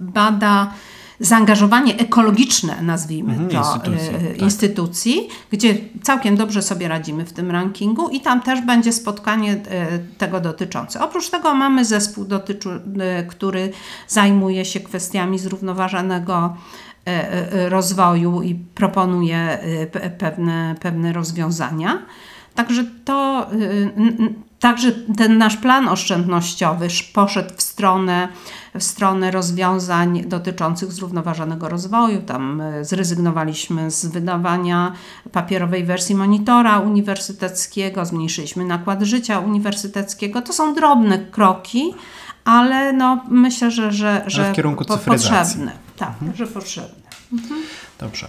bada 0.00 0.72
zaangażowanie 1.20 1.96
ekologiczne, 1.96 2.82
nazwijmy 2.82 3.32
mhm, 3.32 3.50
to, 3.50 3.58
instytucji, 3.58 4.16
e, 4.16 4.28
tak. 4.28 4.42
instytucji, 4.42 5.28
gdzie 5.50 5.76
całkiem 6.02 6.36
dobrze 6.36 6.62
sobie 6.62 6.88
radzimy 6.88 7.24
w 7.24 7.32
tym 7.32 7.50
rankingu 7.50 8.08
i 8.08 8.20
tam 8.20 8.42
też 8.42 8.60
będzie 8.60 8.92
spotkanie 8.92 9.52
e, 9.52 9.98
tego 10.18 10.40
dotyczące. 10.40 11.04
Oprócz 11.04 11.30
tego 11.30 11.54
mamy 11.54 11.84
zespół, 11.84 12.24
dotyczy, 12.24 12.68
e, 13.00 13.22
który 13.22 13.72
zajmuje 14.08 14.64
się 14.64 14.80
kwestiami 14.80 15.38
zrównoważonego 15.38 16.56
rozwoju 17.68 18.42
i 18.42 18.54
proponuje 18.54 19.58
pewne, 20.18 20.74
pewne 20.80 21.12
rozwiązania. 21.12 22.02
Także 22.64 22.84
to 23.04 23.46
Także 24.60 24.92
ten 24.92 25.38
nasz 25.38 25.56
plan 25.56 25.88
oszczędnościowy 25.88 26.88
poszedł 27.12 27.54
w 27.56 27.62
stronę, 27.62 28.28
w 28.74 28.82
stronę 28.82 29.30
rozwiązań 29.30 30.24
dotyczących 30.26 30.92
zrównoważonego 30.92 31.68
rozwoju. 31.68 32.22
Tam 32.22 32.60
e, 32.60 32.84
zrezygnowaliśmy 32.84 33.90
z 33.90 34.06
wydawania 34.06 34.92
papierowej 35.32 35.84
wersji 35.84 36.14
monitora 36.14 36.78
uniwersyteckiego, 36.78 38.04
zmniejszyliśmy 38.04 38.64
nakład 38.64 39.02
życia 39.02 39.38
uniwersyteckiego. 39.38 40.42
To 40.42 40.52
są 40.52 40.74
drobne 40.74 41.18
kroki, 41.18 41.94
ale 42.44 42.92
no, 42.92 43.24
myślę, 43.28 43.70
że, 43.70 43.92
że, 43.92 44.24
że 44.26 44.52
w 44.52 44.56
kierunku 44.56 44.84
po, 44.84 44.96
potrzebne. 44.96 45.72
Tak, 45.96 46.08
mhm. 46.08 46.36
że 46.36 46.46
potrzebne. 46.46 47.00
Mhm. 47.32 47.60
Dobrze. 47.98 48.28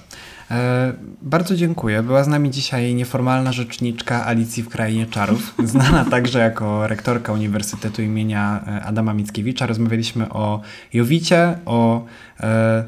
E, 0.51 0.93
bardzo 1.21 1.55
dziękuję. 1.55 2.03
Była 2.03 2.23
z 2.23 2.27
nami 2.27 2.51
dzisiaj 2.51 2.95
nieformalna 2.95 3.51
rzeczniczka 3.51 4.25
Alicji 4.25 4.63
w 4.63 4.69
Krainie 4.69 5.05
Czarów, 5.05 5.53
znana 5.63 6.05
także 6.05 6.39
jako 6.39 6.87
rektorka 6.87 7.33
Uniwersytetu 7.33 8.01
imienia 8.01 8.63
e, 8.67 8.83
Adama 8.83 9.13
Mickiewicza. 9.13 9.65
Rozmawialiśmy 9.65 10.29
o 10.29 10.61
Jowicie, 10.93 11.57
o 11.65 12.05
e, 12.39 12.83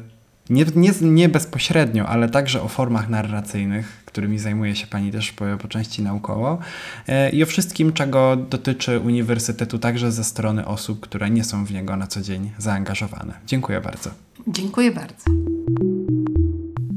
nie, 0.50 0.64
nie, 0.76 0.90
nie 1.00 1.28
bezpośrednio, 1.28 2.06
ale 2.08 2.28
także 2.28 2.62
o 2.62 2.68
formach 2.68 3.08
narracyjnych, 3.08 4.02
którymi 4.04 4.38
zajmuje 4.38 4.76
się 4.76 4.86
Pani 4.86 5.12
też 5.12 5.32
po, 5.32 5.44
po 5.58 5.68
części 5.68 6.02
naukowo 6.02 6.58
i 7.32 7.42
o 7.42 7.46
wszystkim, 7.46 7.92
czego 7.92 8.36
dotyczy 8.36 9.00
Uniwersytetu 9.00 9.78
także 9.78 10.12
ze 10.12 10.24
strony 10.24 10.66
osób, 10.66 11.00
które 11.00 11.30
nie 11.30 11.44
są 11.44 11.64
w 11.64 11.72
niego 11.72 11.96
na 11.96 12.06
co 12.06 12.20
dzień 12.20 12.50
zaangażowane. 12.58 13.34
Dziękuję 13.46 13.80
bardzo. 13.80 14.10
Dziękuję 14.48 14.92
bardzo. 14.92 15.24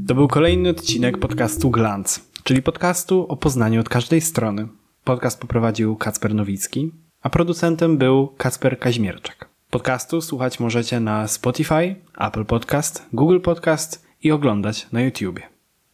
To 0.07 0.15
był 0.15 0.27
kolejny 0.27 0.69
odcinek 0.69 1.17
podcastu 1.17 1.69
Glance, 1.69 2.21
czyli 2.43 2.61
podcastu 2.61 3.25
o 3.29 3.37
Poznaniu 3.37 3.81
od 3.81 3.89
każdej 3.89 4.21
strony. 4.21 4.67
Podcast 5.03 5.41
poprowadził 5.41 5.95
Kacper 5.95 6.35
Nowicki, 6.35 6.91
a 7.21 7.29
producentem 7.29 7.97
był 7.97 8.27
Kacper 8.27 8.79
Kaźmierczak. 8.79 9.49
Podcastu 9.69 10.21
słuchać 10.21 10.59
możecie 10.59 10.99
na 10.99 11.27
Spotify, 11.27 11.95
Apple 12.19 12.45
Podcast, 12.45 13.05
Google 13.13 13.39
Podcast 13.39 14.07
i 14.23 14.31
oglądać 14.31 14.87
na 14.91 15.01
YouTubie. 15.01 15.41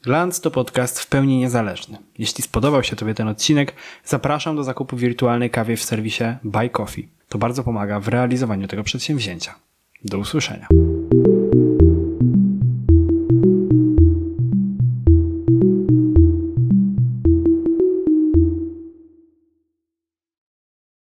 Glance 0.04 0.42
to 0.42 0.52
podcast 0.52 1.00
w 1.00 1.08
pełni 1.08 1.38
niezależny. 1.38 1.98
Jeśli 2.18 2.44
spodobał 2.44 2.84
się 2.84 2.96
Tobie 2.96 3.14
ten 3.14 3.28
odcinek, 3.28 3.74
zapraszam 4.06 4.56
do 4.56 4.64
zakupu 4.64 4.98
wirtualnej 4.98 5.50
kawy 5.50 5.78
w 5.78 5.84
serwisie 5.84 6.24
Buy 6.44 6.70
Coffee. 6.70 7.10
To 7.30 7.38
bardzo 7.38 7.64
pomaga 7.64 8.00
w 8.00 8.08
realizowaniu 8.08 8.68
tego 8.68 8.84
przedsięwzięcia. 8.84 9.56
Do 10.06 10.18
usłyszenia. 10.18 10.68